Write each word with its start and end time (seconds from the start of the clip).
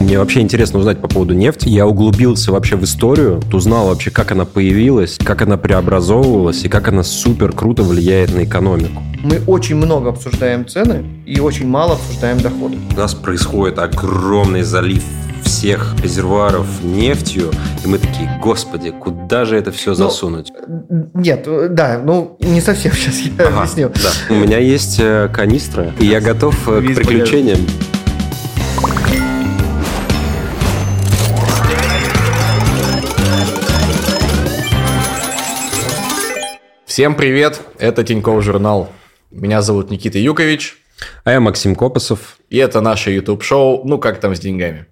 Мне 0.00 0.18
вообще 0.18 0.40
интересно 0.40 0.78
узнать 0.78 1.00
по 1.00 1.08
поводу 1.08 1.34
нефти. 1.34 1.68
Я 1.68 1.86
углубился 1.86 2.52
вообще 2.52 2.76
в 2.76 2.84
историю, 2.84 3.40
узнал 3.52 3.88
вообще, 3.88 4.10
как 4.10 4.30
она 4.30 4.44
появилась, 4.44 5.18
как 5.18 5.42
она 5.42 5.56
преобразовывалась 5.56 6.64
и 6.64 6.68
как 6.68 6.88
она 6.88 7.02
супер 7.02 7.52
круто 7.52 7.82
влияет 7.82 8.32
на 8.32 8.44
экономику. 8.44 9.02
Мы 9.22 9.40
очень 9.46 9.74
много 9.74 10.10
обсуждаем 10.10 10.66
цены 10.68 11.04
и 11.26 11.40
очень 11.40 11.66
мало 11.66 11.94
обсуждаем 11.94 12.38
доходы. 12.38 12.76
У 12.94 12.96
нас 12.96 13.14
происходит 13.14 13.80
огромный 13.80 14.62
залив 14.62 15.02
всех 15.42 15.96
резервуаров 16.02 16.66
нефтью, 16.84 17.50
и 17.84 17.88
мы 17.88 17.98
такие, 17.98 18.30
господи, 18.42 18.90
куда 18.90 19.44
же 19.44 19.56
это 19.56 19.72
все 19.72 19.90
ну, 19.90 19.96
засунуть? 19.96 20.52
Нет, 21.14 21.48
да, 21.74 22.00
ну 22.04 22.36
не 22.40 22.60
совсем 22.60 22.92
сейчас 22.94 23.18
я 23.18 23.46
ага, 23.46 23.62
объясню. 23.62 23.90
Да. 23.94 24.34
У 24.34 24.38
меня 24.38 24.58
есть 24.58 24.98
э, 25.00 25.28
канистра, 25.32 25.92
и 25.98 26.06
я 26.06 26.20
готов 26.20 26.68
э, 26.68 26.80
к 26.82 26.94
приключениям. 26.94 27.58
Всем 36.98 37.14
привет, 37.14 37.60
это 37.78 38.02
Тинькофф 38.02 38.42
журнал. 38.42 38.90
Меня 39.30 39.62
зовут 39.62 39.88
Никита 39.88 40.18
Юкович. 40.18 40.78
А 41.22 41.30
я 41.30 41.38
Максим 41.38 41.76
Копосов. 41.76 42.38
И 42.50 42.56
это 42.56 42.80
наше 42.80 43.12
YouTube-шоу 43.12 43.82
«Ну 43.84 43.98
как 43.98 44.18
там 44.18 44.34
с 44.34 44.40
деньгами?». 44.40 44.86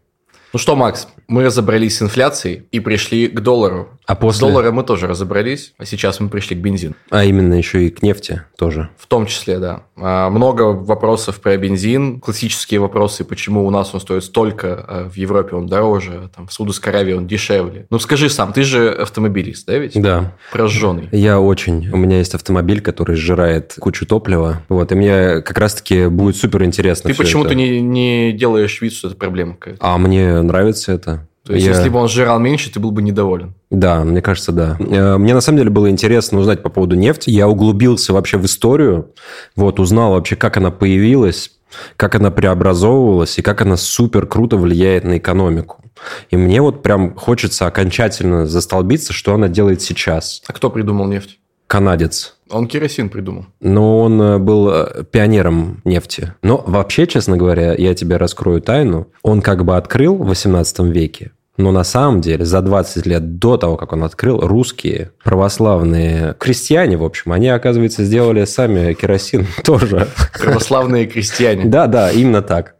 Ну 0.52 0.60
что, 0.60 0.76
Макс, 0.76 1.08
мы 1.28 1.44
разобрались 1.44 1.98
с 1.98 2.02
инфляцией 2.02 2.64
и 2.70 2.80
пришли 2.80 3.28
к 3.28 3.40
доллару. 3.40 3.88
А 4.06 4.14
после... 4.14 4.38
С 4.38 4.40
доллара 4.40 4.70
мы 4.70 4.84
тоже 4.84 5.08
разобрались, 5.08 5.72
а 5.78 5.84
сейчас 5.84 6.20
мы 6.20 6.28
пришли 6.28 6.54
к 6.54 6.60
бензину. 6.60 6.94
А 7.10 7.24
именно 7.24 7.54
еще 7.54 7.86
и 7.86 7.90
к 7.90 8.02
нефти 8.02 8.42
тоже. 8.56 8.90
В 8.96 9.06
том 9.06 9.26
числе, 9.26 9.58
да. 9.58 9.82
А, 9.96 10.30
много 10.30 10.62
вопросов 10.62 11.40
про 11.40 11.56
бензин, 11.56 12.20
классические 12.20 12.78
вопросы, 12.78 13.24
почему 13.24 13.66
у 13.66 13.70
нас 13.70 13.92
он 13.94 14.00
стоит 14.00 14.22
столько, 14.22 14.84
а 14.86 15.08
в 15.08 15.16
Европе 15.16 15.56
он 15.56 15.66
дороже, 15.66 16.30
там 16.34 16.46
в 16.46 16.52
Саудовской 16.52 16.92
Аравии 16.92 17.14
он 17.14 17.26
дешевле. 17.26 17.86
Ну 17.90 17.98
скажи 17.98 18.28
сам, 18.30 18.52
ты 18.52 18.62
же 18.62 18.90
автомобилист, 18.90 19.66
да 19.66 19.76
ведь? 19.78 20.00
Да. 20.00 20.34
Прожженный. 20.52 21.08
Я 21.10 21.40
очень. 21.40 21.90
У 21.90 21.96
меня 21.96 22.18
есть 22.18 22.34
автомобиль, 22.34 22.80
который 22.80 23.16
сжирает 23.16 23.74
кучу 23.80 24.06
топлива. 24.06 24.62
Вот, 24.68 24.92
и 24.92 24.94
мне 24.94 25.40
как 25.42 25.58
раз-таки 25.58 26.06
будет 26.06 26.36
супер 26.36 26.62
интересно. 26.62 27.10
Ты 27.10 27.16
почему-то 27.16 27.54
не, 27.54 27.80
не 27.80 28.32
делаешь 28.32 28.80
вид, 28.80 28.92
что 28.92 29.08
это 29.08 29.16
проблема 29.16 29.54
какая-то. 29.54 29.80
А 29.80 29.98
мне 29.98 30.42
нравится 30.42 30.92
это. 30.92 31.15
То 31.46 31.52
есть, 31.52 31.64
я... 31.64 31.72
если 31.72 31.88
бы 31.88 31.98
он 31.98 32.08
сжирал 32.08 32.40
меньше, 32.40 32.72
ты 32.72 32.80
был 32.80 32.90
бы 32.90 33.02
недоволен. 33.02 33.54
Да, 33.70 34.02
мне 34.02 34.20
кажется, 34.20 34.50
да. 34.50 34.76
Э, 34.80 35.16
мне 35.16 35.32
на 35.32 35.40
самом 35.40 35.58
деле 35.58 35.70
было 35.70 35.88
интересно 35.88 36.40
узнать 36.40 36.62
по 36.62 36.70
поводу 36.70 36.96
нефти. 36.96 37.30
Я 37.30 37.48
углубился 37.48 38.12
вообще 38.12 38.36
в 38.36 38.44
историю, 38.44 39.12
вот, 39.54 39.78
узнал 39.78 40.12
вообще, 40.12 40.34
как 40.34 40.56
она 40.56 40.72
появилась, 40.72 41.52
как 41.96 42.16
она 42.16 42.32
преобразовывалась 42.32 43.38
и 43.38 43.42
как 43.42 43.62
она 43.62 43.76
супер 43.76 44.26
круто 44.26 44.56
влияет 44.56 45.04
на 45.04 45.18
экономику. 45.18 45.84
И 46.30 46.36
мне 46.36 46.60
вот 46.60 46.82
прям 46.82 47.14
хочется 47.14 47.66
окончательно 47.66 48.46
застолбиться, 48.46 49.12
что 49.12 49.34
она 49.34 49.48
делает 49.48 49.82
сейчас. 49.82 50.42
А 50.46 50.52
кто 50.52 50.68
придумал 50.68 51.06
нефть? 51.06 51.38
Канадец. 51.66 52.35
Он 52.50 52.68
керосин 52.68 53.08
придумал. 53.08 53.46
Но 53.60 54.00
он 54.00 54.22
э, 54.22 54.38
был 54.38 54.70
э, 54.70 55.04
пионером 55.10 55.80
нефти. 55.84 56.34
Но 56.42 56.62
вообще, 56.66 57.06
честно 57.06 57.36
говоря, 57.36 57.74
я 57.74 57.94
тебе 57.94 58.16
раскрою 58.16 58.60
тайну. 58.60 59.08
Он 59.22 59.42
как 59.42 59.64
бы 59.64 59.76
открыл 59.76 60.16
в 60.16 60.26
18 60.26 60.78
веке 60.80 61.32
но 61.56 61.72
на 61.72 61.84
самом 61.84 62.20
деле 62.20 62.44
за 62.44 62.60
20 62.60 63.06
лет 63.06 63.38
до 63.38 63.56
того, 63.56 63.76
как 63.76 63.92
он 63.92 64.04
открыл, 64.04 64.40
русские 64.40 65.12
православные 65.22 66.34
крестьяне, 66.38 66.96
в 66.96 67.04
общем, 67.04 67.32
они, 67.32 67.48
оказывается, 67.48 68.04
сделали 68.04 68.44
сами 68.44 68.92
керосин 68.92 69.46
тоже. 69.64 70.08
Православные 70.38 71.06
крестьяне. 71.06 71.64
Да, 71.64 71.86
да, 71.86 72.10
именно 72.10 72.42
так. 72.42 72.74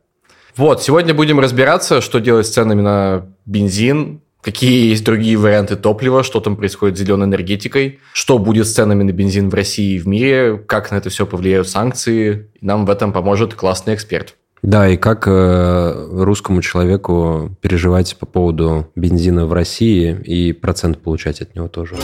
Вот, 0.57 0.83
сегодня 0.83 1.13
будем 1.15 1.39
разбираться, 1.39 2.01
что 2.01 2.19
делать 2.19 2.47
с 2.47 2.51
ценами 2.51 2.81
на 2.81 3.27
бензин, 3.45 4.21
какие 4.47 4.91
есть 4.91 5.05
другие 5.05 5.37
варианты 5.37 5.75
топлива, 5.75 6.23
что 6.23 6.39
там 6.39 6.55
происходит 6.55 6.97
с 6.97 7.01
зеленой 7.01 7.27
энергетикой, 7.27 7.99
что 8.13 8.39
будет 8.39 8.69
с 8.69 8.75
ценами 8.75 9.03
на 9.03 9.11
бензин 9.11 9.51
в 9.51 9.55
России 9.55 9.97
и 9.97 9.99
в 9.99 10.07
мире, 10.07 10.57
как 10.57 10.93
на 10.93 10.97
это 10.97 11.11
все 11.11 11.27
повлияют 11.27 11.69
санкции. 11.69 12.47
Нам 12.61 12.87
в 12.87 12.91
этом 12.91 13.13
поможет 13.13 13.55
классный 13.55 13.95
эксперт. 13.95 14.37
Да, 14.63 14.89
и 14.89 14.97
как 14.97 15.27
э, 15.27 16.09
русскому 16.13 16.63
человеку 16.63 17.57
переживать 17.61 18.17
по 18.17 18.27
поводу 18.27 18.89
бензина 18.95 19.47
в 19.47 19.53
России 19.53 20.17
и 20.25 20.53
процент 20.53 20.99
получать 20.99 21.41
от 21.41 21.57
него 21.57 21.67
тоже. 21.67 21.97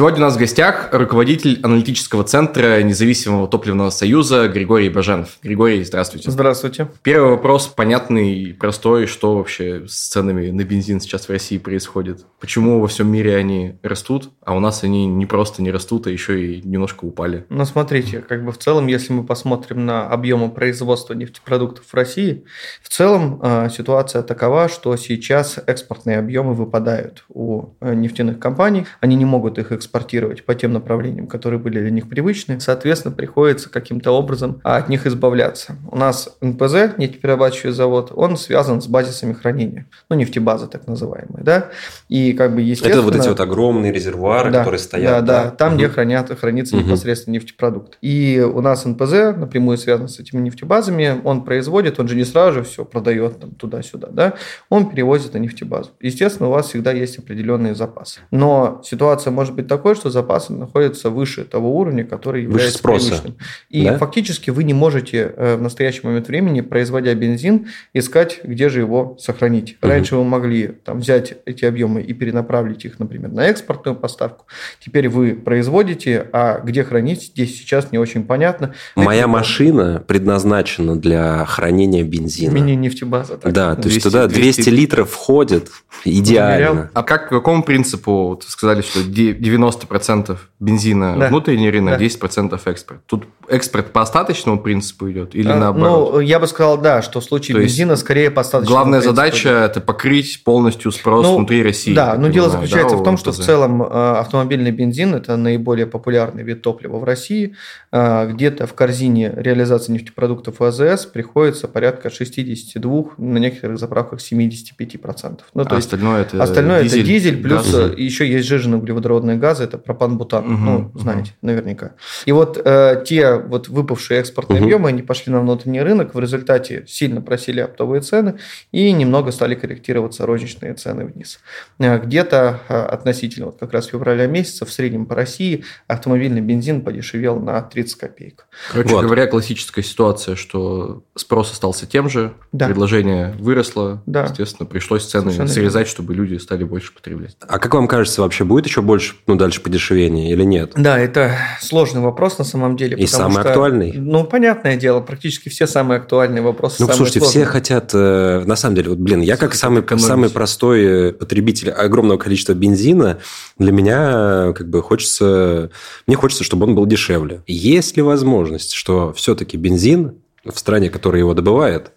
Сегодня 0.00 0.20
у 0.20 0.22
нас 0.22 0.36
в 0.36 0.38
гостях 0.38 0.88
руководитель 0.92 1.60
аналитического 1.62 2.24
центра 2.24 2.82
независимого 2.82 3.46
топливного 3.46 3.90
союза 3.90 4.48
Григорий 4.48 4.88
Баженов. 4.88 5.36
Григорий, 5.42 5.84
здравствуйте. 5.84 6.30
Здравствуйте. 6.30 6.88
Первый 7.02 7.32
вопрос 7.32 7.66
понятный 7.66 8.32
и 8.32 8.54
простой. 8.54 9.04
Что 9.04 9.36
вообще 9.36 9.86
с 9.86 10.08
ценами 10.08 10.52
на 10.52 10.64
бензин 10.64 11.02
сейчас 11.02 11.26
в 11.26 11.30
России 11.30 11.58
происходит? 11.58 12.24
Почему 12.40 12.80
во 12.80 12.86
всем 12.88 13.12
мире 13.12 13.36
они 13.36 13.76
растут, 13.82 14.30
а 14.42 14.56
у 14.56 14.60
нас 14.60 14.84
они 14.84 15.06
не 15.06 15.26
просто 15.26 15.62
не 15.62 15.70
растут, 15.70 16.06
а 16.06 16.10
еще 16.10 16.46
и 16.46 16.66
немножко 16.66 17.04
упали? 17.04 17.44
Ну, 17.50 17.62
смотрите, 17.66 18.20
как 18.26 18.42
бы 18.42 18.52
в 18.52 18.58
целом, 18.58 18.86
если 18.86 19.12
мы 19.12 19.22
посмотрим 19.22 19.84
на 19.84 20.08
объемы 20.08 20.48
производства 20.48 21.12
нефтепродуктов 21.12 21.84
в 21.84 21.92
России, 21.92 22.46
в 22.82 22.88
целом 22.88 23.38
э, 23.42 23.68
ситуация 23.68 24.22
такова, 24.22 24.70
что 24.70 24.96
сейчас 24.96 25.58
экспортные 25.66 26.16
объемы 26.16 26.54
выпадают 26.54 27.26
у 27.28 27.74
э, 27.82 27.92
нефтяных 27.92 28.38
компаний. 28.38 28.86
Они 29.00 29.14
не 29.14 29.26
могут 29.26 29.58
их 29.58 29.72
экспортировать 29.72 29.89
экспортировать 29.90 30.44
по 30.44 30.54
тем 30.54 30.72
направлениям, 30.72 31.26
которые 31.26 31.58
были 31.58 31.80
для 31.80 31.90
них 31.90 32.08
привычны. 32.08 32.60
Соответственно, 32.60 33.12
приходится 33.12 33.68
каким-то 33.68 34.12
образом 34.12 34.60
от 34.62 34.88
них 34.88 35.04
избавляться. 35.06 35.76
У 35.90 35.96
нас 35.96 36.36
НПЗ, 36.40 36.96
нефтеперерабатывающий 36.96 37.70
завод, 37.70 38.12
он 38.14 38.36
связан 38.36 38.80
с 38.80 38.86
базисами 38.86 39.32
хранения, 39.32 39.86
ну, 40.08 40.16
нефтебазы 40.16 40.68
так 40.68 40.86
называемые, 40.86 41.42
да, 41.42 41.70
и 42.08 42.32
как 42.34 42.54
бы 42.54 42.62
естественно... 42.62 43.00
Это 43.00 43.02
вот 43.02 43.16
эти 43.16 43.28
вот 43.28 43.40
огромные 43.40 43.92
резервуары, 43.92 44.52
да, 44.52 44.60
которые 44.60 44.78
стоят. 44.78 45.24
Да, 45.24 45.44
да, 45.44 45.50
там, 45.50 45.70
угу. 45.70 45.78
где 45.78 45.88
хранят, 45.88 46.38
хранится 46.38 46.76
угу. 46.76 46.84
непосредственно 46.84 47.34
нефтепродукт. 47.34 47.98
И 48.00 48.40
у 48.40 48.60
нас 48.60 48.84
НПЗ 48.84 49.36
напрямую 49.36 49.76
связан 49.76 50.08
с 50.08 50.20
этими 50.20 50.40
нефтебазами, 50.40 51.20
он 51.24 51.44
производит, 51.44 51.98
он 51.98 52.06
же 52.06 52.14
не 52.14 52.24
сразу 52.24 52.52
же 52.52 52.62
все 52.62 52.84
продает 52.84 53.40
там, 53.40 53.50
туда-сюда, 53.52 54.08
да, 54.12 54.34
он 54.68 54.88
перевозит 54.88 55.34
на 55.34 55.38
нефтебазу. 55.38 55.90
Естественно, 56.00 56.48
у 56.48 56.52
вас 56.52 56.68
всегда 56.68 56.92
есть 56.92 57.18
определенные 57.18 57.74
запасы. 57.74 58.20
Но 58.30 58.80
ситуация 58.84 59.30
может 59.30 59.54
быть 59.54 59.66
такой, 59.66 59.79
такое, 59.80 59.94
что 59.94 60.10
запасы 60.10 60.52
находятся 60.52 61.08
выше 61.08 61.44
того 61.44 61.74
уровня, 61.78 62.04
который 62.04 62.42
является 62.42 62.66
выше 62.66 62.78
спроса. 62.78 63.06
привычным. 63.06 63.36
И 63.70 63.84
да? 63.84 63.96
фактически 63.96 64.50
вы 64.50 64.64
не 64.64 64.74
можете 64.74 65.32
э, 65.34 65.56
в 65.56 65.62
настоящий 65.62 66.06
момент 66.06 66.28
времени, 66.28 66.60
производя 66.60 67.14
бензин, 67.14 67.68
искать, 67.94 68.40
где 68.44 68.68
же 68.68 68.80
его 68.80 69.16
сохранить. 69.18 69.78
Угу. 69.80 69.88
Раньше 69.90 70.16
вы 70.16 70.24
могли 70.24 70.66
там, 70.68 70.98
взять 70.98 71.32
эти 71.46 71.64
объемы 71.64 72.02
и 72.02 72.12
перенаправить 72.12 72.84
их, 72.84 72.98
например, 72.98 73.32
на 73.32 73.46
экспортную 73.46 73.96
поставку. 73.96 74.44
Теперь 74.84 75.08
вы 75.08 75.34
производите, 75.34 76.26
а 76.34 76.60
где 76.60 76.84
хранить, 76.84 77.22
здесь 77.22 77.56
сейчас 77.56 77.90
не 77.90 77.98
очень 77.98 78.24
понятно. 78.24 78.74
Моя 78.96 79.20
Это... 79.20 79.28
машина 79.28 80.04
предназначена 80.06 81.00
для 81.00 81.46
хранения 81.46 82.04
бензина. 82.04 82.52
Мини-нефтебаза. 82.52 83.38
Так. 83.38 83.50
Да, 83.50 83.74
200, 83.76 83.82
то 83.82 83.88
есть 83.88 84.02
туда 84.02 84.26
200, 84.26 84.56
200 84.56 84.68
литров 84.68 85.10
входит 85.10 85.70
идеально. 86.04 86.90
А 86.92 87.02
как, 87.02 87.30
по 87.30 87.36
какому 87.36 87.62
принципу, 87.62 88.28
вот 88.28 88.44
сказали, 88.44 88.82
что 88.82 89.02
90 89.02 89.69
90% 89.70 90.36
бензина 90.58 91.16
да. 91.18 91.28
внутренний 91.28 91.70
рынок, 91.70 91.98
да. 91.98 92.04
10% 92.04 92.60
экспорт. 92.64 93.00
Тут 93.06 93.24
экспорт 93.48 93.92
по 93.92 94.02
остаточному 94.02 94.58
принципу 94.60 95.10
идет 95.10 95.34
или 95.34 95.50
а, 95.50 95.56
наоборот? 95.56 96.14
Ну, 96.14 96.20
я 96.20 96.38
бы 96.38 96.46
сказал, 96.46 96.78
да, 96.78 97.02
что 97.02 97.20
в 97.20 97.24
случае 97.24 97.56
То 97.56 97.62
бензина 97.62 97.96
скорее 97.96 98.30
по 98.30 98.40
остаточному 98.42 98.74
Главная 98.74 99.00
принципу. 99.00 99.16
задача– 99.16 99.48
это 99.66 99.80
покрыть 99.80 100.42
полностью 100.44 100.92
спрос 100.92 101.26
ну, 101.26 101.36
внутри 101.36 101.62
России. 101.62 101.94
Да, 101.94 102.14
но 102.16 102.28
дело 102.28 102.50
заключается 102.50 102.96
да, 102.96 103.02
в 103.02 103.04
том, 103.04 103.16
что 103.16 103.32
в 103.32 103.36
целом 103.36 103.82
э, 103.82 103.86
автомобильный 103.86 104.70
бензин– 104.70 105.14
это 105.16 105.36
наиболее 105.36 105.86
популярный 105.86 106.42
вид 106.42 106.62
топлива 106.62 106.98
в 106.98 107.04
России. 107.04 107.54
Э, 107.92 108.30
где-то 108.30 108.66
в 108.66 108.74
корзине 108.74 109.32
реализации 109.36 109.92
нефтепродуктов 109.92 110.60
АЗС 110.60 111.06
приходится 111.06 111.68
порядка 111.68 112.10
62, 112.10 113.04
на 113.18 113.38
некоторых 113.38 113.78
заправках 113.78 114.20
75%. 114.20 115.40
Ну, 115.54 115.64
то 115.64 115.70
а 115.70 115.74
есть 115.76 115.86
остальное– 115.86 116.22
это 116.22 116.42
остальное 116.42 116.82
дизель, 116.82 117.00
это 117.00 117.08
дизель, 117.08 117.42
плюс 117.42 117.72
газ. 117.72 117.92
еще 117.96 118.28
есть 118.28 118.46
сжиженные 118.46 118.78
углеводородные 118.78 119.36
газы, 119.36 119.49
газа 119.50 119.64
это 119.64 119.78
пропан-бутан, 119.78 120.44
угу, 120.44 120.62
ну, 120.62 120.92
знаете, 120.94 121.32
угу. 121.40 121.48
наверняка. 121.48 121.92
И 122.24 122.32
вот 122.32 122.60
э, 122.64 123.02
те 123.04 123.34
вот 123.34 123.68
выпавшие 123.68 124.20
экспортные 124.20 124.58
угу. 124.58 124.66
объемы, 124.66 124.88
они 124.88 125.02
пошли 125.02 125.32
на 125.32 125.40
внутренний 125.40 125.82
рынок, 125.82 126.14
в 126.14 126.20
результате 126.20 126.84
сильно 126.86 127.20
просили 127.20 127.60
оптовые 127.60 128.00
цены 128.00 128.38
и 128.70 128.92
немного 128.92 129.32
стали 129.32 129.54
корректироваться 129.54 130.26
розничные 130.26 130.74
цены 130.74 131.04
вниз. 131.04 131.40
Э, 131.78 131.98
где-то 131.98 132.60
э, 132.68 132.74
относительно 132.74 133.46
вот 133.46 133.58
как 133.58 133.72
раз 133.72 133.86
февраля 133.86 134.26
месяца 134.26 134.64
в 134.64 134.72
среднем 134.72 135.06
по 135.06 135.14
России 135.14 135.64
автомобильный 135.88 136.40
бензин 136.40 136.82
подешевел 136.82 137.40
на 137.40 137.60
30 137.60 137.98
копеек. 137.98 138.46
Короче 138.70 138.94
вот. 138.94 139.04
говоря, 139.04 139.26
классическая 139.26 139.82
ситуация, 139.82 140.36
что 140.36 141.02
спрос 141.16 141.52
остался 141.52 141.86
тем 141.86 142.08
же, 142.08 142.32
да. 142.52 142.66
предложение 142.66 143.34
выросло, 143.38 144.02
да. 144.06 144.24
естественно, 144.24 144.66
пришлось 144.66 145.06
цены 145.06 145.32
Совершенно 145.32 145.48
срезать, 145.48 145.74
верно. 145.74 145.90
чтобы 145.90 146.14
люди 146.14 146.36
стали 146.36 146.62
больше 146.62 146.94
потреблять. 146.94 147.36
А 147.40 147.58
как 147.58 147.74
вам 147.74 147.88
кажется, 147.88 148.22
вообще 148.22 148.44
будет 148.44 148.66
еще 148.66 148.82
больше, 148.82 149.16
ну, 149.26 149.36
дальше 149.40 149.60
подешевение 149.60 150.30
или 150.30 150.44
нет? 150.44 150.72
Да, 150.76 150.98
это 150.98 151.34
сложный 151.60 152.00
вопрос 152.00 152.38
на 152.38 152.44
самом 152.44 152.76
деле. 152.76 152.96
И 152.96 153.06
самый 153.06 153.40
что, 153.40 153.48
актуальный. 153.48 153.92
Ну, 153.92 154.24
понятное 154.24 154.76
дело, 154.76 155.00
практически 155.00 155.48
все 155.48 155.66
самые 155.66 155.98
актуальные 155.98 156.42
вопросы. 156.42 156.76
Ну, 156.78 156.86
самые 156.86 156.96
слушайте, 156.96 157.20
сложные. 157.20 157.44
все 157.44 157.50
хотят, 157.50 157.90
э, 157.94 158.42
на 158.44 158.56
самом 158.56 158.76
деле, 158.76 158.90
вот, 158.90 158.98
блин, 158.98 159.20
я 159.22 159.36
как 159.36 159.54
самый, 159.54 159.82
самый 159.98 160.30
простой 160.30 160.84
э, 160.84 161.12
потребитель 161.12 161.70
огромного 161.70 162.18
количества 162.18 162.52
бензина, 162.52 163.18
для 163.58 163.72
меня 163.72 164.10
э, 164.50 164.52
как 164.54 164.68
бы 164.68 164.82
хочется, 164.82 165.70
мне 166.06 166.16
хочется, 166.16 166.44
чтобы 166.44 166.66
он 166.66 166.74
был 166.74 166.86
дешевле. 166.86 167.42
Есть 167.46 167.96
ли 167.96 168.02
возможность, 168.02 168.72
что 168.74 169.12
все-таки 169.14 169.56
бензин 169.56 170.19
в 170.44 170.58
стране, 170.58 170.90
которая 170.90 171.20
его 171.20 171.34
добывает, 171.34 171.92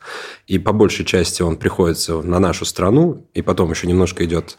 и 0.48 0.60
по 0.60 0.74
большей 0.74 1.06
части 1.06 1.42
он 1.42 1.58
приходится 1.58 2.22
на 2.22 2.40
нашу 2.40 2.66
страну, 2.66 3.28
и 3.34 3.42
потом 3.42 3.72
еще 3.72 3.88
немножко 3.88 4.26
идет 4.26 4.58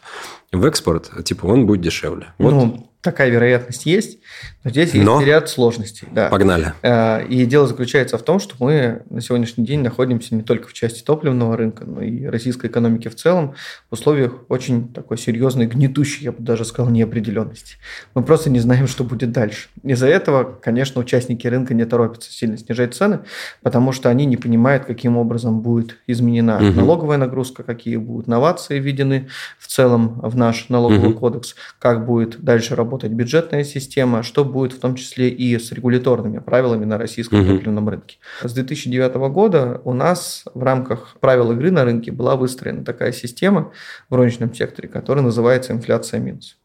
в 0.51 0.65
экспорт, 0.65 1.11
типа 1.23 1.45
он 1.45 1.65
будет 1.65 1.81
дешевле. 1.81 2.33
Вот. 2.37 2.51
Ну, 2.51 2.91
такая 3.05 3.29
вероятность 3.29 3.85
есть, 3.85 4.19
но 4.63 4.71
здесь 4.71 4.93
но... 4.95 5.17
есть 5.17 5.27
ряд 5.27 5.47
сложностей. 5.47 6.07
Да. 6.11 6.29
Погнали. 6.29 6.73
А, 6.81 7.19
и 7.19 7.45
дело 7.45 7.67
заключается 7.67 8.17
в 8.17 8.23
том, 8.23 8.39
что 8.39 8.55
мы 8.59 9.03
на 9.11 9.21
сегодняшний 9.21 9.63
день 9.63 9.81
находимся 9.81 10.33
не 10.33 10.41
только 10.41 10.67
в 10.67 10.73
части 10.73 11.03
топливного 11.03 11.55
рынка, 11.55 11.85
но 11.85 12.01
и 12.01 12.25
российской 12.25 12.65
экономики 12.65 13.07
в 13.07 13.15
целом 13.15 13.53
в 13.89 13.93
условиях 13.93 14.33
очень 14.49 14.91
такой 14.91 15.19
серьезной, 15.19 15.67
гнетущей, 15.67 16.25
я 16.25 16.31
бы 16.31 16.41
даже 16.41 16.65
сказал, 16.65 16.91
неопределенности. 16.91 17.75
Мы 18.15 18.23
просто 18.23 18.49
не 18.49 18.59
знаем, 18.59 18.87
что 18.87 19.03
будет 19.03 19.31
дальше. 19.31 19.69
Из-за 19.83 20.07
этого, 20.07 20.43
конечно, 20.43 20.99
участники 20.99 21.45
рынка 21.45 21.75
не 21.75 21.85
торопятся 21.85 22.31
сильно 22.31 22.57
снижать 22.57 22.95
цены, 22.95 23.19
потому 23.61 23.91
что 23.91 24.09
они 24.09 24.25
не 24.25 24.35
понимают, 24.35 24.85
каким 24.85 25.15
образом 25.15 25.61
будет 25.61 25.97
изменена 26.07 26.57
угу. 26.57 26.71
налоговая 26.71 27.17
нагрузка, 27.17 27.61
какие 27.61 27.97
будут 27.97 28.25
новации 28.25 28.79
введены 28.79 29.27
в 29.59 29.67
целом 29.67 30.19
в 30.21 30.35
наш 30.35 30.69
налоговый 30.69 31.11
угу. 31.11 31.19
кодекс, 31.19 31.55
как 31.77 32.03
будет 32.05 32.41
дальше 32.41 32.75
работать 32.75 32.94
работать 32.95 33.11
бюджетная 33.11 33.63
система, 33.63 34.23
что 34.23 34.45
будет 34.45 34.73
в 34.73 34.79
том 34.79 34.95
числе 34.95 35.29
и 35.29 35.57
с 35.59 35.71
регуляторными 35.71 36.39
правилами 36.39 36.85
на 36.85 36.97
российском 36.97 37.41
угу. 37.41 37.57
топливном 37.57 37.89
рынке. 37.89 38.17
С 38.41 38.53
2009 38.53 39.15
года 39.31 39.81
у 39.83 39.93
нас 39.93 40.45
в 40.53 40.63
рамках 40.63 41.17
правил 41.19 41.51
игры 41.51 41.71
на 41.71 41.83
рынке 41.83 42.11
была 42.11 42.35
выстроена 42.35 42.85
такая 42.85 43.11
система 43.11 43.71
в 44.09 44.15
розничном 44.15 44.53
секторе, 44.53 44.87
которая 44.87 45.25
называется 45.25 45.73
инфляция 45.73 46.21
минус. 46.21 46.57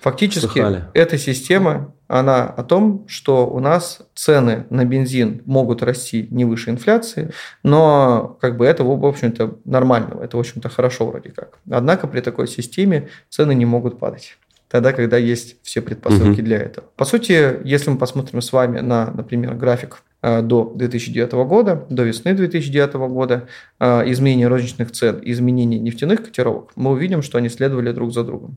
Фактически 0.00 0.46
Слыхали. 0.52 0.84
эта 0.94 1.18
система, 1.18 1.92
она 2.08 2.46
о 2.46 2.62
том, 2.62 3.04
что 3.08 3.46
у 3.46 3.60
нас 3.60 4.00
цены 4.14 4.64
на 4.70 4.84
бензин 4.84 5.42
могут 5.44 5.82
расти 5.82 6.26
не 6.30 6.46
выше 6.46 6.70
инфляции, 6.70 7.30
но 7.62 8.38
как 8.40 8.56
бы 8.56 8.64
это, 8.64 8.84
в 8.84 9.04
общем-то, 9.04 9.58
нормально, 9.64 10.18
это, 10.22 10.36
в 10.38 10.40
общем-то, 10.40 10.68
хорошо 10.70 11.06
вроде 11.06 11.30
как. 11.30 11.58
Однако 11.70 12.06
при 12.06 12.20
такой 12.20 12.48
системе 12.48 13.08
цены 13.28 13.54
не 13.54 13.66
могут 13.66 13.98
падать 13.98 14.38
тогда, 14.70 14.92
когда 14.92 15.16
есть 15.16 15.56
все 15.62 15.82
предпосылки 15.82 16.40
угу. 16.40 16.42
для 16.42 16.58
этого. 16.58 16.86
По 16.96 17.04
сути, 17.04 17.58
если 17.64 17.90
мы 17.90 17.98
посмотрим 17.98 18.40
с 18.40 18.52
вами 18.52 18.78
на, 18.78 19.10
например, 19.10 19.54
график 19.54 20.02
до 20.22 20.72
2009 20.74 21.32
года, 21.32 21.86
до 21.88 22.02
весны 22.02 22.34
2009 22.34 23.08
года, 23.08 23.48
э, 23.78 24.10
изменение 24.10 24.48
розничных 24.48 24.92
цен, 24.92 25.20
изменение 25.22 25.80
нефтяных 25.80 26.24
котировок, 26.24 26.70
мы 26.76 26.90
увидим, 26.90 27.22
что 27.22 27.38
они 27.38 27.48
следовали 27.48 27.92
друг 27.92 28.12
за 28.12 28.24
другом. 28.24 28.56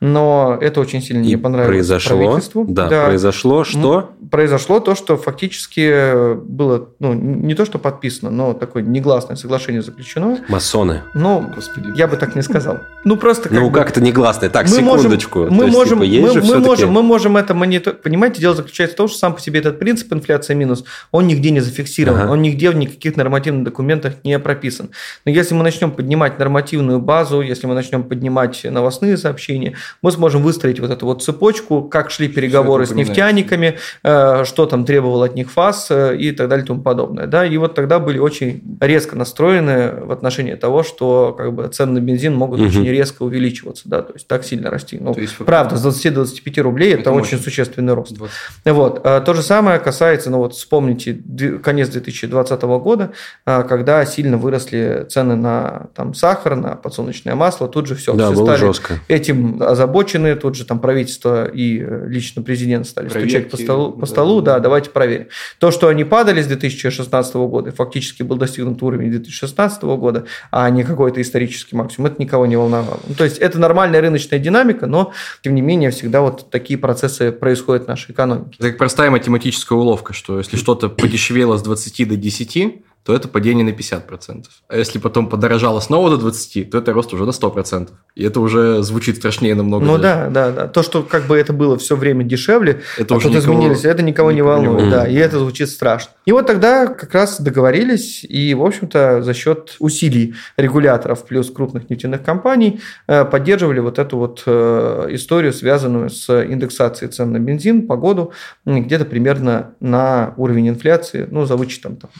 Но 0.00 0.58
это 0.60 0.80
очень 0.80 1.00
сильно 1.00 1.22
не 1.22 1.36
понравилось 1.36 1.68
произошло, 1.86 2.16
правительству. 2.16 2.64
Да, 2.68 2.88
да, 2.88 3.06
произошло 3.06 3.64
что? 3.64 4.12
Произошло 4.30 4.80
то, 4.80 4.94
что 4.94 5.16
фактически 5.16 6.34
было, 6.34 6.88
ну, 6.98 7.14
не 7.14 7.54
то, 7.54 7.64
что 7.64 7.78
подписано, 7.78 8.30
но 8.30 8.54
такое 8.54 8.82
негласное 8.82 9.36
соглашение 9.36 9.82
заключено. 9.82 10.38
Масоны. 10.48 11.02
Ну, 11.14 11.44
Господи. 11.54 11.88
я 11.96 12.08
бы 12.08 12.16
так 12.16 12.34
не 12.34 12.42
сказал. 12.42 12.78
Ну, 13.04 13.16
просто 13.16 13.48
как 13.48 13.58
Ну, 13.58 13.70
бы, 13.70 13.74
как-то 13.74 14.00
негласное. 14.00 14.50
Так, 14.50 14.68
мы 14.68 14.76
секундочку. 14.76 15.46
Можем, 15.50 15.98
мы, 15.98 16.06
есть, 16.06 16.26
можем, 16.26 16.42
типа, 16.42 16.54
мы, 16.54 16.60
мы, 16.60 16.66
можем, 16.66 16.90
мы 16.90 17.02
можем 17.02 17.36
это 17.36 17.54
мониторить. 17.54 18.02
Понимаете, 18.02 18.40
дело 18.40 18.54
заключается 18.54 18.94
в 18.94 18.98
том, 18.98 19.08
что 19.08 19.18
сам 19.18 19.34
по 19.34 19.40
себе 19.40 19.60
этот 19.60 19.78
принцип 19.78 20.12
инфляция 20.12 20.54
минус, 20.54 20.84
он 21.10 21.26
нигде 21.26 21.50
не 21.50 21.60
зафиксирован, 21.60 22.20
ага. 22.22 22.32
он 22.32 22.42
нигде 22.42 22.70
в 22.70 22.76
никаких 22.76 23.16
нормативных 23.16 23.64
документах 23.64 24.14
не 24.24 24.38
прописан. 24.38 24.90
Но 25.24 25.32
если 25.32 25.54
мы 25.54 25.62
начнем 25.62 25.90
поднимать 25.90 26.38
нормативную 26.38 27.00
базу, 27.00 27.40
если 27.40 27.66
мы 27.66 27.74
начнем 27.74 28.02
поднимать 28.02 28.64
новостные 28.64 29.16
сообщения, 29.16 29.74
мы 30.02 30.12
сможем 30.12 30.42
выстроить 30.42 30.80
вот 30.80 30.90
эту 30.90 31.06
вот 31.06 31.22
цепочку, 31.22 31.82
как 31.82 32.10
шли 32.10 32.28
переговоры 32.28 32.86
с 32.86 32.92
нефтяниками, 32.92 33.78
э, 34.02 34.44
что 34.44 34.66
там 34.66 34.84
требовал 34.84 35.22
от 35.22 35.34
них 35.34 35.50
ФАС 35.50 35.88
э, 35.90 36.16
и 36.16 36.32
так 36.32 36.48
далее 36.48 36.64
и 36.64 36.66
тому 36.66 36.82
подобное. 36.82 37.26
Да? 37.26 37.44
И 37.44 37.56
вот 37.56 37.74
тогда 37.74 37.98
были 37.98 38.18
очень 38.18 38.62
резко 38.80 39.16
настроены 39.16 39.92
в 40.04 40.12
отношении 40.12 40.54
того, 40.54 40.82
что 40.82 41.34
как 41.36 41.52
бы, 41.52 41.68
цены 41.68 41.92
на 41.92 42.00
бензин 42.00 42.34
могут 42.34 42.60
угу. 42.60 42.68
очень 42.68 42.86
резко 42.86 43.22
увеличиваться, 43.22 43.88
да, 43.88 44.02
то 44.02 44.12
есть 44.14 44.26
так 44.26 44.44
сильно 44.44 44.70
расти. 44.70 44.98
Ну, 45.00 45.14
есть, 45.16 45.36
правда, 45.36 45.76
с 45.76 45.86
20-25 45.86 46.60
рублей 46.60 46.92
это, 46.92 47.02
это 47.02 47.12
очень 47.12 47.38
существенный 47.38 47.94
рост. 47.94 48.12
20. 48.12 48.34
Вот. 48.64 49.00
Э, 49.04 49.20
то 49.24 49.34
же 49.34 49.42
самое 49.42 49.78
касается, 49.78 50.30
ну 50.30 50.38
вот 50.38 50.56
вспомните 50.78 51.20
конец 51.62 51.88
2020 51.88 52.62
года, 52.78 53.12
а, 53.44 53.62
когда 53.64 54.04
сильно 54.06 54.36
выросли 54.36 55.06
цены 55.08 55.34
на 55.34 55.88
там, 55.94 56.14
сахар, 56.14 56.54
на 56.54 56.76
подсолнечное 56.76 57.34
масло, 57.34 57.68
тут 57.68 57.86
же 57.86 57.94
все, 57.96 58.14
да, 58.14 58.30
все 58.30 58.44
стали 58.44 58.58
жестко. 58.58 59.00
этим 59.08 59.60
озабочены, 59.60 60.36
тут 60.36 60.54
же 60.54 60.64
там 60.64 60.78
правительство 60.78 61.46
и 61.46 61.80
э, 61.80 62.06
лично 62.08 62.42
президент 62.42 62.86
стали 62.86 63.08
Проверки, 63.08 63.30
стучать 63.30 63.50
по 63.50 63.56
столу, 63.56 63.92
по 63.92 64.06
столу 64.06 64.40
да, 64.40 64.54
да, 64.54 64.60
давайте 64.60 64.90
проверим. 64.90 65.26
То, 65.58 65.70
что 65.70 65.88
они 65.88 66.04
падали 66.04 66.42
с 66.42 66.46
2016 66.46 67.34
года, 67.34 67.72
фактически 67.72 68.22
был 68.22 68.36
достигнут 68.36 68.82
уровень 68.82 69.10
2016 69.10 69.82
года, 69.82 70.26
а 70.52 70.70
не 70.70 70.84
какой-то 70.84 71.20
исторический 71.20 71.76
максимум, 71.76 72.12
это 72.12 72.22
никого 72.22 72.46
не 72.46 72.56
волновало. 72.56 73.00
Ну, 73.06 73.14
то 73.14 73.24
есть 73.24 73.38
это 73.38 73.58
нормальная 73.58 74.00
рыночная 74.00 74.38
динамика, 74.38 74.86
но 74.86 75.12
тем 75.42 75.54
не 75.54 75.60
менее 75.60 75.90
всегда 75.90 76.20
вот 76.20 76.50
такие 76.50 76.78
процессы 76.78 77.32
происходят 77.32 77.86
в 77.86 77.88
нашей 77.88 78.12
экономике. 78.12 78.56
Это 78.58 78.70
как 78.70 78.78
простая 78.78 79.10
математическая 79.10 79.76
уловка, 79.76 80.12
что 80.12 80.38
если 80.38 80.56
что-то 80.68 80.90
подешевело 80.90 81.56
с 81.56 81.62
20 81.62 82.06
до 82.06 82.16
10, 82.16 82.82
то 83.04 83.14
это 83.14 83.26
падение 83.28 83.64
на 83.64 83.70
50%. 83.70 84.44
А 84.68 84.76
если 84.76 84.98
потом 84.98 85.28
подорожало 85.28 85.80
снова 85.80 86.10
до 86.10 86.18
20, 86.18 86.70
то 86.70 86.78
это 86.78 86.92
рост 86.92 87.12
уже 87.14 87.24
на 87.24 87.30
100%. 87.30 87.88
И 88.14 88.24
это 88.24 88.40
уже 88.40 88.82
звучит 88.82 89.16
страшнее 89.16 89.54
намного. 89.54 89.84
Ну 89.84 89.96
да, 89.96 90.28
да, 90.28 90.50
да. 90.50 90.68
То, 90.68 90.82
что 90.82 91.02
как 91.02 91.26
бы 91.26 91.38
это 91.38 91.52
было 91.52 91.78
все 91.78 91.96
время 91.96 92.24
дешевле, 92.24 92.82
это 92.98 93.14
а 93.14 93.16
уже 93.16 93.30
никого, 93.30 93.54
изменились, 93.54 93.84
это 93.84 94.02
никого, 94.02 94.30
никого 94.30 94.32
не 94.32 94.42
волнует. 94.42 94.84
Не 94.84 94.90
да, 94.90 95.06
и 95.06 95.14
это 95.14 95.38
звучит 95.38 95.70
страшно. 95.70 96.12
И 96.26 96.32
вот 96.32 96.46
тогда 96.46 96.86
как 96.86 97.14
раз 97.14 97.40
договорились, 97.40 98.24
и, 98.24 98.52
в 98.54 98.62
общем-то, 98.62 99.22
за 99.22 99.34
счет 99.34 99.76
усилий 99.78 100.34
регуляторов 100.56 101.24
плюс 101.24 101.50
крупных 101.50 101.88
нефтяных 101.88 102.22
компаний 102.22 102.80
э, 103.06 103.24
поддерживали 103.24 103.80
вот 103.80 103.98
эту 103.98 104.18
вот 104.18 104.42
э, 104.44 105.06
историю, 105.10 105.52
связанную 105.52 106.10
с 106.10 106.28
индексацией 106.44 107.10
цен 107.10 107.32
на 107.32 107.38
бензин, 107.38 107.86
погоду, 107.86 108.32
где-то 108.66 109.04
примерно 109.04 109.74
на 109.80 110.34
уровень 110.36 110.68
инфляции, 110.68 111.26
ну, 111.30 111.46
за 111.46 111.56
вычетом 111.56 111.96
там, 111.96 112.10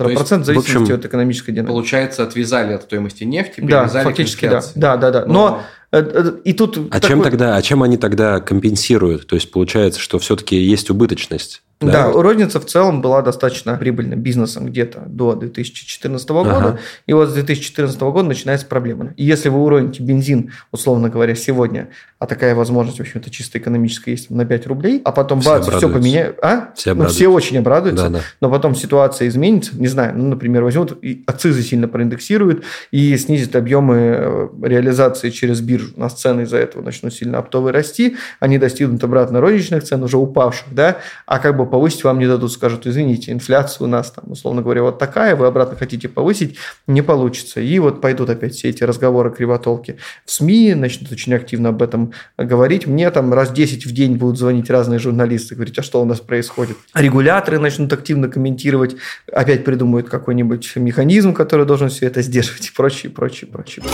одного-полутора 0.00 0.14
процент 0.14 0.42
в 0.42 0.46
зависимости 0.46 0.78
в 0.78 0.82
общем, 0.82 0.94
от 0.94 1.04
экономической 1.04 1.52
динамики. 1.52 1.70
Получается, 1.70 2.22
отвязали 2.22 2.72
от 2.72 2.82
стоимости 2.82 3.24
нефти, 3.24 3.60
да, 3.60 3.88
фактически, 3.88 4.48
да. 4.48 4.62
Да, 4.74 4.96
да, 4.96 5.10
да. 5.10 5.26
Но, 5.26 5.32
Но 5.32 5.62
и 5.92 6.52
тут 6.52 6.78
а 6.78 7.00
такой... 7.00 7.08
чем 7.08 7.22
тогда, 7.22 7.56
а 7.56 7.62
чем 7.62 7.82
они 7.82 7.96
тогда 7.96 8.40
компенсируют? 8.40 9.26
То 9.26 9.34
есть 9.34 9.50
получается, 9.50 10.00
что 10.00 10.18
все-таки 10.18 10.56
есть 10.56 10.90
убыточность. 10.90 11.62
Да, 11.80 12.08
да 12.08 12.12
розница 12.12 12.60
в 12.60 12.66
целом 12.66 13.00
была 13.00 13.22
достаточно 13.22 13.74
прибыльным 13.74 14.20
бизнесом 14.20 14.66
где-то 14.66 15.04
до 15.06 15.34
2014 15.34 16.28
года. 16.28 16.56
Ага. 16.56 16.78
И 17.06 17.14
вот 17.14 17.30
с 17.30 17.32
2014 17.32 17.98
года 18.00 18.28
начинается 18.28 18.66
проблема. 18.66 19.14
И 19.16 19.24
если 19.24 19.48
вы 19.48 19.60
уроните 19.60 20.02
бензин, 20.02 20.52
условно 20.72 21.08
говоря, 21.08 21.34
сегодня, 21.34 21.88
а 22.18 22.26
такая 22.26 22.54
возможность, 22.54 22.98
в 22.98 23.00
общем-то, 23.00 23.30
чисто 23.30 23.58
экономическая 23.58 24.10
есть 24.10 24.28
на 24.28 24.44
5 24.44 24.66
рублей, 24.66 25.00
а 25.06 25.12
потом 25.12 25.40
все 25.40 25.58
бац, 25.58 25.68
все 25.74 25.88
поменяет. 25.88 26.38
А? 26.42 26.70
Все, 26.76 26.92
ну, 26.92 27.06
все 27.06 27.28
очень 27.28 27.56
обрадуются, 27.56 28.10
да, 28.10 28.18
да. 28.18 28.24
но 28.42 28.50
потом 28.50 28.74
ситуация 28.74 29.28
изменится. 29.28 29.74
Не 29.74 29.88
знаю, 29.88 30.12
ну, 30.18 30.28
например, 30.28 30.62
возьмут 30.62 30.98
и 31.02 31.24
акцизы 31.26 31.62
сильно 31.62 31.88
проиндексируют 31.88 32.62
и 32.90 33.16
снизят 33.16 33.56
объемы 33.56 33.96
э, 33.96 34.48
реализации 34.64 35.30
через 35.30 35.62
биржу. 35.62 35.79
У 35.96 36.00
нас 36.00 36.14
цены 36.14 36.42
из-за 36.42 36.58
этого 36.58 36.82
начнут 36.82 37.14
сильно 37.14 37.38
оптовые 37.38 37.72
расти, 37.72 38.16
они 38.38 38.58
достигнут 38.58 39.02
обратно 39.04 39.40
розничных 39.40 39.84
цен, 39.84 40.02
уже 40.02 40.16
упавших, 40.16 40.72
да, 40.72 40.98
а 41.26 41.38
как 41.38 41.56
бы 41.56 41.66
повысить 41.66 42.04
вам 42.04 42.18
не 42.18 42.26
дадут, 42.26 42.52
скажут, 42.52 42.86
извините, 42.86 43.32
инфляция 43.32 43.84
у 43.84 43.88
нас 43.88 44.10
там, 44.10 44.30
условно 44.30 44.62
говоря, 44.62 44.82
вот 44.82 44.98
такая, 44.98 45.36
вы 45.36 45.46
обратно 45.46 45.76
хотите 45.76 46.08
повысить, 46.08 46.56
не 46.86 47.02
получится. 47.02 47.60
И 47.60 47.78
вот 47.78 48.00
пойдут 48.00 48.30
опять 48.30 48.54
все 48.54 48.68
эти 48.68 48.84
разговоры 48.84 49.30
кривотолки 49.30 49.98
в 50.24 50.30
СМИ, 50.30 50.74
начнут 50.74 51.10
очень 51.12 51.34
активно 51.34 51.70
об 51.70 51.82
этом 51.82 52.12
говорить. 52.36 52.86
Мне 52.86 53.10
там 53.10 53.32
раз 53.32 53.50
10 53.50 53.86
в 53.86 53.92
день 53.92 54.16
будут 54.16 54.38
звонить 54.38 54.70
разные 54.70 54.98
журналисты, 54.98 55.54
говорить, 55.54 55.78
а 55.78 55.82
что 55.82 56.02
у 56.02 56.04
нас 56.04 56.20
происходит. 56.20 56.76
Регуляторы 56.94 57.58
начнут 57.58 57.92
активно 57.92 58.28
комментировать, 58.28 58.96
опять 59.32 59.64
придумают 59.64 60.08
какой-нибудь 60.08 60.76
механизм, 60.76 61.32
который 61.32 61.66
должен 61.66 61.88
все 61.88 62.06
это 62.06 62.22
сдерживать 62.22 62.66
и 62.68 62.72
прочее, 62.72 63.10
прочее, 63.10 63.50
прочее. 63.50 63.84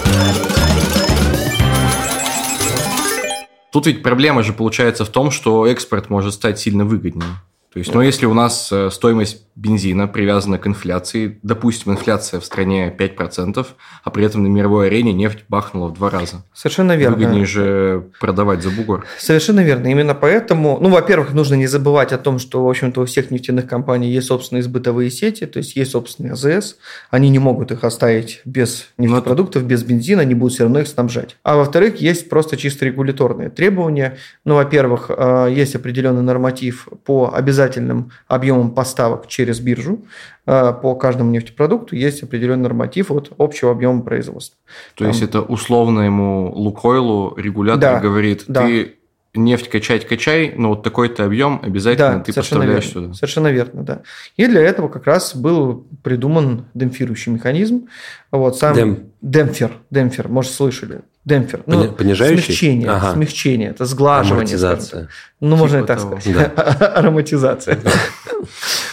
Тут 3.73 3.87
ведь 3.87 4.03
проблема 4.03 4.43
же 4.43 4.53
получается 4.53 5.05
в 5.05 5.09
том, 5.09 5.31
что 5.31 5.67
экспорт 5.67 6.11
может 6.11 6.35
стать 6.35 6.59
сильно 6.59 6.85
выгоднее. 6.85 7.31
То 7.73 7.79
есть, 7.79 7.93
ну, 7.93 8.01
если 8.01 8.27
у 8.27 8.35
нас 8.35 8.71
э, 8.73 8.91
стоимость 8.91 9.47
бензина 9.57 10.07
привязана 10.07 10.59
к 10.59 10.67
инфляции, 10.67 11.39
допустим, 11.43 11.93
инфляция 11.93 12.41
в 12.41 12.45
стране 12.45 12.95
5%, 12.97 13.67
а 14.05 14.11
при 14.11 14.25
этом 14.25 14.43
на 14.43 14.49
мировой 14.49 14.89
арене 14.89 15.15
нефть 15.15 15.45
бахнула 15.49 15.89
в 15.89 15.95
два 15.95 16.11
раза. 16.11 16.45
Совершенно 16.53 16.95
верно. 16.95 17.17
Выгоднее 17.17 17.47
же 17.47 18.05
продавать 18.21 18.63
за 18.63 18.71
бугор. 18.71 19.07
Совершенно 19.19 19.61
верно. 19.61 19.89
Именно 19.89 20.15
поэтому, 20.15 20.79
ну, 20.81 20.91
во-первых, 20.91 21.33
нужно 21.33 21.55
не 21.55 21.67
забывать 21.67 22.13
о 22.13 22.19
том, 22.19 22.39
что, 22.39 22.65
в 22.65 22.69
общем-то, 22.69 23.01
у 23.01 23.05
всех 23.07 23.31
нефтяных 23.31 23.67
компаний 23.67 24.11
есть 24.11 24.27
собственные 24.27 24.63
сбытовые 24.63 25.11
сети, 25.11 25.47
то 25.47 25.59
есть 25.59 25.75
есть 25.75 25.91
собственные 25.91 26.35
АЗС. 26.35 26.77
Они 27.11 27.31
не 27.31 27.39
могут 27.39 27.73
их 27.73 27.83
оставить 27.83 28.43
без 28.45 28.89
нефтепродуктов, 28.99 29.65
без 29.65 29.83
бензина, 29.83 30.23
они 30.23 30.35
будут 30.35 30.53
все 30.55 30.65
равно 30.65 30.81
их 30.81 30.89
снабжать. 30.89 31.37
А 31.43 31.57
во-вторых, 31.57 32.01
есть 32.01 32.29
просто 32.29 32.59
чисто 32.59 32.85
регуляторные 32.85 33.49
требования. 33.49 34.19
Ну, 34.45 34.55
во-первых, 34.55 35.11
э, 35.17 35.49
есть 35.51 35.75
определенный 35.75 36.23
норматив 36.23 36.89
по 37.05 37.33
обязательным 37.35 37.66
обязательным 37.67 38.11
объемом 38.29 38.71
поставок 38.71 39.27
через 39.27 39.61
биржу 39.61 40.05
э, 40.47 40.73
по 40.81 40.95
каждому 40.95 41.31
нефтепродукту 41.31 41.97
есть 41.97 42.23
определенный 42.23 42.63
норматив 42.63 43.11
от 43.11 43.33
общего 43.39 43.73
объема 43.73 44.03
производства. 44.03 44.59
То 44.95 45.05
Там... 45.05 45.09
есть 45.09 45.23
это 45.23 45.41
условно 45.41 46.01
ему 46.01 46.53
Лукойлу 46.55 47.35
регулятор 47.37 47.81
да, 47.81 48.01
говорит, 48.01 48.45
да. 48.49 48.63
ты 48.63 48.97
нефть 49.35 49.69
качать 49.69 50.07
качай, 50.07 50.55
но 50.57 50.71
вот 50.71 50.83
такой-то 50.83 51.25
объем 51.25 51.61
обязательно 51.63 52.19
да, 52.19 52.21
ты 52.21 52.33
поставляешь 52.33 52.87
верно, 52.87 53.03
сюда. 53.03 53.15
Совершенно 53.15 53.49
верно, 53.49 53.83
да. 53.83 54.03
И 54.37 54.47
для 54.47 54.63
этого 54.63 54.89
как 54.89 55.07
раз 55.07 55.37
был 55.37 55.87
придуман 56.03 56.67
демпфирующий 56.75 57.33
механизм. 57.33 57.89
Вот 58.31 58.59
сам 58.59 58.75
Дем. 58.75 58.99
демпфер, 59.21 59.73
демпфер, 59.91 60.29
может 60.29 60.53
слышали. 60.53 61.03
Демпфер. 61.27 61.65
Ну, 61.67 61.91
Понижающий? 61.91 62.45
Смягчение. 62.45 62.89
Ага. 62.89 63.13
Смягчение. 63.15 63.71
Это 63.71 63.85
сглаживание. 63.85 64.43
Амортизация. 64.43 65.09
Ну, 65.40 65.50
типа 65.50 65.59
можно 65.59 65.76
и 65.78 65.87
так 65.87 65.99
того. 66.00 66.21
сказать. 66.21 66.55
Да. 66.55 66.62
Ароматизация. 66.97 67.78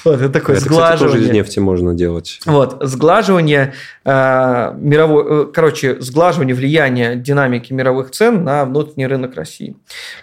Вот, 0.04 0.20
это 0.20 0.30
такое 0.30 0.58
это, 0.58 0.66
сглаживание. 0.66 0.98
Кстати, 0.98 1.12
тоже 1.12 1.24
из 1.24 1.32
нефти 1.32 1.60
можно 1.60 1.94
делать. 1.94 2.40
Вот, 2.46 2.78
сглаживание 2.82 3.74
э, 4.04 4.74
мировой, 4.78 5.52
короче, 5.52 6.02
сглаживание 6.02 6.56
влияния 6.56 7.16
динамики 7.16 7.72
мировых 7.72 8.12
цен 8.12 8.44
на 8.44 8.66
внутренний 8.66 9.08
рынок 9.08 9.36
России 9.36 9.78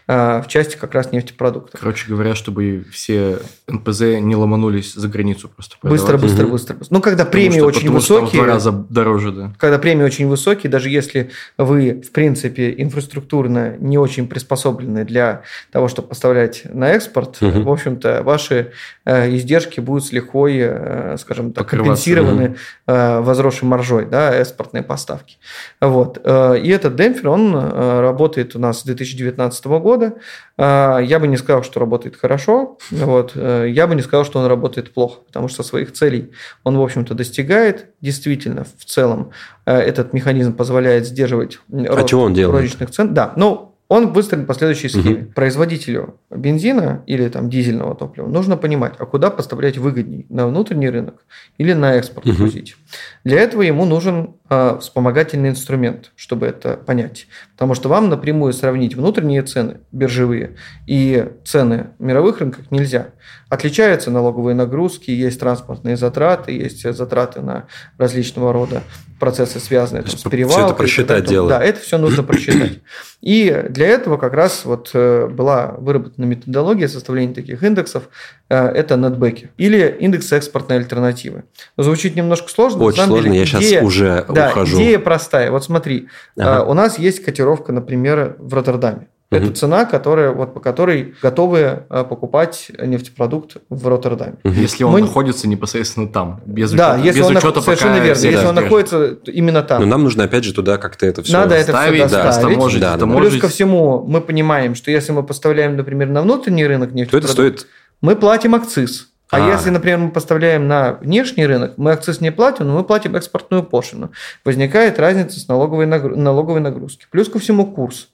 э, 0.07 0.43
в 0.43 0.49
части 0.49 0.77
как 0.77 0.95
раз 0.95 1.13
нефтепродуктов. 1.13 1.81
Короче 1.81 2.07
говоря, 2.09 2.35
чтобы 2.35 2.85
все 2.93 3.39
НПЗ 3.69 4.01
не 4.21 4.37
ломанулись 4.37 4.93
за 4.95 5.09
границу 5.09 5.49
просто. 5.49 5.77
Быстро, 5.83 6.19
быстро, 6.19 6.45
угу. 6.45 6.53
быстро, 6.53 6.75
быстро. 6.75 6.95
Ну, 6.95 7.01
когда 7.01 7.25
потому 7.25 7.33
премии 7.33 7.59
что, 7.59 7.67
очень 7.67 7.91
высокие. 7.91 8.29
Что 8.29 8.37
в 8.37 8.45
два 8.45 8.47
раза 8.47 8.73
дороже, 8.73 9.33
да. 9.33 9.53
Когда 9.59 9.79
премии 9.79 10.03
очень 10.03 10.27
высокие, 10.29 10.71
даже 10.71 10.91
если 10.91 11.31
вы, 11.57 12.03
в 12.07 12.11
принципе, 12.11 12.75
инфраструктурно 12.77 13.77
не 13.79 13.97
очень 13.97 14.29
приспособлены 14.29 15.05
для 15.05 15.43
того, 15.71 15.89
чтобы 15.89 16.10
поставлять 16.11 16.63
на 16.65 16.91
экспорт, 16.91 17.39
угу. 17.41 17.63
в 17.63 17.71
общем-то, 17.71 18.25
ваши 18.25 18.73
э, 19.05 19.33
издержки 19.37 19.79
будут 19.79 20.05
с 20.05 20.11
лихвой, 20.13 20.59
э, 20.59 21.17
скажем 21.19 21.53
так, 21.53 21.69
компенсированы 21.69 22.57
угу. 22.87 23.23
возросшей 23.23 23.69
маржой, 23.69 24.07
да, 24.07 24.35
экспортные 24.35 24.83
поставки. 24.83 25.39
Вот. 25.81 26.19
И 26.19 26.69
этот 26.69 26.97
демпфер, 26.97 27.29
он 27.29 27.55
работает 27.55 28.57
у 28.57 28.59
нас 28.59 28.81
с 28.81 28.85
2019 28.85 29.65
года. 29.67 30.15
Я 30.59 31.19
бы 31.21 31.29
не 31.29 31.37
сказал, 31.37 31.63
что 31.63 31.79
работает 31.79 32.17
хорошо. 32.17 32.77
Вот. 32.91 33.37
Я 33.37 33.87
бы 33.87 33.95
не 33.95 34.03
сказал, 34.03 34.25
что 34.25 34.41
он 34.41 34.47
работает 34.47 34.93
плохо, 34.93 35.21
потому 35.27 35.47
что 35.47 35.63
своих 35.63 35.93
целей 35.93 36.33
он, 36.65 36.77
в 36.77 36.83
общем-то, 36.83 37.15
достигает. 37.15 37.87
Действительно, 38.01 38.65
в 38.65 38.85
целом, 38.85 39.31
этот 39.65 40.13
механизм 40.13 40.55
позволяет 40.55 41.07
сдерживать 41.07 41.61
а 41.73 41.95
рост 41.95 42.09
чего 42.09 42.23
он 42.23 42.35
делает? 42.35 42.63
розничных 42.63 42.91
цен. 42.91 43.15
Да, 43.15 43.33
но 43.37 43.70
он 43.91 44.13
выстроен 44.13 44.47
по 44.47 44.55
следующей 44.55 44.89
схеме. 44.89 45.23
Угу. 45.25 45.33
Производителю 45.33 46.21
бензина 46.31 47.03
или 47.07 47.29
там 47.29 47.51
дизельного 47.51 47.97
топлива 47.97 48.29
нужно 48.29 48.57
понимать, 48.57 48.95
а 48.99 49.05
куда 49.05 49.31
поставлять 49.31 49.79
выгодней, 49.79 50.27
на 50.29 50.47
внутренний 50.47 50.89
рынок 50.89 51.27
или 51.59 51.73
на 51.73 51.97
экспорт 51.97 52.25
угу. 52.25 52.37
грузить. 52.37 52.77
Для 53.25 53.41
этого 53.41 53.63
ему 53.63 53.85
нужен 53.85 54.37
э, 54.49 54.79
вспомогательный 54.81 55.51
инструмент, 55.51 56.13
чтобы 56.17 56.47
это 56.47 56.77
понять. 56.77 57.27
Потому 57.53 57.75
что 57.75 57.89
вам 57.89 58.09
напрямую 58.09 58.53
сравнить 58.53 58.95
внутренние 58.95 59.43
цены, 59.43 59.81
биржевые, 59.93 60.57
и 60.87 61.33
цены 61.45 61.91
мировых 61.99 62.41
рынках 62.41 62.71
нельзя. 62.71 63.09
Отличаются 63.49 64.11
налоговые 64.11 64.55
нагрузки, 64.55 65.11
есть 65.11 65.41
транспортные 65.41 65.97
затраты, 65.97 66.53
есть 66.53 66.83
затраты 66.95 67.41
на 67.41 67.67
различного 67.99 68.53
рода 68.53 68.83
процессы, 69.21 69.61
связанные 69.61 70.03
там, 70.03 70.17
с 70.17 70.23
перевалкой. 70.23 70.63
Все 70.63 70.67
это 70.67 70.75
просчитать 70.75 71.25
дело. 71.27 71.49
Да, 71.49 71.63
это 71.63 71.79
все 71.79 71.99
нужно 71.99 72.23
просчитать. 72.23 72.81
И 73.21 73.67
для 73.69 73.87
этого 73.87 74.17
как 74.17 74.33
раз 74.33 74.65
вот 74.65 74.91
э, 74.95 75.27
была 75.27 75.75
выработана 75.79 76.25
методология 76.25 76.89
составления 76.89 77.35
таких 77.35 77.63
индексов. 77.63 78.09
Э, 78.49 78.69
это 78.69 78.97
нетбеки 78.97 79.51
или 79.59 79.97
индекс 80.01 80.33
экспортной 80.33 80.79
альтернативы. 80.79 81.45
Звучит 81.77 82.17
немножко 82.17 82.49
сложно. 82.49 82.80
Очень 82.85 83.05
сложно, 83.05 83.25
деле, 83.25 83.39
я 83.39 83.45
идея, 83.45 83.61
сейчас 83.61 83.85
уже 83.85 84.25
да, 84.29 84.51
ухожу. 84.51 84.77
идея 84.77 84.99
простая. 84.99 85.51
Вот 85.51 85.65
смотри, 85.65 86.09
ага. 86.39 86.65
у 86.65 86.75
нас 86.75 86.99
есть 86.99 87.25
котировка, 87.25 87.73
например, 87.73 88.37
в 88.39 88.55
Роттердаме. 88.55 89.09
Это 89.31 89.47
угу. 89.47 89.55
цена, 89.55 89.85
которая, 89.85 90.33
вот, 90.33 90.55
по 90.55 90.61
которой 90.61 91.15
готовы 91.23 91.85
э, 91.89 92.05
покупать 92.09 92.73
нефтепродукт 92.83 93.59
в 93.69 93.87
Роттердаме. 93.87 94.39
Если 94.43 94.83
он 94.83 94.91
Мы... 94.91 95.01
находится 95.03 95.47
непосредственно 95.47 96.09
там, 96.09 96.41
без 96.47 96.73
да, 96.73 96.95
учета, 96.95 97.07
если 97.07 97.21
без 97.21 97.27
он 97.27 97.37
учета 97.37 97.55
нах... 97.55 97.65
совершенно 97.65 97.99
верно. 98.01 98.21
Если 98.21 98.47
он 98.47 98.55
находится 98.57 99.19
именно 99.27 99.63
там. 99.63 99.83
Но 99.83 99.87
нам 99.87 100.03
нужно 100.03 100.25
опять 100.25 100.43
же 100.43 100.53
туда 100.53 100.79
как-то 100.79 101.07
это 101.07 101.23
все 101.23 101.33
Надо 101.33 101.55
это 101.55 101.73
все 101.73 101.73
доставить. 101.73 102.11
Да, 102.11 102.41
таможить, 102.41 102.81
да, 102.81 102.97
Плюс 102.99 103.41
ко 103.41 103.47
всему, 103.47 104.05
мы 104.05 104.21
понимаем, 104.21 104.75
что 104.75 104.91
если 104.91 105.13
мы 105.13 105.23
поставляем, 105.23 105.77
например, 105.77 106.09
на 106.09 106.23
внутренний 106.23 106.67
рынок 106.67 106.91
нефтепродукт, 106.91 107.37
то 107.37 107.43
это 107.45 107.57
стоит... 107.57 107.69
мы 108.01 108.17
платим 108.17 108.57
акциз. 108.57 109.10
А, 109.31 109.37
а 109.37 109.53
если, 109.53 109.71
например, 109.71 109.99
мы 109.99 110.11
поставляем 110.11 110.67
на 110.67 110.95
внешний 110.95 111.47
рынок, 111.47 111.75
мы 111.77 111.93
акциз 111.93 112.21
не 112.21 112.33
платим, 112.33 112.67
но 112.67 112.77
мы 112.77 112.85
платим 112.85 113.15
экспортную 113.17 113.63
пошлину. 113.63 114.11
Возникает 114.45 114.99
разница 114.99 115.39
с 115.39 115.49
налоговой, 115.49 115.87
нагру... 115.87 116.17
налоговой 116.17 116.61
нагрузки. 116.61 117.07
Плюс 117.11 117.29
ко 117.29 117.39
всему 117.39 117.67
курс. 117.67 118.09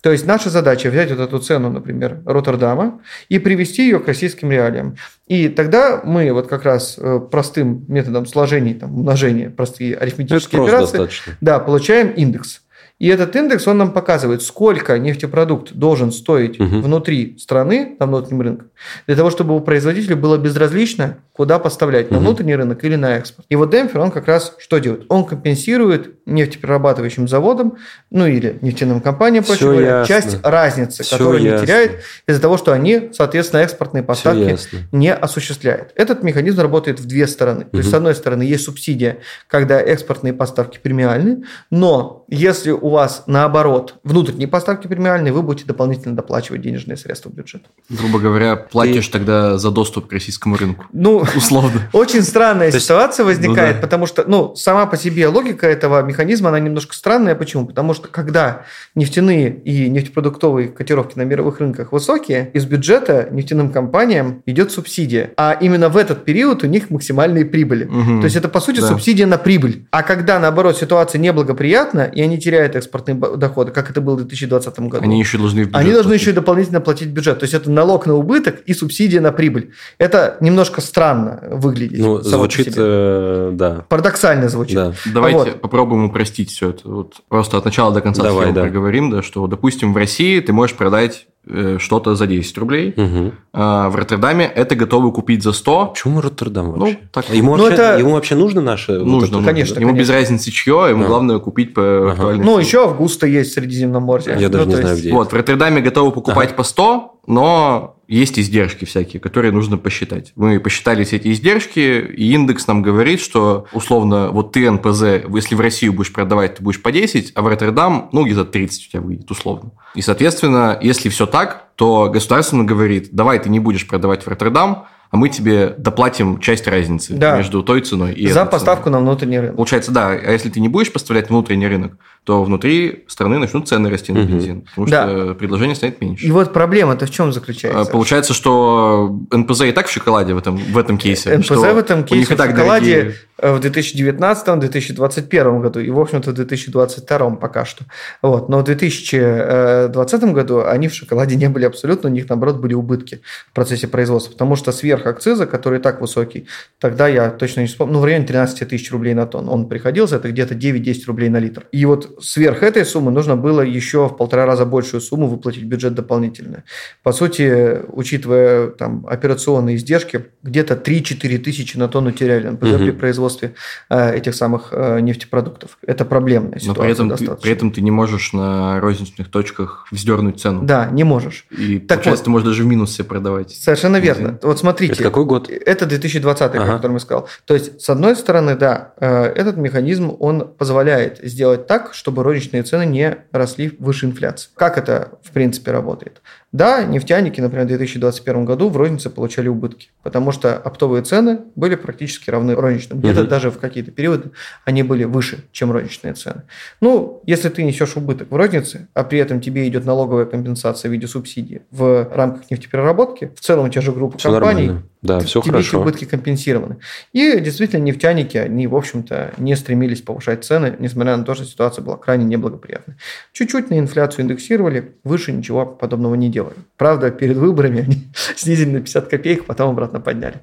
То 0.00 0.10
есть 0.10 0.26
наша 0.26 0.50
задача 0.50 0.90
взять 0.90 1.10
вот 1.10 1.20
эту 1.20 1.38
цену, 1.38 1.70
например, 1.70 2.20
Роттердама 2.26 3.00
и 3.28 3.38
привести 3.38 3.84
ее 3.84 4.00
к 4.00 4.06
российским 4.06 4.50
реалиям. 4.50 4.96
И 5.26 5.48
тогда 5.48 6.00
мы 6.04 6.30
вот 6.32 6.48
как 6.48 6.64
раз 6.64 6.96
э, 6.98 7.20
простым 7.30 7.84
методом 7.88 8.26
сложения, 8.26 8.74
там, 8.74 8.94
умножения, 8.94 9.50
простые 9.50 9.96
арифметические 9.96 10.62
операции, 10.62 10.98
достаточно. 10.98 11.32
да, 11.40 11.58
получаем 11.58 12.10
индекс. 12.10 12.62
И 13.02 13.08
этот 13.08 13.34
индекс, 13.34 13.66
он 13.66 13.78
нам 13.78 13.90
показывает, 13.90 14.42
сколько 14.42 14.96
нефтепродукт 14.96 15.72
должен 15.72 16.12
стоить 16.12 16.60
угу. 16.60 16.82
внутри 16.82 17.36
страны, 17.36 17.96
на 17.98 18.06
внутреннем 18.06 18.42
рынке, 18.42 18.64
для 19.08 19.16
того, 19.16 19.30
чтобы 19.30 19.56
у 19.56 19.60
производителя 19.60 20.14
было 20.14 20.38
безразлично, 20.38 21.18
куда 21.32 21.58
поставлять, 21.58 22.06
угу. 22.06 22.14
на 22.14 22.20
внутренний 22.20 22.54
рынок 22.54 22.84
или 22.84 22.96
на 22.96 23.16
экспорт. 23.16 23.46
И 23.48 23.56
вот 23.56 23.70
демпфер, 23.70 24.00
он 24.00 24.10
как 24.10 24.28
раз 24.28 24.54
что 24.58 24.78
делает? 24.78 25.06
Он 25.08 25.24
компенсирует 25.24 26.26
нефтеперерабатывающим 26.26 27.26
заводам, 27.26 27.78
ну 28.10 28.26
или 28.26 28.58
нефтяным 28.60 29.00
компаниям, 29.00 29.42
проще 29.44 29.64
говоря, 29.64 30.04
часть 30.04 30.38
разницы, 30.42 31.02
Все 31.02 31.16
которую 31.16 31.42
ясно. 31.42 31.56
они 31.56 31.66
теряют 31.66 31.92
из-за 32.26 32.40
того, 32.40 32.58
что 32.58 32.72
они, 32.72 33.10
соответственно, 33.12 33.60
экспортные 33.60 34.02
поставки 34.02 34.58
не 34.92 35.12
осуществляют. 35.12 35.92
Этот 35.94 36.22
механизм 36.22 36.60
работает 36.60 37.00
в 37.00 37.06
две 37.06 37.26
стороны. 37.26 37.62
Угу. 37.62 37.70
То 37.70 37.78
есть, 37.78 37.90
с 37.90 37.94
одной 37.94 38.14
стороны, 38.14 38.42
есть 38.42 38.64
субсидия, 38.64 39.18
когда 39.48 39.80
экспортные 39.80 40.34
поставки 40.34 40.78
премиальны, 40.78 41.44
но 41.70 42.24
если 42.28 42.70
у 42.70 42.88
вас, 42.90 43.24
наоборот, 43.26 43.96
внутренние 44.04 44.48
поставки 44.48 44.86
премиальные, 44.86 45.32
вы 45.32 45.42
будете 45.42 45.66
дополнительно 45.66 46.14
доплачивать 46.14 46.60
денежные 46.60 46.96
средства 46.96 47.30
в 47.30 47.34
бюджет. 47.34 47.62
Грубо 47.88 48.18
говоря, 48.18 48.56
платишь 48.56 49.06
Ты... 49.06 49.12
тогда 49.12 49.58
за 49.58 49.70
доступ 49.70 50.08
к 50.08 50.12
российскому 50.12 50.56
рынку. 50.56 50.84
Ну, 50.92 51.21
условно. 51.36 51.88
Очень 51.92 52.22
странная 52.22 52.70
ситуация 52.70 53.24
возникает, 53.24 53.76
ну 53.76 53.82
потому 53.82 54.06
что, 54.06 54.24
ну, 54.26 54.54
сама 54.56 54.86
по 54.86 54.96
себе 54.96 55.26
логика 55.28 55.66
этого 55.66 56.02
механизма, 56.02 56.48
она 56.48 56.60
немножко 56.60 56.94
странная. 56.94 57.34
Почему? 57.34 57.66
Потому 57.66 57.94
что 57.94 58.08
когда 58.08 58.62
нефтяные 58.94 59.50
и 59.50 59.88
нефтепродуктовые 59.88 60.68
котировки 60.68 61.18
на 61.18 61.22
мировых 61.22 61.60
рынках 61.60 61.92
высокие, 61.92 62.50
из 62.52 62.64
бюджета 62.64 63.28
нефтяным 63.30 63.70
компаниям 63.70 64.42
идет 64.46 64.72
субсидия. 64.72 65.32
А 65.36 65.56
именно 65.60 65.88
в 65.88 65.96
этот 65.96 66.24
период 66.24 66.64
у 66.64 66.66
них 66.66 66.90
максимальные 66.90 67.44
прибыли. 67.44 67.84
Угу. 67.84 68.20
То 68.20 68.24
есть 68.24 68.36
это, 68.36 68.48
по 68.48 68.60
сути, 68.60 68.80
да. 68.80 68.88
субсидия 68.88 69.26
на 69.26 69.38
прибыль. 69.38 69.86
А 69.90 70.02
когда, 70.02 70.38
наоборот, 70.38 70.76
ситуация 70.78 71.18
неблагоприятна, 71.18 72.02
и 72.02 72.20
они 72.20 72.38
теряют 72.38 72.76
экспортные 72.76 73.16
доходы, 73.36 73.72
как 73.72 73.90
это 73.90 74.00
было 74.00 74.14
в 74.14 74.18
2020 74.18 74.78
году. 74.80 75.04
Они 75.04 75.18
еще 75.18 75.38
должны 75.38 75.68
Они 75.72 75.92
должны 75.92 76.14
еще 76.14 76.30
и 76.30 76.34
дополнительно 76.34 76.80
платить 76.80 77.08
бюджет. 77.08 77.38
То 77.38 77.44
есть 77.44 77.54
это 77.54 77.70
налог 77.70 78.06
на 78.06 78.14
убыток 78.14 78.60
и 78.66 78.74
субсидия 78.74 79.20
на 79.20 79.32
прибыль. 79.32 79.70
Это 79.98 80.36
немножко 80.40 80.80
странно 80.80 81.11
выглядит. 81.50 81.98
Ну, 81.98 82.20
звучит, 82.20 82.74
э, 82.76 83.50
да. 83.52 83.84
Парадоксально 83.88 84.48
звучит. 84.48 84.76
Да. 84.76 84.92
Давайте 85.12 85.38
вот. 85.38 85.60
попробуем 85.60 86.04
упростить 86.04 86.50
все 86.50 86.70
это. 86.70 86.88
Вот 86.88 87.14
просто 87.28 87.58
от 87.58 87.64
начала 87.64 87.92
до 87.92 88.00
конца 88.00 88.22
Давай, 88.22 88.52
да. 88.52 88.62
проговорим, 88.62 89.10
да, 89.10 89.22
что, 89.22 89.46
допустим, 89.46 89.92
в 89.92 89.96
России 89.96 90.40
ты 90.40 90.52
можешь 90.52 90.76
продать 90.76 91.26
Э, 91.44 91.78
что-то 91.80 92.14
за 92.14 92.28
10 92.28 92.56
рублей. 92.58 92.94
Угу. 92.96 93.32
А 93.52 93.88
в 93.88 93.96
Роттердаме 93.96 94.44
это 94.44 94.76
готовы 94.76 95.10
купить 95.10 95.42
за 95.42 95.52
100. 95.52 95.86
Почему 95.86 96.20
Роттердам 96.20 96.66
ну, 96.66 96.72
вообще? 96.78 96.98
Ну, 97.02 97.08
так. 97.10 97.30
Ему, 97.30 97.56
ну, 97.56 97.64
вообще, 97.64 97.82
это... 97.82 97.98
ему 97.98 98.12
вообще 98.12 98.34
нужно 98.36 98.60
наше? 98.60 98.92
Нужно, 98.92 99.38
вот 99.38 99.46
конечно. 99.46 99.80
Ему 99.80 99.90
конечно. 99.90 99.98
без 99.98 100.10
разницы 100.10 100.52
чье, 100.52 100.86
ему 100.90 101.02
а. 101.02 101.06
главное 101.08 101.40
купить 101.40 101.74
по 101.74 102.12
ага. 102.12 102.34
Ну, 102.34 102.60
еще 102.60 102.84
Августа 102.84 103.26
есть 103.26 103.50
в 103.50 103.54
Средиземноморье. 103.54 104.36
Я 104.38 104.46
ну, 104.46 104.52
даже 104.52 104.66
не 104.68 104.74
знаю, 104.76 104.90
есть... 104.90 105.00
где 105.00 105.12
Вот, 105.12 105.32
в 105.32 105.34
Роттердаме 105.34 105.80
готовы 105.80 106.12
покупать 106.12 106.50
ага. 106.50 106.58
по 106.58 106.62
100, 106.62 107.14
но 107.26 107.96
есть 108.18 108.38
издержки 108.38 108.84
всякие, 108.84 109.20
которые 109.20 109.52
нужно 109.52 109.78
посчитать. 109.78 110.32
Мы 110.36 110.60
посчитали 110.60 111.04
все 111.04 111.16
эти 111.16 111.32
издержки, 111.32 111.78
и 111.78 112.32
индекс 112.32 112.66
нам 112.66 112.82
говорит, 112.82 113.20
что 113.20 113.66
условно 113.72 114.30
вот 114.30 114.52
ты 114.52 114.70
НПЗ, 114.70 115.24
если 115.34 115.54
в 115.54 115.60
Россию 115.60 115.94
будешь 115.94 116.12
продавать, 116.12 116.56
ты 116.56 116.62
будешь 116.62 116.82
по 116.82 116.92
10, 116.92 117.32
а 117.34 117.42
в 117.42 117.46
Роттердам, 117.46 118.10
ну, 118.12 118.24
где-то 118.24 118.44
30 118.44 118.86
у 118.86 118.90
тебя 118.90 119.00
выйдет 119.00 119.30
условно. 119.30 119.72
И, 119.94 120.02
соответственно, 120.02 120.78
если 120.82 121.08
все 121.08 121.26
так, 121.26 121.68
то 121.76 122.10
государство 122.10 122.62
говорит, 122.62 123.08
давай 123.12 123.38
ты 123.38 123.48
не 123.48 123.60
будешь 123.60 123.86
продавать 123.86 124.24
в 124.24 124.28
Роттердам, 124.28 124.86
а 125.12 125.18
мы 125.18 125.28
тебе 125.28 125.74
доплатим 125.76 126.40
часть 126.40 126.66
разницы 126.66 127.12
да. 127.12 127.36
между 127.36 127.62
той 127.62 127.82
ценой 127.82 128.14
и 128.14 128.28
За 128.28 128.46
поставку 128.46 128.84
ценой. 128.84 128.98
на 128.98 129.06
внутренний 129.06 129.38
рынок. 129.38 129.56
Получается, 129.56 129.92
да. 129.92 130.08
А 130.08 130.32
если 130.32 130.48
ты 130.48 130.58
не 130.58 130.68
будешь 130.68 130.90
поставлять 130.90 131.28
на 131.28 131.36
внутренний 131.36 131.68
рынок, 131.68 131.98
то 132.24 132.44
внутри 132.44 133.04
страны 133.08 133.38
начнут 133.38 133.68
цены 133.68 133.90
расти 133.90 134.12
на 134.12 134.24
бензин, 134.24 134.58
угу. 134.58 134.66
потому 134.66 134.86
да. 134.86 135.08
что 135.08 135.34
предложение 135.34 135.74
станет 135.74 136.00
меньше. 136.00 136.24
И 136.24 136.30
вот 136.30 136.52
проблема-то 136.52 137.06
в 137.06 137.10
чем 137.10 137.32
заключается? 137.32 137.80
А, 137.80 137.84
получается, 137.84 138.32
что 138.32 139.18
НПЗ 139.32 139.62
и 139.62 139.72
так 139.72 139.88
в 139.88 139.90
шоколаде 139.90 140.34
в 140.34 140.38
этом, 140.38 140.56
в 140.56 140.78
этом 140.78 140.98
кейсе. 140.98 141.36
НПЗ 141.36 141.50
в 141.50 141.76
этом 141.76 142.04
кейсе 142.04 142.34
в 142.34 142.38
шоколаде 142.38 143.14
дорогие... 143.38 143.38
в 143.38 143.60
2019-2021 143.60 145.60
году 145.60 145.80
и, 145.80 145.90
в 145.90 145.98
общем-то, 145.98 146.30
в 146.30 146.34
2022 146.34 147.30
пока 147.30 147.64
что. 147.64 147.84
Вот. 148.22 148.48
Но 148.48 148.60
в 148.60 148.64
2020 148.64 150.24
году 150.32 150.64
они 150.64 150.86
в 150.86 150.94
шоколаде 150.94 151.34
не 151.34 151.48
были 151.48 151.64
абсолютно, 151.64 152.08
у 152.08 152.12
них, 152.12 152.28
наоборот, 152.28 152.58
были 152.58 152.74
убытки 152.74 153.20
в 153.50 153.52
процессе 153.52 153.88
производства, 153.88 154.30
потому 154.30 154.54
что 154.54 154.70
сверх 154.70 155.06
акциза, 155.06 155.46
который 155.46 155.80
и 155.80 155.82
так 155.82 156.00
высокий, 156.00 156.46
тогда 156.78 157.08
я 157.08 157.30
точно 157.30 157.62
не 157.62 157.66
вспомню, 157.66 157.94
ну, 157.94 158.00
в 158.00 158.04
районе 158.04 158.26
13 158.26 158.68
тысяч 158.68 158.92
рублей 158.92 159.14
на 159.14 159.26
тонн 159.26 159.48
он 159.48 159.68
приходился, 159.68 160.16
это 160.16 160.30
где-то 160.30 160.54
9-10 160.54 161.06
рублей 161.06 161.28
на 161.28 161.38
литр. 161.38 161.66
И 161.72 161.84
вот 161.84 162.11
сверх 162.20 162.62
этой 162.62 162.84
суммы 162.84 163.10
нужно 163.10 163.36
было 163.36 163.60
еще 163.60 164.08
в 164.08 164.16
полтора 164.16 164.46
раза 164.46 164.64
большую 164.64 165.00
сумму 165.00 165.26
выплатить 165.26 165.64
бюджет 165.64 165.94
дополнительно. 165.94 166.64
По 167.02 167.12
сути, 167.12 167.80
учитывая 167.88 168.68
там 168.68 169.06
операционные 169.08 169.76
издержки, 169.76 170.26
где-то 170.42 170.74
3-4 170.74 171.38
тысячи 171.38 171.76
на 171.76 171.88
тонну 171.88 172.12
теряли 172.12 172.48
НПЗ 172.48 172.72
угу. 172.72 172.78
при 172.78 172.90
производстве 172.90 173.54
э, 173.90 174.16
этих 174.16 174.34
самых 174.34 174.68
э, 174.72 175.00
нефтепродуктов. 175.00 175.78
Это 175.86 176.04
проблемная 176.04 176.58
ситуация 176.58 176.68
Но 176.68 176.74
при 176.74 176.92
этом, 176.92 177.08
достаточно. 177.08 177.36
Ты, 177.36 177.42
при 177.42 177.52
этом 177.52 177.72
ты 177.72 177.80
не 177.80 177.90
можешь 177.90 178.32
на 178.32 178.80
розничных 178.80 179.30
точках 179.30 179.86
вздернуть 179.90 180.40
цену. 180.40 180.62
Да, 180.62 180.88
не 180.90 181.04
можешь. 181.04 181.46
И 181.50 181.78
так 181.78 181.98
получается, 181.98 182.10
вот, 182.10 182.24
ты 182.24 182.30
можешь 182.30 182.48
даже 182.48 182.62
в 182.62 182.66
минус 182.66 182.92
себе 182.92 183.04
продавать. 183.04 183.50
Совершенно 183.50 183.98
верно. 183.98 184.38
Вот 184.42 184.58
смотрите, 184.58 184.94
это 184.94 185.02
какой 185.02 185.24
год? 185.24 185.50
Это 185.50 185.86
2020, 185.86 186.42
ага. 186.42 186.64
о 186.64 186.76
котором 186.76 186.94
я 186.94 187.00
сказал. 187.00 187.28
То 187.44 187.54
есть, 187.54 187.80
с 187.80 187.88
одной 187.88 188.16
стороны, 188.16 188.56
да, 188.56 188.94
э, 188.98 189.24
этот 189.24 189.56
механизм, 189.56 190.16
он 190.18 190.48
позволяет 190.48 191.18
сделать 191.22 191.66
так, 191.66 191.94
чтобы 192.02 192.24
розничные 192.24 192.64
цены 192.64 192.84
не 192.84 193.18
росли 193.30 193.76
выше 193.78 194.06
инфляции. 194.06 194.50
Как 194.56 194.76
это, 194.76 195.20
в 195.22 195.30
принципе, 195.30 195.70
работает? 195.70 196.20
Да, 196.52 196.84
нефтяники, 196.84 197.40
например, 197.40 197.64
в 197.64 197.68
2021 197.68 198.44
году 198.44 198.68
в 198.68 198.76
рознице 198.76 199.08
получали 199.08 199.48
убытки, 199.48 199.88
потому 200.02 200.32
что 200.32 200.54
оптовые 200.54 201.02
цены 201.02 201.40
были 201.54 201.76
практически 201.76 202.28
равны 202.28 202.54
розничным. 202.54 203.00
Где-то 203.00 203.22
угу. 203.22 203.30
даже 203.30 203.50
в 203.50 203.58
какие-то 203.58 203.90
периоды 203.90 204.32
они 204.66 204.82
были 204.82 205.04
выше, 205.04 205.44
чем 205.52 205.72
розничные 205.72 206.12
цены. 206.12 206.42
Ну, 206.82 207.22
если 207.26 207.48
ты 207.48 207.62
несешь 207.62 207.96
убыток 207.96 208.30
в 208.30 208.36
рознице, 208.36 208.88
а 208.92 209.02
при 209.02 209.18
этом 209.18 209.40
тебе 209.40 209.66
идет 209.66 209.86
налоговая 209.86 210.26
компенсация 210.26 210.90
в 210.90 210.92
виде 210.92 211.06
субсидии 211.06 211.62
в 211.70 212.10
рамках 212.12 212.50
нефтепереработки, 212.50 213.32
в 213.34 213.40
целом 213.40 213.66
у 213.66 213.68
тебя 213.70 213.80
же 213.80 213.92
группа 213.92 214.18
все 214.18 214.30
компаний, 214.30 214.66
нормально. 214.66 214.86
да, 215.00 215.20
все 215.20 215.40
тебе 215.40 215.52
хорошо. 215.52 215.68
эти 215.68 215.76
убытки 215.76 216.04
компенсированы. 216.04 216.76
И 217.14 217.40
действительно 217.40 217.82
нефтяники, 217.82 218.36
они, 218.36 218.66
в 218.66 218.76
общем-то, 218.76 219.32
не 219.38 219.56
стремились 219.56 220.02
повышать 220.02 220.44
цены, 220.44 220.76
несмотря 220.78 221.16
на 221.16 221.24
то, 221.24 221.34
что 221.34 221.46
ситуация 221.46 221.82
была 221.82 221.96
крайне 221.96 222.26
неблагоприятной. 222.26 222.96
Чуть-чуть 223.32 223.70
на 223.70 223.78
инфляцию 223.78 224.26
индексировали, 224.26 224.96
выше 225.02 225.32
ничего 225.32 225.64
подобного 225.64 226.14
не 226.14 226.28
делали 226.28 226.41
делали. 226.42 226.56
Правда, 226.76 227.10
перед 227.10 227.36
выборами 227.36 227.80
они 227.82 228.08
снизили 228.36 228.70
на 228.70 228.80
50 228.80 229.08
копеек, 229.08 229.46
потом 229.46 229.70
обратно 229.70 230.00
подняли. 230.00 230.40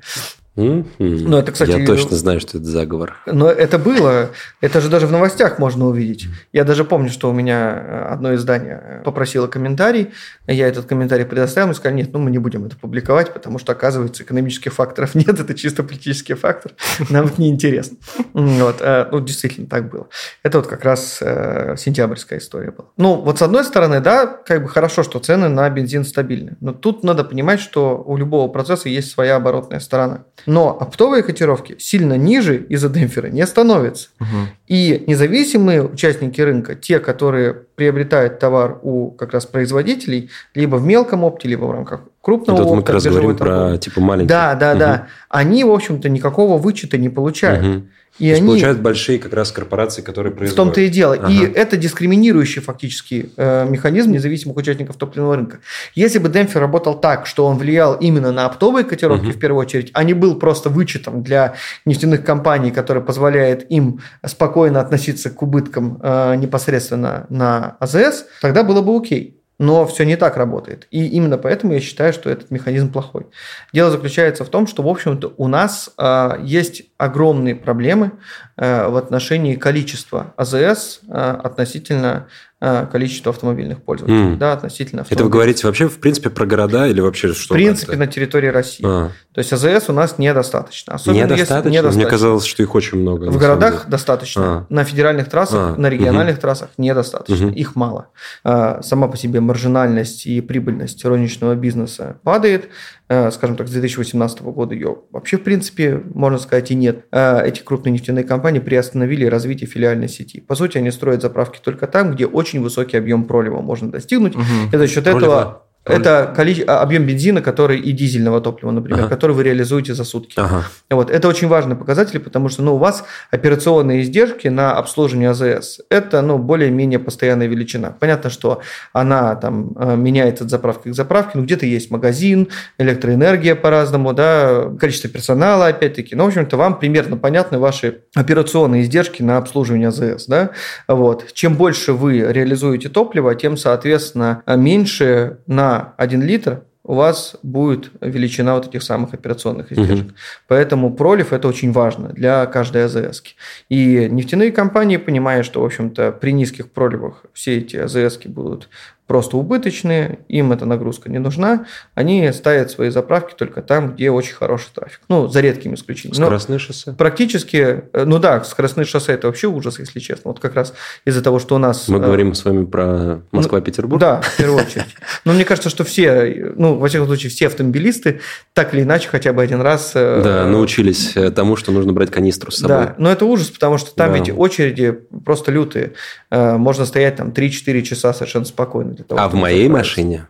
Mm-hmm. 0.55 1.27
Но 1.27 1.39
это, 1.39 1.51
кстати, 1.51 1.71
Я 1.71 1.85
точно 1.85 2.17
знаю, 2.17 2.39
что 2.39 2.57
это 2.57 2.67
заговор. 2.67 3.17
Но 3.25 3.49
это 3.49 3.77
было. 3.77 4.29
Это 4.61 4.81
же 4.81 4.89
даже 4.89 5.07
в 5.07 5.11
новостях 5.11 5.59
можно 5.59 5.87
увидеть. 5.87 6.27
Я 6.51 6.63
даже 6.63 6.83
помню, 6.83 7.09
что 7.09 7.29
у 7.29 7.33
меня 7.33 7.71
э, 7.75 8.13
одно 8.13 8.35
издание 8.35 9.01
попросило 9.05 9.47
комментарий. 9.47 10.09
Я 10.47 10.67
этот 10.67 10.85
комментарий 10.85 11.25
предоставил. 11.25 11.71
И 11.71 11.73
сказали, 11.73 11.97
нет, 11.97 12.09
ну 12.11 12.19
мы 12.19 12.31
не 12.31 12.39
будем 12.39 12.65
это 12.65 12.75
публиковать, 12.75 13.33
потому 13.33 13.59
что, 13.59 13.71
оказывается, 13.71 14.23
экономических 14.23 14.73
факторов 14.73 15.15
нет. 15.15 15.39
Это 15.39 15.53
чисто 15.53 15.83
политический 15.83 16.33
фактор. 16.33 16.73
Нам 17.09 17.27
это 17.27 17.41
неинтересно. 17.41 17.97
Вот. 18.33 18.77
Э, 18.81 19.07
ну, 19.11 19.19
действительно, 19.21 19.67
так 19.67 19.89
было. 19.89 20.07
Это 20.43 20.57
вот 20.57 20.67
как 20.67 20.83
раз 20.83 21.19
э, 21.21 21.75
сентябрьская 21.77 22.39
история 22.39 22.71
была. 22.71 22.87
Ну, 22.97 23.15
вот 23.15 23.39
с 23.39 23.41
одной 23.41 23.63
стороны, 23.63 24.01
да, 24.01 24.25
как 24.25 24.63
бы 24.63 24.69
хорошо, 24.69 25.03
что 25.03 25.19
цены 25.19 25.47
на 25.47 25.69
бензин 25.69 26.03
стабильны. 26.03 26.57
Но 26.59 26.73
тут 26.73 27.03
надо 27.03 27.23
понимать, 27.23 27.59
что 27.59 28.03
у 28.05 28.17
любого 28.17 28.51
процесса 28.51 28.89
есть 28.89 29.11
своя 29.11 29.37
оборотная 29.37 29.79
сторона. 29.79 30.25
Но 30.45 30.77
оптовые 30.79 31.23
котировки 31.23 31.75
сильно 31.79 32.13
ниже 32.13 32.57
из-за 32.57 32.89
демпфера 32.89 33.27
не 33.27 33.45
становятся. 33.45 34.09
Угу. 34.19 34.27
И 34.67 35.03
независимые 35.07 35.83
участники 35.83 36.39
рынка, 36.41 36.75
те, 36.75 36.99
которые 36.99 37.53
приобретают 37.53 38.39
товар 38.39 38.79
у 38.81 39.11
как 39.11 39.33
раз 39.33 39.45
производителей, 39.45 40.29
либо 40.53 40.77
в 40.77 40.85
мелком 40.85 41.23
опте, 41.23 41.47
либо 41.47 41.65
в 41.65 41.71
рамках 41.71 42.01
крупного 42.21 42.61
опта. 42.61 42.75
мы 42.75 42.81
как 42.81 42.93
раз 42.95 43.03
говорим 43.05 43.35
торговли. 43.35 43.71
про 43.71 43.77
типа 43.77 44.01
маленькие. 44.01 44.29
Да, 44.29 44.55
да, 44.55 44.71
угу. 44.71 44.79
да. 44.79 45.07
Они, 45.29 45.63
в 45.63 45.71
общем-то, 45.71 46.09
никакого 46.09 46.57
вычета 46.57 46.97
не 46.97 47.09
получают. 47.09 47.65
Угу. 47.65 47.85
И 48.19 48.29
То 48.29 48.37
они... 48.37 48.47
получают 48.47 48.79
большие 48.79 49.17
как 49.17 49.33
раз 49.33 49.51
корпорации, 49.51 50.01
которые 50.01 50.33
производят. 50.33 50.53
В 50.53 50.55
том-то 50.55 50.81
и 50.81 50.89
дело. 50.89 51.15
Ага. 51.15 51.31
И 51.31 51.39
это 51.39 51.77
дискриминирующий 51.77 52.61
фактически 52.61 53.29
э, 53.37 53.67
механизм 53.69 54.11
независимых 54.11 54.57
участников 54.57 54.97
топливного 54.97 55.37
рынка. 55.37 55.59
Если 55.95 56.19
бы 56.19 56.29
демпфер 56.29 56.59
работал 56.59 56.99
так, 56.99 57.25
что 57.25 57.45
он 57.45 57.57
влиял 57.57 57.95
именно 57.95 58.31
на 58.31 58.45
оптовые 58.45 58.83
котировки 58.83 59.27
угу. 59.27 59.33
в 59.33 59.39
первую 59.39 59.61
очередь, 59.61 59.89
а 59.93 60.03
не 60.03 60.13
был 60.13 60.35
просто 60.35 60.69
вычетом 60.69 61.23
для 61.23 61.55
нефтяных 61.85 62.23
компаний, 62.23 62.71
который 62.71 63.01
позволяет 63.01 63.69
им 63.71 64.01
спокойно 64.25 64.81
относиться 64.81 65.29
к 65.29 65.41
убыткам 65.41 65.99
э, 66.03 66.35
непосредственно 66.35 67.25
на 67.29 67.77
АЗС, 67.79 68.25
тогда 68.41 68.63
было 68.63 68.81
бы 68.81 68.95
окей 68.95 69.38
но 69.59 69.85
все 69.85 70.05
не 70.05 70.15
так 70.15 70.37
работает. 70.37 70.87
И 70.89 71.05
именно 71.05 71.37
поэтому 71.37 71.73
я 71.73 71.81
считаю, 71.81 72.13
что 72.13 72.29
этот 72.29 72.49
механизм 72.49 72.91
плохой. 72.91 73.27
Дело 73.73 73.91
заключается 73.91 74.45
в 74.45 74.49
том, 74.49 74.65
что, 74.65 74.81
в 74.81 74.87
общем-то, 74.87 75.33
у 75.37 75.47
нас 75.47 75.91
э, 75.97 76.29
есть 76.41 76.83
огромные 76.97 77.55
проблемы 77.55 78.13
э, 78.55 78.87
в 78.87 78.95
отношении 78.95 79.55
количества 79.55 80.33
АЗС 80.37 81.01
э, 81.07 81.11
относительно 81.11 82.09
Э, 82.19 82.25
количество 82.59 83.31
автомобильных 83.31 83.81
пользователей, 83.81 84.33
mm. 84.33 84.37
да, 84.37 84.53
относительно 84.53 85.05
Это 85.09 85.23
вы 85.23 85.29
говорите 85.29 85.65
вообще, 85.65 85.87
в 85.87 85.99
принципе, 85.99 86.29
про 86.29 86.45
города 86.45 86.87
или 86.87 86.99
вообще 86.99 87.33
что? 87.33 87.53
В 87.53 87.57
принципе, 87.57 87.95
на 87.95 88.07
территории 88.07 88.47
России. 88.47 88.83
А. 88.85 89.11
То 89.33 89.39
есть 89.39 89.53
АЗС 89.53 89.89
у 89.89 89.93
нас 89.93 90.17
недостаточно. 90.17 90.95
Особенно 90.95 91.23
недостаточно? 91.23 91.55
Если 91.55 91.69
недостаточно. 91.69 92.01
Мне 92.01 92.09
казалось, 92.09 92.45
что 92.45 92.61
их 92.61 92.75
очень 92.75 92.97
много. 92.97 93.31
В 93.31 93.37
городах 93.37 93.85
достаточно. 93.87 94.43
А. 94.43 94.65
На 94.67 94.83
федеральных 94.83 95.29
трассах, 95.29 95.77
а. 95.77 95.79
на 95.79 95.87
региональных 95.87 96.35
угу. 96.35 96.41
трассах 96.41 96.69
недостаточно. 96.77 97.47
Угу. 97.47 97.55
Их 97.55 97.75
мало. 97.77 98.09
А, 98.43 98.81
сама 98.81 99.07
по 99.07 99.15
себе 99.15 99.39
маржинальность 99.39 100.25
и 100.25 100.41
прибыльность 100.41 101.05
розничного 101.05 101.55
бизнеса 101.55 102.17
падает. 102.23 102.69
А, 103.09 103.31
скажем 103.31 103.55
так, 103.55 103.67
с 103.67 103.71
2018 103.71 104.41
года 104.41 104.75
ее 104.75 104.99
вообще, 105.11 105.37
в 105.37 105.43
принципе, 105.43 106.03
можно 106.13 106.37
сказать, 106.37 106.69
и 106.69 106.75
нет. 106.75 107.05
А, 107.11 107.41
эти 107.41 107.61
крупные 107.61 107.93
нефтяные 107.93 108.23
компании 108.23 108.59
приостановили 108.59 109.25
развитие 109.25 109.67
филиальной 109.67 110.07
сети. 110.07 110.39
По 110.39 110.53
сути, 110.53 110.77
они 110.77 110.91
строят 110.91 111.21
заправки 111.23 111.59
только 111.63 111.87
там, 111.87 112.13
где 112.13 112.27
очень 112.27 112.59
очень 112.59 112.63
высокий 112.63 112.97
объем 112.97 113.25
пролива 113.25 113.61
можно 113.61 113.91
достигнуть. 113.91 114.35
Угу. 114.35 114.43
И 114.73 114.77
за 114.77 114.87
счет 114.87 115.03
Пролива. 115.03 115.19
этого 115.19 115.68
это 115.85 116.31
количество, 116.35 116.81
объем 116.81 117.05
бензина, 117.05 117.41
который 117.41 117.79
и 117.79 117.91
дизельного 117.91 118.41
топлива, 118.41 118.71
например, 118.71 119.01
ага. 119.01 119.09
который 119.09 119.35
вы 119.35 119.43
реализуете 119.43 119.93
за 119.93 120.03
сутки. 120.03 120.33
Ага. 120.37 120.65
Вот. 120.89 121.09
Это 121.09 121.27
очень 121.27 121.47
важный 121.47 121.75
показатель, 121.75 122.19
потому 122.19 122.49
что 122.49 122.61
ну, 122.61 122.75
у 122.75 122.77
вас 122.77 123.03
операционные 123.31 124.01
издержки 124.01 124.47
на 124.49 124.73
обслуживание 124.73 125.29
АЗС– 125.31 125.81
это 125.89 126.21
ну, 126.21 126.37
более-менее 126.37 126.99
постоянная 126.99 127.47
величина. 127.47 127.95
Понятно, 127.99 128.29
что 128.29 128.61
она 128.93 129.35
там 129.35 129.71
э, 129.77 129.95
меняется 129.95 130.43
от 130.43 130.49
заправки 130.49 130.89
к 130.89 130.93
заправке, 130.93 131.31
ну, 131.35 131.43
где-то 131.43 131.65
есть 131.65 131.91
магазин, 131.91 132.49
электроэнергия 132.77 133.55
по-разному, 133.55 134.13
да, 134.13 134.69
количество 134.79 135.09
персонала, 135.09 135.67
опять-таки. 135.67 136.15
Ну, 136.15 136.25
в 136.25 136.27
общем-то, 136.27 136.57
вам 136.57 136.77
примерно 136.77 137.17
понятны 137.17 137.57
ваши 137.57 138.01
операционные 138.15 138.83
издержки 138.83 139.23
на 139.23 139.37
обслуживание 139.37 139.87
АЗС. 139.87 140.25
Да? 140.27 140.51
Вот. 140.87 141.31
Чем 141.33 141.55
больше 141.55 141.93
вы 141.93 142.19
реализуете 142.19 142.89
топливо, 142.89 143.33
тем, 143.33 143.57
соответственно, 143.57 144.43
меньше 144.45 145.37
на 145.47 145.68
1 145.97 146.21
литр 146.21 146.63
у 146.83 146.95
вас 146.95 147.35
будет 147.43 147.91
величина 148.01 148.55
вот 148.55 148.67
этих 148.67 148.81
самых 148.81 149.13
операционных 149.13 149.71
издержек. 149.71 150.07
Угу. 150.07 150.15
Поэтому 150.47 150.93
пролив 150.93 151.33
это 151.33 151.47
очень 151.47 151.71
важно 151.71 152.09
для 152.09 152.45
каждой 152.47 152.85
АЗС. 152.85 153.21
И 153.69 154.07
нефтяные 154.09 154.51
компании, 154.51 154.97
понимая, 154.97 155.43
что, 155.43 155.61
в 155.61 155.65
общем-то, 155.65 156.11
при 156.13 156.31
низких 156.31 156.71
проливах 156.71 157.25
все 157.33 157.57
эти 157.57 157.75
АЗС 157.77 158.17
будут 158.25 158.69
просто 159.09 159.37
убыточные, 159.37 160.19
им 160.27 160.51
эта 160.51 160.67
нагрузка 160.67 161.09
не 161.09 161.17
нужна, 161.17 161.65
они 161.95 162.31
ставят 162.31 162.69
свои 162.69 162.91
заправки 162.91 163.33
только 163.35 163.63
там, 163.63 163.95
где 163.95 164.11
очень 164.11 164.35
хороший 164.35 164.67
трафик. 164.71 165.01
Ну, 165.09 165.27
за 165.27 165.41
редкими 165.41 165.73
исключениями. 165.73 166.15
Скоростные 166.15 166.59
шоссе? 166.59 166.93
Практически, 166.93 167.85
э, 167.91 168.03
ну 168.05 168.19
да, 168.19 168.43
скоростные 168.43 168.85
шоссе– 168.85 169.13
это 169.13 169.25
вообще 169.25 169.47
ужас, 169.47 169.79
если 169.79 169.97
честно. 169.97 170.29
Вот 170.29 170.39
как 170.39 170.53
раз 170.53 170.75
из-за 171.05 171.23
того, 171.23 171.39
что 171.39 171.55
у 171.55 171.57
нас… 171.57 171.87
Мы 171.87 171.97
э, 171.97 172.01
говорим 172.01 172.35
с 172.35 172.45
вами 172.45 172.65
про 172.65 173.23
Москва-Петербург? 173.31 173.99
Да, 173.99 174.21
в 174.21 174.37
первую 174.37 174.63
очередь. 174.63 174.95
Но 175.25 175.33
мне 175.33 175.43
кажется, 175.43 175.71
что 175.71 175.83
все, 175.83 176.53
ну, 176.55 176.75
во 176.75 176.87
всяком 176.87 177.07
случае, 177.07 177.31
все 177.31 177.47
автомобилисты 177.47 178.21
так 178.53 178.75
или 178.75 178.83
иначе 178.83 179.09
хотя 179.09 179.33
бы 179.33 179.41
один 179.41 179.61
раз… 179.61 179.93
Э, 179.95 180.21
да, 180.23 180.45
научились 180.45 181.15
тому, 181.33 181.55
что 181.55 181.71
нужно 181.71 181.93
брать 181.93 182.11
канистру 182.11 182.51
с 182.51 182.57
собой. 182.57 182.77
Да, 182.77 182.95
но 182.99 183.11
это 183.11 183.25
ужас, 183.25 183.49
потому 183.49 183.79
что 183.79 183.89
там 183.95 184.11
да. 184.11 184.19
ведь 184.19 184.29
очереди 184.29 184.91
просто 185.25 185.51
лютые. 185.51 185.93
Можно 186.29 186.85
стоять 186.85 187.15
там 187.15 187.29
3-4 187.29 187.81
часа 187.81 188.13
совершенно 188.13 188.45
спокойно 188.45 188.98
для 188.99 189.05
того, 189.05 189.21
А 189.21 189.29
в 189.29 189.35
моей 189.35 189.69
машине 189.69 190.27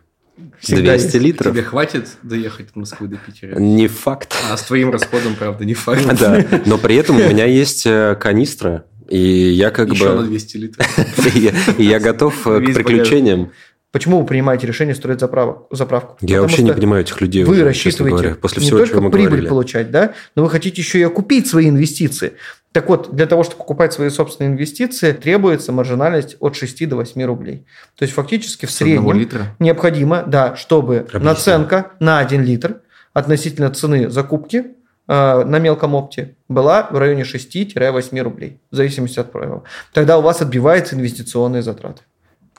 Всегда 0.60 0.92
200 0.92 1.04
есть. 1.04 1.14
литров. 1.14 1.52
Тебе 1.52 1.62
хватит 1.62 2.08
доехать 2.22 2.68
от 2.68 2.76
Москвы 2.76 3.08
до 3.08 3.16
Питера? 3.16 3.58
Не 3.58 3.88
факт. 3.88 4.34
А 4.50 4.56
с 4.56 4.62
твоим 4.62 4.90
расходом, 4.90 5.34
правда, 5.34 5.64
не 5.64 5.74
факт. 5.74 6.06
Да, 6.18 6.44
но 6.66 6.78
при 6.78 6.96
этом 6.96 7.16
у 7.16 7.18
меня 7.18 7.46
есть 7.46 7.84
э, 7.86 8.16
канистра, 8.20 8.84
и 9.08 9.18
я 9.18 9.70
как 9.70 9.90
Еще 9.90 10.08
бы... 10.08 10.14
на 10.16 10.22
200 10.22 10.56
литров. 10.56 11.26
И 11.78 11.84
я 11.84 11.98
готов 11.98 12.46
э, 12.46 12.60
к 12.60 12.74
приключениям. 12.74 13.50
Почему 13.92 14.20
вы 14.20 14.26
принимаете 14.26 14.68
решение 14.68 14.94
строить 14.94 15.18
заправку? 15.18 15.66
заправку? 15.74 16.16
Я 16.20 16.36
Потому 16.36 16.42
вообще 16.42 16.62
не 16.62 16.72
понимаю 16.72 17.02
этих 17.02 17.20
людей. 17.20 17.42
Вы 17.42 17.54
уже, 17.54 17.64
рассчитываете 17.64 18.16
говоря, 18.16 18.34
после 18.36 18.62
всего, 18.62 18.78
не 18.78 18.86
только 18.86 19.00
прибыль 19.10 19.26
говорили. 19.26 19.48
получать, 19.48 19.90
да, 19.90 20.14
но 20.36 20.44
вы 20.44 20.50
хотите 20.50 20.80
еще 20.80 21.00
и 21.00 21.02
окупить 21.02 21.48
свои 21.48 21.68
инвестиции. 21.68 22.34
Так 22.70 22.88
вот, 22.88 23.12
для 23.12 23.26
того, 23.26 23.42
чтобы 23.42 23.58
покупать 23.58 23.92
свои 23.92 24.08
собственные 24.10 24.52
инвестиции, 24.52 25.10
требуется 25.10 25.72
маржинальность 25.72 26.36
от 26.38 26.54
6 26.54 26.88
до 26.88 26.96
8 26.96 27.20
рублей. 27.24 27.66
То 27.96 28.04
есть 28.04 28.14
фактически 28.14 28.66
в 28.66 28.70
среднем 28.70 29.10
литра? 29.12 29.56
необходимо, 29.58 30.22
да, 30.24 30.54
чтобы 30.54 30.98
Объясни. 30.98 31.20
наценка 31.24 31.92
на 31.98 32.20
1 32.20 32.44
литр 32.44 32.82
относительно 33.12 33.70
цены 33.70 34.08
закупки 34.08 34.66
э, 35.08 35.44
на 35.44 35.58
мелком 35.58 35.96
опте 35.96 36.36
была 36.48 36.86
в 36.92 36.96
районе 36.96 37.24
6-8 37.24 38.20
рублей, 38.22 38.60
в 38.70 38.76
зависимости 38.76 39.18
от 39.18 39.32
правил. 39.32 39.64
Тогда 39.92 40.18
у 40.18 40.22
вас 40.22 40.40
отбиваются 40.40 40.94
инвестиционные 40.94 41.62
затраты. 41.62 42.02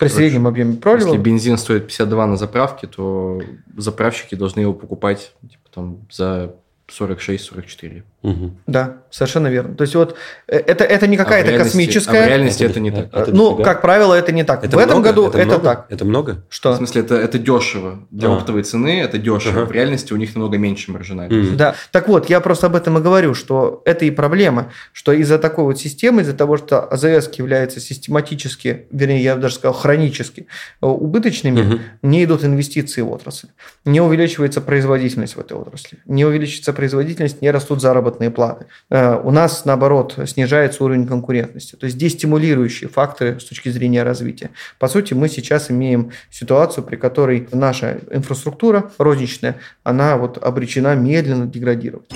При 0.01 0.07
Короче, 0.07 0.15
среднем 0.15 0.47
объеме 0.47 0.77
пролива. 0.77 1.09
Если 1.09 1.21
бензин 1.21 1.57
стоит 1.59 1.85
52 1.85 2.25
на 2.25 2.35
заправке, 2.35 2.87
то 2.87 3.39
заправщики 3.77 4.33
должны 4.33 4.61
его 4.61 4.73
покупать 4.73 5.31
типа, 5.47 5.69
там, 5.71 5.99
за 6.09 6.55
46-44. 6.89 8.01
Угу. 8.23 8.51
Да, 8.67 8.97
совершенно 9.10 9.47
верно. 9.47 9.75
То 9.75 9.81
есть 9.81 9.95
вот 9.95 10.15
э, 10.47 10.57
это, 10.57 10.84
это 10.84 11.07
не 11.07 11.17
какая-то 11.17 11.55
а 11.55 11.57
космическая... 11.57 12.21
А 12.21 12.25
в 12.25 12.27
реальности 12.27 12.63
это, 12.63 12.79
не 12.79 12.91
так. 12.91 13.07
Это 13.12 13.31
ну, 13.31 13.51
дофига. 13.51 13.63
как 13.63 13.81
правило, 13.81 14.13
это 14.13 14.31
не 14.31 14.43
так. 14.43 14.63
Это 14.63 14.75
в 14.75 14.79
этом 14.79 14.99
много? 14.99 15.10
году 15.10 15.27
это, 15.29 15.39
это 15.39 15.47
много? 15.47 15.63
так. 15.63 15.86
Это 15.89 16.05
много? 16.05 16.43
Что? 16.49 16.73
В 16.73 16.77
смысле, 16.77 17.01
это, 17.01 17.15
это 17.15 17.39
дешево. 17.39 18.07
Для 18.12 18.29
а. 18.29 18.38
оптовой 18.38 18.63
цены 18.63 19.01
это 19.01 19.17
дешево. 19.17 19.62
Ага. 19.62 19.65
В 19.65 19.71
реальности 19.71 20.13
у 20.13 20.17
них 20.17 20.36
намного 20.36 20.57
меньше 20.57 20.91
маржинальности. 20.91 21.53
Mm. 21.53 21.55
Да. 21.55 21.75
Так 21.91 22.07
вот, 22.07 22.29
я 22.29 22.41
просто 22.41 22.67
об 22.67 22.75
этом 22.75 22.99
и 22.99 23.01
говорю, 23.01 23.34
что 23.34 23.81
это 23.86 24.05
и 24.05 24.12
проблема, 24.12 24.71
что 24.93 25.12
из-за 25.13 25.39
такой 25.39 25.65
вот 25.65 25.79
системы, 25.79 26.21
из-за 26.21 26.34
того, 26.34 26.57
что 26.57 26.81
АЗС 26.81 27.29
является 27.38 27.79
систематически, 27.79 28.86
вернее, 28.91 29.23
я 29.23 29.36
бы 29.36 29.41
даже 29.41 29.55
сказал, 29.55 29.73
хронически 29.73 30.47
э, 30.81 30.86
убыточными, 30.86 31.62
угу. 31.62 31.79
не 32.03 32.23
идут 32.23 32.43
инвестиции 32.43 33.01
в 33.01 33.12
отрасль. 33.12 33.47
Не 33.84 33.99
увеличивается 33.99 34.62
производительность 34.62 35.36
в 35.36 35.39
этой 35.39 35.57
отрасли. 35.57 35.97
Не 36.05 36.23
увеличивается 36.25 36.73
производительность, 36.73 37.41
не 37.41 37.49
растут 37.49 37.81
заработные 38.12 38.30
платы. 38.30 38.65
Э, 38.89 39.19
у 39.24 39.32
нас, 39.32 39.65
наоборот, 39.65 40.17
снижается 40.26 40.84
уровень 40.84 41.08
конкурентности. 41.08 41.76
То 41.76 41.86
есть 41.86 41.97
дестимулирующие 41.97 42.89
факторы 42.89 43.39
с 43.39 43.45
точки 43.45 43.69
зрения 43.69 44.04
развития. 44.04 44.50
По 44.80 44.88
сути, 44.88 45.13
мы 45.13 45.30
сейчас 45.30 45.71
имеем 45.71 46.12
ситуацию, 46.30 46.84
при 46.84 46.97
которой 46.97 47.47
наша 47.52 48.00
инфраструктура 48.12 48.91
розничная, 48.97 49.56
она 49.84 50.17
вот 50.17 50.38
обречена 50.43 50.95
медленно 50.95 51.45
деградировать. 51.45 52.10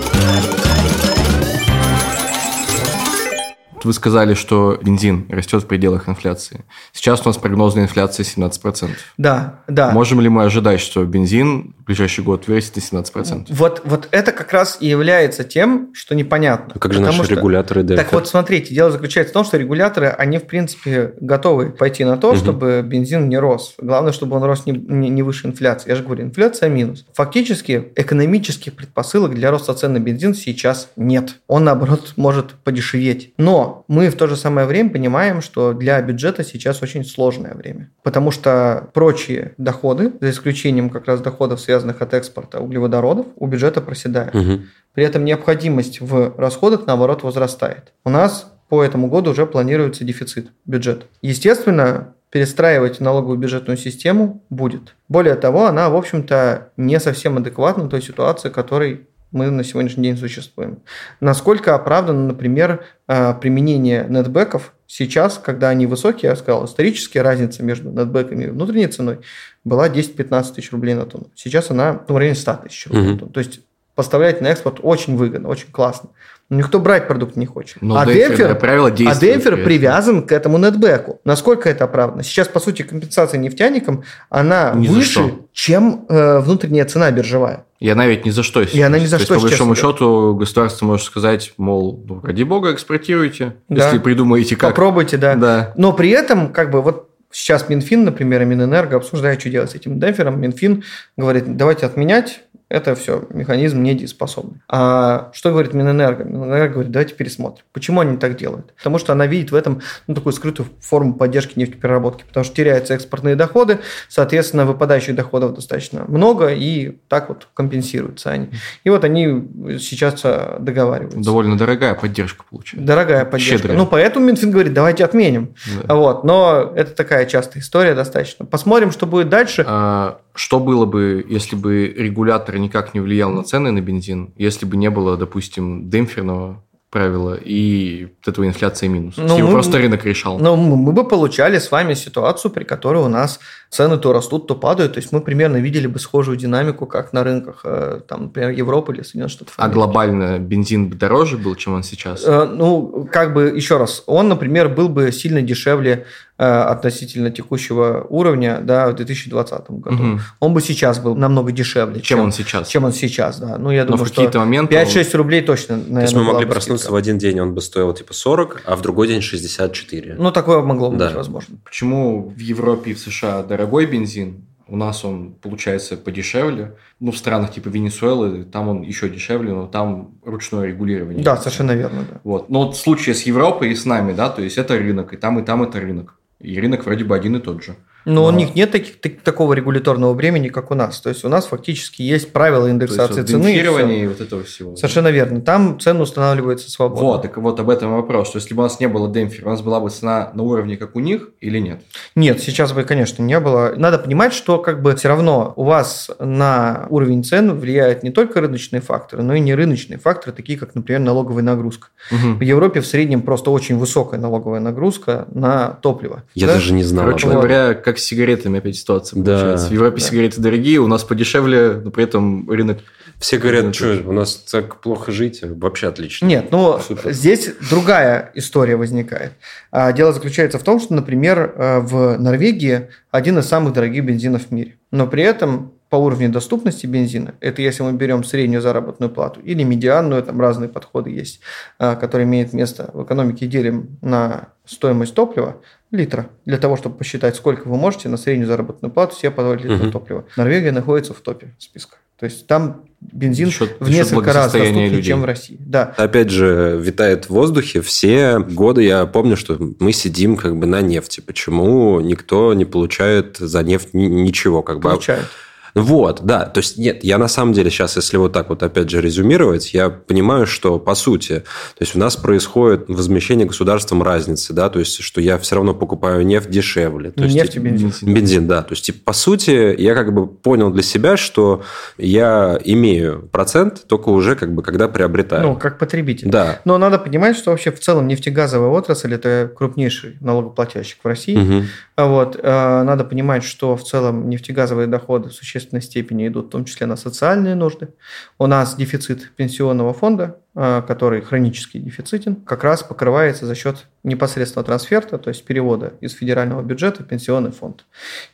Вы 3.85 3.93
сказали, 3.93 4.33
что 4.33 4.77
бензин 4.81 5.27
растет 5.29 5.63
в 5.63 5.67
пределах 5.67 6.09
инфляции. 6.09 6.65
Сейчас 6.91 7.21
у 7.21 7.29
нас 7.29 7.37
прогнозная 7.37 7.83
инфляция 7.83 8.23
17%. 8.23 8.89
Да, 9.17 9.61
да. 9.67 9.91
Можем 9.91 10.19
ли 10.21 10.29
мы 10.29 10.43
ожидать, 10.43 10.81
что 10.81 11.05
бензин 11.05 11.75
в 11.79 11.83
ближайший 11.85 12.23
год 12.23 12.47
вырастет 12.47 12.75
на 12.91 12.97
17%? 12.97 13.45
Вот, 13.49 13.81
вот 13.85 14.07
это 14.11 14.31
как 14.31 14.51
раз 14.51 14.77
и 14.79 14.87
является 14.87 15.43
тем, 15.43 15.91
что 15.93 16.15
непонятно. 16.15 16.73
А 16.75 16.79
как 16.79 16.93
же 16.93 16.99
наши 16.99 17.23
что... 17.23 17.35
регуляторы? 17.35 17.83
Да, 17.83 17.95
так 17.95 18.11
вот, 18.11 18.27
смотрите, 18.27 18.73
дело 18.73 18.91
заключается 18.91 19.31
в 19.31 19.33
том, 19.33 19.45
что 19.45 19.57
регуляторы, 19.57 20.07
они, 20.07 20.39
в 20.39 20.45
принципе, 20.45 21.13
готовы 21.21 21.71
пойти 21.71 22.03
на 22.03 22.17
то, 22.17 22.29
угу. 22.29 22.37
чтобы 22.37 22.81
бензин 22.83 23.29
не 23.29 23.37
рос. 23.37 23.75
Главное, 23.77 24.11
чтобы 24.11 24.35
он 24.35 24.43
рос 24.43 24.65
не, 24.65 24.73
не, 24.73 25.09
не 25.09 25.23
выше 25.23 25.47
инфляции. 25.47 25.89
Я 25.89 25.95
же 25.95 26.03
говорю, 26.03 26.23
инфляция 26.23 26.69
минус. 26.69 27.05
Фактически, 27.13 27.89
экономических 27.95 28.73
предпосылок 28.73 29.35
для 29.35 29.51
роста 29.51 29.73
цен 29.73 29.93
на 29.93 29.99
бензин 29.99 30.33
сейчас 30.33 30.89
нет. 30.95 31.35
Он, 31.47 31.63
наоборот, 31.63 32.13
может 32.15 32.53
подешеветь. 32.63 33.33
Но 33.37 33.74
мы 33.87 34.09
в 34.09 34.15
то 34.15 34.27
же 34.27 34.35
самое 34.35 34.67
время 34.67 34.89
понимаем, 34.89 35.41
что 35.41 35.73
для 35.73 36.01
бюджета 36.01 36.43
сейчас 36.43 36.81
очень 36.81 37.03
сложное 37.03 37.53
время, 37.53 37.91
потому 38.03 38.31
что 38.31 38.89
прочие 38.93 39.53
доходы, 39.57 40.13
за 40.21 40.29
исключением 40.29 40.89
как 40.89 41.07
раз 41.07 41.21
доходов, 41.21 41.59
связанных 41.59 42.01
от 42.01 42.13
экспорта 42.13 42.59
углеводородов, 42.59 43.27
у 43.35 43.47
бюджета 43.47 43.81
проседают. 43.81 44.35
Угу. 44.35 44.61
При 44.93 45.03
этом 45.03 45.25
необходимость 45.25 46.01
в 46.01 46.33
расходах, 46.37 46.87
наоборот, 46.87 47.23
возрастает. 47.23 47.93
У 48.03 48.09
нас 48.09 48.51
по 48.69 48.83
этому 48.83 49.07
году 49.07 49.31
уже 49.31 49.45
планируется 49.45 50.03
дефицит 50.03 50.51
бюджета. 50.65 51.05
Естественно, 51.21 52.15
перестраивать 52.35 52.99
налоговую 52.99 53.37
бюджетную 53.37 53.77
систему 53.77 54.43
будет. 54.49 54.95
Более 55.07 55.35
того, 55.35 55.67
она, 55.67 55.89
в 55.89 55.95
общем-то, 55.95 56.69
не 56.75 56.99
совсем 56.99 57.37
адекватна 57.37 57.87
той 57.87 58.01
ситуации, 58.01 58.49
которой 58.49 59.07
мы 59.31 59.49
на 59.49 59.63
сегодняшний 59.63 60.03
день 60.03 60.17
существуем. 60.17 60.79
Насколько 61.19 61.75
оправдано, 61.75 62.27
например, 62.27 62.85
э, 63.07 63.33
применение 63.35 64.05
нетбеков 64.07 64.73
сейчас, 64.87 65.37
когда 65.37 65.69
они 65.69 65.87
высокие, 65.87 66.29
я 66.29 66.35
сказал, 66.35 66.65
исторически 66.65 67.17
разница 67.17 67.63
между 67.63 67.89
нетбеками 67.89 68.45
и 68.45 68.47
внутренней 68.47 68.87
ценой 68.87 69.19
была 69.63 69.89
10-15 69.89 70.53
тысяч 70.53 70.71
рублей 70.71 70.95
на 70.95 71.05
тонну. 71.05 71.27
Сейчас 71.35 71.69
она 71.71 72.03
в 72.07 72.15
районе 72.15 72.35
100 72.35 72.53
тысяч 72.65 72.87
рублей 72.87 73.11
на 73.13 73.17
тонну. 73.17 73.31
То 73.31 73.39
есть 73.39 73.59
поставлять 73.95 74.41
на 74.41 74.47
экспорт 74.47 74.79
очень 74.83 75.15
выгодно, 75.15 75.49
очень 75.49 75.71
классно. 75.71 76.09
Никто 76.49 76.79
брать 76.79 77.07
продукт 77.07 77.35
не 77.35 77.47
хочет. 77.47 77.81
Но 77.81 77.97
а 77.97 78.05
демпфер, 78.05 78.55
правило, 78.55 78.89
а 78.89 78.91
демпфер 78.91 79.63
привязан 79.63 80.21
к 80.21 80.31
этому 80.31 80.59
нетбеку. 80.59 81.19
Насколько 81.25 81.69
это 81.69 81.85
оправдано? 81.85 82.21
Сейчас, 82.21 82.47
по 82.47 82.59
сути, 82.59 82.83
компенсация 82.83 83.39
нефтяникам, 83.39 84.03
она 84.29 84.73
ни 84.75 84.87
выше, 84.87 85.33
чем 85.53 86.05
э, 86.07 86.39
внутренняя 86.39 86.85
цена 86.85 87.09
биржевая. 87.09 87.65
И 87.79 87.89
она 87.89 88.05
ведь 88.05 88.25
ни 88.25 88.29
за 88.29 88.43
что. 88.43 88.61
И 88.61 88.81
она 88.81 88.99
ни 88.99 89.05
за 89.05 89.17
То 89.17 89.25
что. 89.25 89.33
Есть, 89.33 89.43
по 89.43 89.49
большому 89.49 89.75
счету, 89.75 90.35
государство 90.35 90.85
может 90.85 91.07
сказать, 91.07 91.53
мол, 91.57 92.03
ну, 92.07 92.21
ради 92.21 92.43
бога, 92.43 92.73
экспортируйте, 92.73 93.55
да. 93.67 93.85
если 93.85 93.97
придумаете 93.97 94.55
как. 94.55 94.69
Попробуйте, 94.69 95.17
да. 95.17 95.35
да. 95.35 95.73
Но 95.75 95.93
при 95.93 96.11
этом, 96.11 96.53
как 96.53 96.69
бы, 96.69 96.81
вот 96.81 97.09
сейчас 97.31 97.67
Минфин, 97.67 98.05
например, 98.05 98.43
и 98.43 98.45
Минэнерго 98.45 98.95
обсуждают, 98.97 99.41
что 99.41 99.49
делать 99.49 99.71
с 99.71 99.75
этим 99.75 99.99
демпфером. 99.99 100.39
Минфин 100.39 100.83
говорит, 101.17 101.57
давайте 101.57 101.85
отменять 101.85 102.43
это 102.69 102.95
все 102.95 103.23
механизм 103.29 103.83
недееспособный. 103.83 104.61
А 104.67 105.29
что 105.33 105.51
говорит 105.51 105.73
Минэнерго? 105.73 106.23
Минэнерго 106.23 106.73
говорит, 106.73 106.91
давайте 106.91 107.13
пересмотрим. 107.13 107.63
Почему 107.73 108.01
они 108.01 108.17
так 108.17 108.37
делают? 108.37 108.73
Потому 108.75 108.97
что 108.97 109.13
она 109.13 109.27
видит 109.27 109.51
в 109.51 109.55
этом 109.55 109.81
ну, 110.07 110.15
такую 110.15 110.33
скрытую 110.33 110.69
форму 110.79 111.13
поддержки 111.13 111.59
нефтепереработки, 111.59 112.23
потому 112.23 112.43
что 112.43 112.55
теряются 112.55 112.95
экспортные 112.95 113.35
доходы, 113.35 113.79
соответственно, 114.09 114.65
выпадающих 114.65 115.15
доходов 115.15 115.53
достаточно 115.53 116.05
много, 116.07 116.49
и 116.49 116.97
так 117.07 117.29
вот 117.29 117.47
компенсируются 117.53 118.31
они. 118.31 118.49
И 118.83 118.89
вот 118.89 119.03
они 119.03 119.77
сейчас 119.79 120.21
договариваются. 120.59 121.19
Довольно 121.19 121.57
дорогая 121.57 121.93
поддержка 121.93 122.45
получается. 122.49 122.85
Дорогая 122.85 123.25
поддержка. 123.25 123.57
Щедрая. 123.57 123.77
Ну, 123.77 123.85
поэтому 123.85 124.25
Минфин 124.25 124.51
говорит, 124.51 124.73
давайте 124.73 125.05
отменим. 125.05 125.55
Да. 125.83 125.95
Вот. 125.95 126.23
Но 126.23 126.73
это 126.75 126.91
такая 126.91 127.25
частая 127.25 127.61
история 127.61 127.93
достаточно. 127.93 128.45
Посмотрим, 128.45 128.91
что 128.91 129.05
будет 129.05 129.29
дальше. 129.29 129.63
А, 129.67 130.19
что 130.35 130.59
было 130.59 130.85
бы, 130.85 131.25
если 131.27 131.55
бы 131.55 131.87
регулятор 131.87 132.57
никак 132.57 132.93
не 132.93 132.99
влиял 132.99 133.31
на 133.31 133.43
цены 133.43 133.71
на 133.71 133.81
бензин, 133.81 134.33
если 134.37 134.65
бы 134.65 134.77
не 134.77 134.89
было, 134.89 135.17
допустим, 135.17 135.89
демпферного 135.89 136.61
правила 136.95 137.33
и 137.35 138.05
вот 138.05 138.31
этого 138.31 138.47
инфляции 138.47 138.87
минус. 138.87 139.15
Ну, 139.17 139.37
Его 139.37 139.47
мы, 139.47 139.53
просто 139.55 139.79
рынок 139.79 140.05
решал. 140.05 140.39
Ну, 140.39 140.55
мы 140.55 140.93
бы 140.93 141.05
получали 141.05 141.59
с 141.59 141.69
вами 141.69 141.93
ситуацию, 141.93 142.51
при 142.51 142.63
которой 142.63 143.03
у 143.03 143.09
нас 143.09 143.41
цены 143.69 143.97
то 143.97 144.13
растут, 144.13 144.47
то 144.47 144.55
падают. 144.55 144.93
То 144.93 144.99
есть 144.99 145.11
мы 145.11 145.19
примерно 145.19 145.57
видели 145.57 145.87
бы 145.87 145.99
схожую 145.99 146.37
динамику, 146.37 146.85
как 146.85 147.11
на 147.11 147.25
рынках, 147.25 147.61
э, 147.65 147.99
там, 148.07 148.23
например, 148.23 148.51
Европы 148.51 148.93
или 148.93 149.01
Соединенных 149.01 149.31
Штатов. 149.33 149.55
А 149.57 149.67
глобально 149.67 150.39
бензин 150.39 150.87
бы 150.87 150.95
дороже 150.95 151.37
был, 151.37 151.55
чем 151.55 151.73
он 151.73 151.83
сейчас? 151.83 152.23
Э, 152.25 152.45
ну, 152.45 153.09
как 153.11 153.33
бы, 153.33 153.51
еще 153.53 153.75
раз, 153.75 154.03
он, 154.05 154.29
например, 154.29 154.69
был 154.69 154.87
бы 154.87 155.11
сильно 155.11 155.41
дешевле 155.41 156.05
относительно 156.37 157.31
текущего 157.31 158.05
уровня 158.09 158.59
да, 158.61 158.89
в 158.89 158.95
2020 158.95 159.69
году. 159.69 159.95
Угу. 159.95 160.19
Он 160.41 160.53
бы 160.53 160.61
сейчас 160.61 160.99
был 160.99 161.15
намного 161.15 161.51
дешевле. 161.53 162.01
Чем, 162.01 162.17
чем 162.17 162.19
он 162.25 162.31
сейчас? 162.33 162.67
Чем 162.67 162.83
он 162.83 162.91
сейчас, 162.91 163.39
да. 163.39 163.57
Ну, 163.57 163.71
я 163.71 163.83
Но 163.83 163.91
думаю, 163.91 164.05
в 164.05 164.09
какие-то 164.09 164.39
моменты 164.39 164.75
5-6 164.75 165.11
он... 165.13 165.17
рублей 165.19 165.41
точно, 165.41 165.77
наверное, 165.77 165.95
То 165.95 166.01
есть 166.01 166.15
мы 166.15 166.23
могли 166.23 166.45
проснуться 166.45 166.91
в 166.91 166.95
один 166.95 167.17
день, 167.17 167.39
он 167.39 167.53
бы 167.53 167.61
стоил 167.61 167.93
типа 167.93 168.13
40, 168.13 168.63
а 168.65 168.75
в 168.75 168.81
другой 168.81 169.07
день 169.07 169.21
64. 169.21 170.15
Ну, 170.19 170.31
такое 170.31 170.61
могло 170.61 170.89
да. 170.89 171.07
быть 171.07 171.15
возможно. 171.15 171.57
Почему 171.63 172.29
в 172.29 172.39
Европе 172.39 172.91
и 172.91 172.93
в 172.93 172.99
США 172.99 173.41
дорогой 173.43 173.85
бензин, 173.85 174.45
у 174.67 174.75
нас 174.75 175.05
он 175.05 175.35
получается 175.35 175.95
подешевле. 175.95 176.75
Ну, 176.99 177.11
в 177.11 177.17
странах 177.17 177.53
типа 177.53 177.69
Венесуэлы, 177.69 178.43
там 178.43 178.67
он 178.67 178.81
еще 178.81 179.09
дешевле, 179.09 179.53
но 179.53 179.67
там 179.67 180.15
ручное 180.25 180.65
регулирование. 180.65 181.23
Да, 181.23 181.37
совершенно 181.37 181.71
верно. 181.71 182.05
Да. 182.09 182.19
Вот. 182.23 182.49
Но 182.49 182.65
вот 182.65 182.75
в 182.75 182.79
случае 182.79 183.15
с 183.15 183.23
Европой 183.23 183.71
и 183.71 183.75
с 183.75 183.85
нами, 183.85 184.13
да, 184.13 184.29
то 184.29 184.41
есть 184.41 184.57
это 184.57 184.77
рынок, 184.77 185.13
и 185.13 185.17
там, 185.17 185.39
и 185.39 185.45
там 185.45 185.63
это 185.63 185.79
рынок. 185.79 186.19
И 186.45 186.59
рынок 186.59 186.85
вроде 186.85 187.03
бы 187.03 187.15
один 187.15 187.35
и 187.37 187.39
тот 187.39 187.63
же. 187.63 187.75
Но, 188.05 188.13
Но 188.13 188.27
у 188.27 188.31
них 188.31 188.55
нет 188.55 188.71
таких, 188.71 188.99
так, 189.01 189.21
такого 189.21 189.53
регуляторного 189.53 190.13
времени, 190.13 190.49
как 190.49 190.71
у 190.71 190.75
нас. 190.75 191.01
То 191.01 191.09
есть 191.09 191.25
у 191.25 191.29
нас 191.29 191.45
фактически 191.47 192.03
есть 192.03 192.31
правила 192.31 192.69
индексации 192.69 193.21
есть, 193.21 193.29
цены. 193.29 193.55
И, 193.55 194.03
и 194.03 194.07
вот 194.07 194.21
этого 194.21 194.43
всего. 194.43 194.75
Совершенно 194.75 195.07
верно. 195.09 195.41
Там 195.41 195.79
цены 195.79 196.03
устанавливаются 196.03 196.69
свободно. 196.69 197.03
Вот, 197.03 197.21
так 197.23 197.37
вот 197.37 197.59
об 197.59 197.69
этом 197.69 197.93
вопрос. 197.93 198.31
То 198.31 198.37
есть, 198.37 198.45
если 198.45 198.55
бы 198.55 198.61
у 198.61 198.63
нас 198.63 198.79
не 198.79 198.87
было 198.87 199.11
демпфера, 199.11 199.47
у 199.47 199.51
нас 199.51 199.61
была 199.61 199.79
бы 199.79 199.89
цена 199.89 200.31
на 200.33 200.43
уровне, 200.43 200.77
как 200.77 200.95
у 200.95 200.99
них, 200.99 201.29
или 201.41 201.59
нет? 201.59 201.81
Нет, 202.15 202.41
сейчас 202.41 202.73
бы, 202.73 202.83
конечно, 202.83 203.23
не 203.23 203.39
было. 203.39 203.73
Надо 203.75 203.97
понимать, 203.97 204.33
что 204.33 204.59
как 204.59 204.81
бы 204.81 204.95
все 204.95 205.07
равно 205.07 205.53
у 205.55 205.63
вас 205.63 206.11
на 206.19 206.85
уровень 206.89 207.23
цен 207.23 207.57
влияют 207.57 208.03
не 208.03 208.11
только 208.11 208.39
рыночные 208.39 208.81
факторы, 208.81 209.23
но 209.23 209.33
и 209.33 209.39
не 209.39 209.55
рыночные 209.55 209.97
факторы, 209.97 210.31
такие 210.31 210.59
как, 210.59 210.75
например, 210.75 211.01
налоговая 211.01 211.43
нагрузка. 211.43 211.87
Угу. 212.11 212.35
В 212.35 212.41
Европе 212.41 212.81
в 212.81 212.85
среднем 212.85 213.21
просто 213.21 213.49
очень 213.49 213.77
высокая 213.77 214.19
налоговая 214.19 214.59
нагрузка 214.59 215.27
на 215.31 215.69
топливо. 215.81 216.23
Я 216.35 216.47
да? 216.47 216.53
даже 216.53 216.73
не 216.73 216.83
знал. 216.83 217.05
Короче 217.05 217.27
говоря, 217.27 217.73
как 217.73 217.94
с 217.99 218.03
сигаретами 218.03 218.59
опять 218.59 218.75
ситуация 218.75 219.21
да. 219.21 219.31
получается. 219.33 219.67
В 219.67 219.71
Европе 219.71 220.01
да. 220.01 220.07
сигареты 220.07 220.41
дорогие, 220.41 220.79
у 220.79 220.87
нас 220.87 221.03
подешевле, 221.03 221.81
но 221.83 221.91
при 221.91 222.03
этом 222.03 222.49
рынок... 222.49 222.79
Все 223.19 223.37
говорят, 223.37 223.73
что 223.73 224.03
у 224.05 224.11
нас 224.11 224.35
так 224.35 224.81
плохо 224.81 225.11
жить, 225.11 225.39
вообще 225.41 225.87
отлично. 225.87 226.25
Нет, 226.25 226.47
ну 226.51 226.79
Супер. 226.85 227.13
здесь 227.13 227.49
другая 227.69 228.31
история 228.35 228.75
возникает. 228.75 229.31
А, 229.71 229.93
дело 229.93 230.11
заключается 230.11 230.59
в 230.59 230.63
том, 230.63 230.81
что, 230.81 230.93
например, 230.93 231.53
э, 231.55 231.79
в 231.79 232.17
Норвегии 232.17 232.89
один 233.11 233.39
из 233.39 233.45
самых 233.45 233.71
дорогих 233.71 234.03
бензинов 234.03 234.47
в 234.47 234.51
мире. 234.51 234.77
Но 234.91 235.07
при 235.07 235.23
этом 235.23 235.74
по 235.95 235.97
уровню 235.97 236.29
доступности 236.29 236.85
бензина, 236.85 237.35
это 237.39 237.61
если 237.61 237.81
мы 237.81 237.93
берем 237.93 238.25
среднюю 238.25 238.61
заработную 238.61 239.09
плату 239.09 239.39
или 239.39 239.63
медианную, 239.63 240.21
там 240.23 240.41
разные 240.41 240.67
подходы 240.67 241.09
есть, 241.09 241.39
а, 241.79 241.95
которые 241.95 242.27
имеют 242.27 242.51
место 242.51 242.89
в 242.93 243.05
экономике, 243.05 243.47
делим 243.47 243.97
на 244.01 244.49
стоимость 244.65 245.15
топлива, 245.15 245.61
литра, 245.91 246.27
для 246.43 246.57
того, 246.57 246.75
чтобы 246.75 246.97
посчитать, 246.97 247.37
сколько 247.37 247.69
вы 247.69 247.77
можете 247.77 248.09
на 248.09 248.17
среднюю 248.17 248.45
заработную 248.45 248.91
плату 248.91 249.15
себе 249.15 249.31
позволить 249.31 249.63
литра 249.63 249.85
угу. 249.85 249.91
топлива. 249.91 250.25
Норвегия 250.35 250.73
находится 250.73 251.13
в 251.13 251.21
топе 251.21 251.55
списка. 251.59 251.95
То 252.19 252.25
есть 252.25 252.45
там 252.45 252.83
бензин 252.99 253.49
счет, 253.51 253.77
в 253.79 253.89
несколько 253.89 254.33
раз 254.33 254.51
доступнее, 254.51 254.89
людей. 254.89 255.03
чем 255.03 255.21
в 255.21 255.25
России. 255.25 255.57
Да. 255.61 255.93
Опять 255.95 256.29
же, 256.29 256.77
витает 256.81 257.25
в 257.25 257.29
воздухе. 257.29 257.79
Все 257.79 258.39
годы 258.39 258.83
я 258.83 259.05
помню, 259.05 259.37
что 259.37 259.57
мы 259.79 259.93
сидим 259.93 260.35
как 260.35 260.57
бы 260.57 260.65
на 260.65 260.81
нефти. 260.81 261.21
Почему 261.21 262.01
никто 262.01 262.53
не 262.53 262.65
получает 262.65 263.37
за 263.37 263.63
нефть 263.63 263.89
ничего? 263.93 264.61
Как 264.61 264.81
Получают. 264.81 265.23
Бы, 265.23 265.29
вот, 265.75 266.21
да. 266.23 266.45
То 266.45 266.59
есть, 266.59 266.77
нет, 266.77 267.03
я 267.03 267.17
на 267.17 267.27
самом 267.27 267.53
деле 267.53 267.69
сейчас, 267.69 267.97
если 267.97 268.15
вот 268.15 268.31
так 268.31 268.49
вот 268.49 268.63
опять 268.63 268.89
же 268.89 269.01
резюмировать, 269.01 269.73
я 269.73 269.89
понимаю, 269.89 270.47
что 270.47 270.79
по 270.79 270.95
сути, 270.95 271.39
то 271.39 271.81
есть, 271.81 271.95
у 271.95 271.99
нас 271.99 272.15
происходит 272.15 272.85
возмещение 272.87 273.45
государством 273.45 274.01
разницы, 274.01 274.53
да, 274.53 274.69
то 274.69 274.79
есть, 274.79 275.01
что 275.03 275.19
я 275.19 275.37
все 275.37 275.55
равно 275.55 275.73
покупаю 275.73 276.25
нефть 276.25 276.49
дешевле. 276.49 277.11
То 277.11 277.25
есть, 277.25 277.35
нефть 277.35 277.57
и 277.57 277.59
бензин. 277.59 277.91
Бензин, 278.01 278.47
да. 278.47 278.61
То 278.61 278.71
есть, 278.71 278.85
типа, 278.85 278.99
по 279.03 279.13
сути, 279.13 279.79
я 279.79 279.95
как 279.95 280.13
бы 280.13 280.27
понял 280.27 280.71
для 280.71 280.83
себя, 280.83 281.17
что 281.17 281.63
я 281.97 282.57
имею 282.63 283.27
процент 283.31 283.85
только 283.87 284.09
уже 284.09 284.35
как 284.35 284.53
бы 284.53 284.63
когда 284.63 284.87
приобретаю. 284.87 285.43
Ну, 285.43 285.55
как 285.55 285.77
потребитель. 285.77 286.29
Да. 286.29 286.61
Но 286.63 286.77
надо 286.77 286.99
понимать, 286.99 287.35
что 287.35 287.51
вообще 287.51 287.71
в 287.71 287.79
целом 287.79 288.07
нефтегазовая 288.07 288.69
отрасль– 288.69 289.13
это 289.15 289.51
крупнейший 289.53 290.17
налогоплательщик 290.21 290.99
в 291.03 291.07
России. 291.07 291.37
Угу. 291.37 291.65
Вот. 291.97 292.37
Э, 292.41 292.83
надо 292.83 293.03
понимать, 293.05 293.43
что 293.43 293.75
в 293.75 293.83
целом 293.83 294.29
нефтегазовые 294.29 294.87
доходы 294.87 295.29
существенно 295.29 295.55
существенной 295.55 295.81
степени 295.81 296.27
идут 296.27 296.47
в 296.47 296.49
том 296.49 296.65
числе 296.65 296.85
на 296.85 296.95
социальные 296.95 297.55
нужды. 297.55 297.89
У 298.37 298.47
нас 298.47 298.75
дефицит 298.75 299.31
пенсионного 299.35 299.93
фонда, 299.93 300.37
а, 300.53 300.81
который 300.81 301.21
хронически 301.21 301.77
дефицитен, 301.77 302.35
как 302.35 302.63
раз 302.63 302.83
покрывается 302.83 303.45
за 303.45 303.55
счет 303.55 303.87
непосредственного 304.05 304.65
трансферта, 304.65 305.17
то 305.17 305.29
есть 305.29 305.43
перевода 305.45 305.93
из 305.99 306.13
федерального 306.13 306.61
бюджета 306.61 307.03
в 307.03 307.07
пенсионный 307.07 307.51
фонд. 307.51 307.85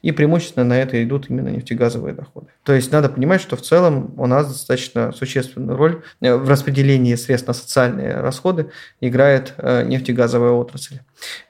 И 0.01 0.12
преимущественно 0.12 0.65
на 0.65 0.77
это 0.79 1.01
идут 1.01 1.29
именно 1.29 1.47
нефтегазовые 1.47 2.13
доходы. 2.13 2.47
То 2.63 2.73
есть 2.73 2.91
надо 2.91 3.10
понимать, 3.10 3.41
что 3.41 3.55
в 3.55 3.62
целом 3.62 4.13
у 4.17 4.27
нас 4.27 4.47
достаточно 4.47 5.12
существенную 5.13 5.77
роль 5.77 6.03
э, 6.19 6.36
в 6.36 6.49
распределении 6.49 7.15
средств 7.15 7.47
на 7.47 7.53
социальные 7.53 8.19
расходы 8.19 8.69
играет 8.99 9.53
э, 9.57 9.84
нефтегазовая 9.84 10.51
отрасль. 10.51 10.99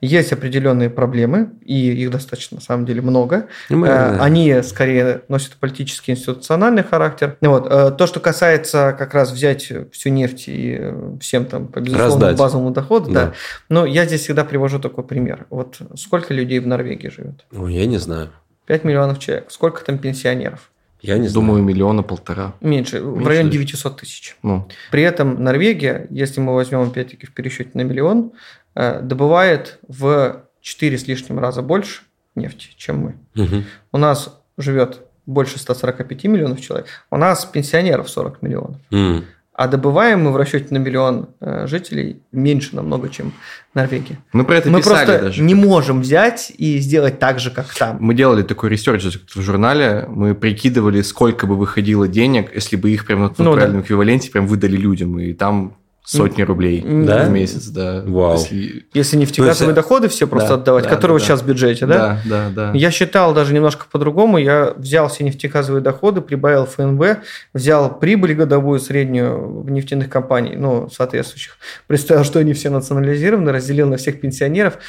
Есть 0.01 0.31
определенные 0.33 0.89
проблемы, 0.89 1.51
и 1.65 1.91
их 1.91 2.11
достаточно, 2.11 2.55
на 2.55 2.61
самом 2.61 2.85
деле, 2.85 3.01
много. 3.01 3.47
Мы... 3.69 3.87
Э, 3.87 4.19
они 4.19 4.61
скорее 4.61 5.23
носят 5.29 5.53
политический 5.53 6.11
институциональный 6.11 6.83
характер. 6.83 7.37
Вот. 7.41 7.97
То, 7.97 8.07
что 8.07 8.19
касается 8.19 8.95
как 8.97 9.15
раз 9.15 9.31
взять 9.31 9.71
всю 9.91 10.09
нефть 10.09 10.43
и 10.47 10.93
всем 11.19 11.45
там 11.45 11.67
по 11.67 11.79
безусловному 11.79 12.37
базовому 12.37 12.71
доходу, 12.71 13.11
да. 13.11 13.25
да. 13.25 13.33
Но 13.69 13.85
я 13.85 14.05
здесь 14.11 14.21
всегда 14.21 14.43
привожу 14.43 14.79
такой 14.79 15.03
пример. 15.03 15.47
Вот 15.49 15.79
сколько 15.95 16.33
людей 16.33 16.59
в 16.59 16.67
Норвегии 16.67 17.07
живет? 17.07 17.45
Ой, 17.51 17.73
я 17.73 17.85
не 17.85 17.97
знаю. 17.97 18.29
5 18.65 18.83
миллионов 18.83 19.19
человек. 19.19 19.49
Сколько 19.49 19.83
там 19.83 19.97
пенсионеров? 19.97 20.71
Я 21.01 21.17
не 21.17 21.29
Думаю, 21.29 21.61
знаю. 21.61 21.63
миллиона 21.63 22.03
полтора. 22.03 22.53
Меньше, 22.61 22.99
Меньше 22.99 23.23
в 23.23 23.27
районе 23.27 23.49
900 23.49 24.01
тысяч. 24.01 24.37
Ну. 24.43 24.67
При 24.91 25.01
этом 25.01 25.43
Норвегия, 25.43 26.07
если 26.09 26.41
мы 26.41 26.53
возьмем 26.53 26.81
опять-таки 26.81 27.25
в 27.25 27.33
пересчете 27.33 27.71
на 27.73 27.81
миллион, 27.81 28.33
э, 28.75 29.01
добывает 29.01 29.79
в 29.87 30.43
4 30.61 30.97
с 30.97 31.07
лишним 31.07 31.39
раза 31.39 31.61
больше 31.61 32.03
нефти, 32.35 32.69
чем 32.77 32.97
мы. 32.99 33.43
Угу. 33.43 33.63
У 33.93 33.97
нас 33.97 34.39
живет 34.57 35.01
больше 35.25 35.59
145 35.59 36.25
миллионов 36.25 36.61
человек, 36.61 36.87
у 37.09 37.17
нас 37.17 37.45
пенсионеров 37.45 38.09
40 38.09 38.41
миллионов. 38.41 38.77
Mm. 38.91 39.23
А 39.53 39.67
добываем 39.67 40.23
мы 40.23 40.31
в 40.31 40.37
расчете 40.37 40.67
на 40.73 40.77
миллион 40.77 41.29
э, 41.41 41.67
жителей 41.67 42.21
меньше 42.31 42.75
намного, 42.75 43.09
чем 43.09 43.33
Норвегия. 43.73 44.17
Мы 44.31 44.45
про 44.45 44.55
это 44.55 44.69
мы 44.69 44.79
писали 44.79 45.05
просто 45.05 45.21
даже. 45.23 45.43
не 45.43 45.55
можем 45.55 46.01
взять 46.01 46.51
и 46.57 46.79
сделать 46.79 47.19
так 47.19 47.39
же, 47.39 47.51
как 47.51 47.73
там. 47.73 47.97
Мы 47.99 48.13
делали 48.13 48.43
такой 48.43 48.69
research 48.69 49.03
в 49.03 49.41
журнале, 49.41 50.05
мы 50.07 50.35
прикидывали, 50.35 51.01
сколько 51.01 51.47
бы 51.47 51.57
выходило 51.57 52.07
денег, 52.07 52.53
если 52.55 52.77
бы 52.77 52.91
их 52.91 53.05
прямо 53.05 53.27
в 53.27 53.37
натуральном 53.37 53.77
ну, 53.77 53.79
да. 53.79 53.85
эквиваленте 53.85 54.31
прям 54.31 54.47
выдали 54.47 54.77
людям. 54.77 55.19
И 55.19 55.33
там 55.33 55.75
сотни 56.11 56.41
рублей 56.41 56.81
да? 56.81 57.23
в 57.23 57.29
месяц, 57.29 57.67
да. 57.67 58.03
Вау. 58.05 58.37
Если, 58.37 58.85
Если 58.93 59.17
нефтегазовые 59.17 59.69
есть... 59.69 59.75
доходы 59.75 60.09
все 60.09 60.27
просто 60.27 60.49
да, 60.49 60.55
отдавать, 60.55 60.83
да, 60.83 60.89
которые 60.89 61.19
да, 61.19 61.25
сейчас 61.25 61.41
в 61.41 61.45
бюджете, 61.45 61.85
да? 61.85 62.19
Да, 62.25 62.49
да, 62.53 62.71
да. 62.71 62.77
Я 62.77 62.91
считал 62.91 63.33
даже 63.33 63.53
немножко 63.53 63.85
по-другому. 63.91 64.37
Я 64.37 64.73
взял 64.75 65.07
все 65.07 65.23
нефтегазовые 65.23 65.81
доходы, 65.81 66.21
прибавил 66.21 66.65
ФНБ, 66.65 67.23
взял 67.53 67.97
прибыль 67.99 68.33
годовую 68.33 68.79
среднюю 68.79 69.61
в 69.61 69.71
нефтяных 69.71 70.09
компаний, 70.09 70.55
ну, 70.55 70.89
соответствующих. 70.91 71.57
Представил, 71.87 72.23
что 72.23 72.39
они 72.39 72.53
все 72.53 72.69
национализированы, 72.69 73.51
разделил 73.51 73.87
на 73.87 73.97
всех 73.97 74.19
пенсионеров. 74.19 74.79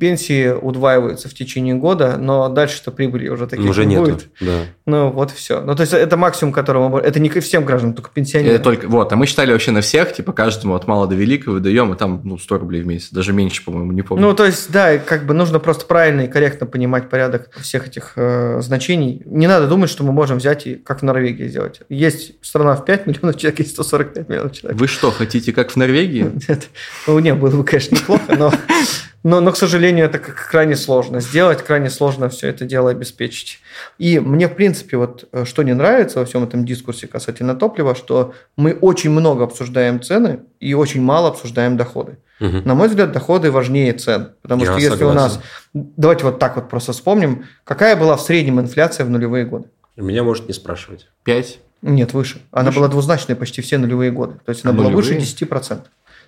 Пенсии 0.00 0.50
удваиваются 0.50 1.28
в 1.28 1.34
течение 1.34 1.74
года, 1.74 2.16
но 2.18 2.48
дальше-то 2.48 2.90
прибыли 2.90 3.28
уже 3.28 3.46
таких 3.46 3.68
уже 3.68 3.84
не 3.84 3.98
будет. 3.98 4.28
Да. 4.40 4.60
Ну, 4.86 5.10
вот 5.10 5.32
и 5.32 5.34
все. 5.34 5.60
Ну, 5.60 5.74
то 5.74 5.82
есть, 5.82 5.92
это 5.92 6.16
максимум, 6.16 6.52
которого... 6.52 6.98
Это 6.98 7.20
не 7.20 7.28
всем 7.28 7.64
гражданам, 7.64 7.94
только 7.94 8.10
пенсионерам. 8.10 8.54
Это 8.54 8.64
только... 8.64 8.88
Вот, 8.88 9.12
а 9.12 9.16
мы 9.16 9.26
считали 9.26 9.52
вообще 9.52 9.70
на 9.70 9.80
всех, 9.80 10.12
типа, 10.12 10.32
каждый 10.32 10.61
каждому 10.62 10.74
от 10.74 10.86
мала 10.86 11.06
до 11.06 11.14
великого 11.14 11.54
выдаем, 11.54 11.92
и 11.92 11.96
там, 11.96 12.20
ну, 12.24 12.38
100 12.38 12.58
рублей 12.58 12.82
в 12.82 12.86
месяц, 12.86 13.10
даже 13.10 13.32
меньше, 13.32 13.64
по-моему, 13.64 13.92
не 13.92 14.02
помню. 14.02 14.26
Ну, 14.26 14.34
то 14.34 14.44
есть, 14.44 14.70
да, 14.70 14.98
как 14.98 15.26
бы 15.26 15.34
нужно 15.34 15.58
просто 15.58 15.86
правильно 15.86 16.22
и 16.22 16.28
корректно 16.28 16.66
понимать 16.66 17.10
порядок 17.10 17.50
всех 17.60 17.88
этих 17.88 18.12
э, 18.16 18.60
значений. 18.60 19.22
Не 19.24 19.48
надо 19.48 19.66
думать, 19.66 19.90
что 19.90 20.04
мы 20.04 20.12
можем 20.12 20.38
взять 20.38 20.66
и 20.66 20.74
как 20.76 21.00
в 21.00 21.04
Норвегии 21.04 21.48
сделать. 21.48 21.80
Есть 21.88 22.32
страна 22.42 22.76
в 22.76 22.84
5 22.84 23.06
миллионов 23.06 23.36
человек, 23.36 23.58
есть 23.60 23.72
145 23.72 24.28
миллионов 24.28 24.52
человек. 24.52 24.80
Вы 24.80 24.86
что, 24.86 25.10
хотите 25.10 25.52
как 25.52 25.70
в 25.70 25.76
Норвегии? 25.76 26.30
Нет, 26.48 26.68
ну, 27.06 27.18
не, 27.18 27.34
было 27.34 27.56
бы, 27.56 27.64
конечно, 27.64 27.96
неплохо, 27.96 28.36
но 28.36 28.52
но, 29.22 29.40
но, 29.40 29.52
к 29.52 29.56
сожалению, 29.56 30.06
это 30.06 30.18
крайне 30.18 30.76
сложно 30.76 31.20
сделать, 31.20 31.62
крайне 31.62 31.90
сложно 31.90 32.28
все 32.28 32.48
это 32.48 32.64
дело 32.64 32.90
обеспечить. 32.90 33.60
И 33.98 34.18
мне, 34.18 34.48
в 34.48 34.54
принципе, 34.54 34.96
вот 34.96 35.28
э, 35.32 35.44
что 35.44 35.62
не 35.62 35.74
нравится 35.74 36.18
во 36.18 36.24
всем 36.24 36.42
этом 36.42 36.64
дискурсе 36.64 37.06
касательно 37.06 37.54
топлива, 37.54 37.94
что 37.94 38.34
мы 38.56 38.72
очень 38.72 39.10
много 39.10 39.44
обсуждаем 39.44 40.02
цены 40.02 40.40
и 40.58 40.74
очень 40.74 41.02
мало 41.02 41.28
обсуждаем 41.28 41.76
доходы. 41.76 42.18
Угу. 42.40 42.62
На 42.64 42.74
мой 42.74 42.88
взгляд, 42.88 43.12
доходы 43.12 43.52
важнее 43.52 43.92
цен. 43.92 44.32
Потому 44.42 44.64
Я 44.64 44.72
что 44.72 44.80
если 44.80 44.98
согласен. 44.98 45.10
у 45.10 45.14
нас... 45.14 45.40
Давайте 45.72 46.24
вот 46.24 46.38
так 46.40 46.56
вот 46.56 46.68
просто 46.68 46.92
вспомним, 46.92 47.46
какая 47.64 47.94
была 47.94 48.16
в 48.16 48.22
среднем 48.22 48.60
инфляция 48.60 49.06
в 49.06 49.10
нулевые 49.10 49.44
годы? 49.44 49.68
Меня 49.96 50.24
может 50.24 50.48
не 50.48 50.54
спрашивать. 50.54 51.08
Пять? 51.22 51.60
Нет, 51.82 52.12
выше. 52.12 52.40
Она 52.50 52.66
выше? 52.66 52.78
была 52.78 52.88
двузначной 52.88 53.36
почти 53.36 53.60
все 53.62 53.78
нулевые 53.78 54.10
годы. 54.10 54.34
То 54.44 54.50
есть 54.50 54.64
она 54.64 54.72
а 54.72 54.76
была 54.76 54.90
нулевые? 54.90 55.18
выше 55.20 55.44
10%. 55.44 55.82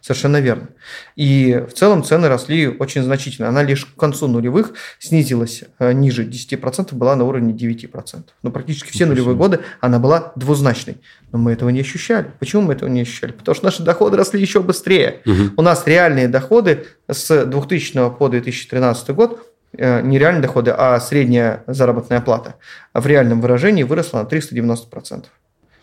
Совершенно 0.05 0.39
верно. 0.39 0.69
И 1.17 1.65
в 1.67 1.73
целом 1.73 2.05
цены 2.05 2.29
росли 2.29 2.69
очень 2.69 3.03
значительно. 3.03 3.49
Она 3.49 3.63
лишь 3.63 3.87
к 3.87 3.99
концу 3.99 4.29
нулевых 4.29 4.75
снизилась 4.99 5.65
э, 5.79 5.95
ниже 5.95 6.29
10%, 6.29 6.95
была 6.95 7.17
на 7.17 7.25
уровне 7.25 7.55
9%. 7.55 8.23
Но 8.43 8.51
практически 8.51 8.93
все 8.93 9.07
нулевые 9.07 9.35
годы 9.35 9.61
она 9.81 9.99
была 9.99 10.35
двузначной. 10.37 10.99
Но 11.33 11.39
мы 11.39 11.53
этого 11.53 11.71
не 11.71 11.81
ощущали. 11.81 12.31
Почему 12.39 12.61
мы 12.61 12.75
этого 12.75 12.91
не 12.91 13.01
ощущали? 13.01 13.33
Потому 13.33 13.55
что 13.55 13.65
наши 13.65 13.83
доходы 13.83 14.19
росли 14.19 14.39
еще 14.39 14.61
быстрее. 14.61 15.23
Угу. 15.25 15.55
У 15.57 15.63
нас 15.63 15.87
реальные 15.87 16.29
доходы 16.29 16.85
с 17.11 17.47
2000 17.47 18.11
по 18.19 18.29
2013 18.29 19.09
год 19.15 19.55
Э, 19.77 20.01
не 20.03 20.19
реальные 20.19 20.43
доходы, 20.43 20.73
а 20.77 21.01
средняя 21.01 21.65
заработная 21.67 22.21
плата 22.21 22.57
в 22.93 23.07
реальном 23.07 23.41
выражении 23.41 23.83
выросла 23.83 24.23
на 24.23 24.27
390%. 24.27 25.25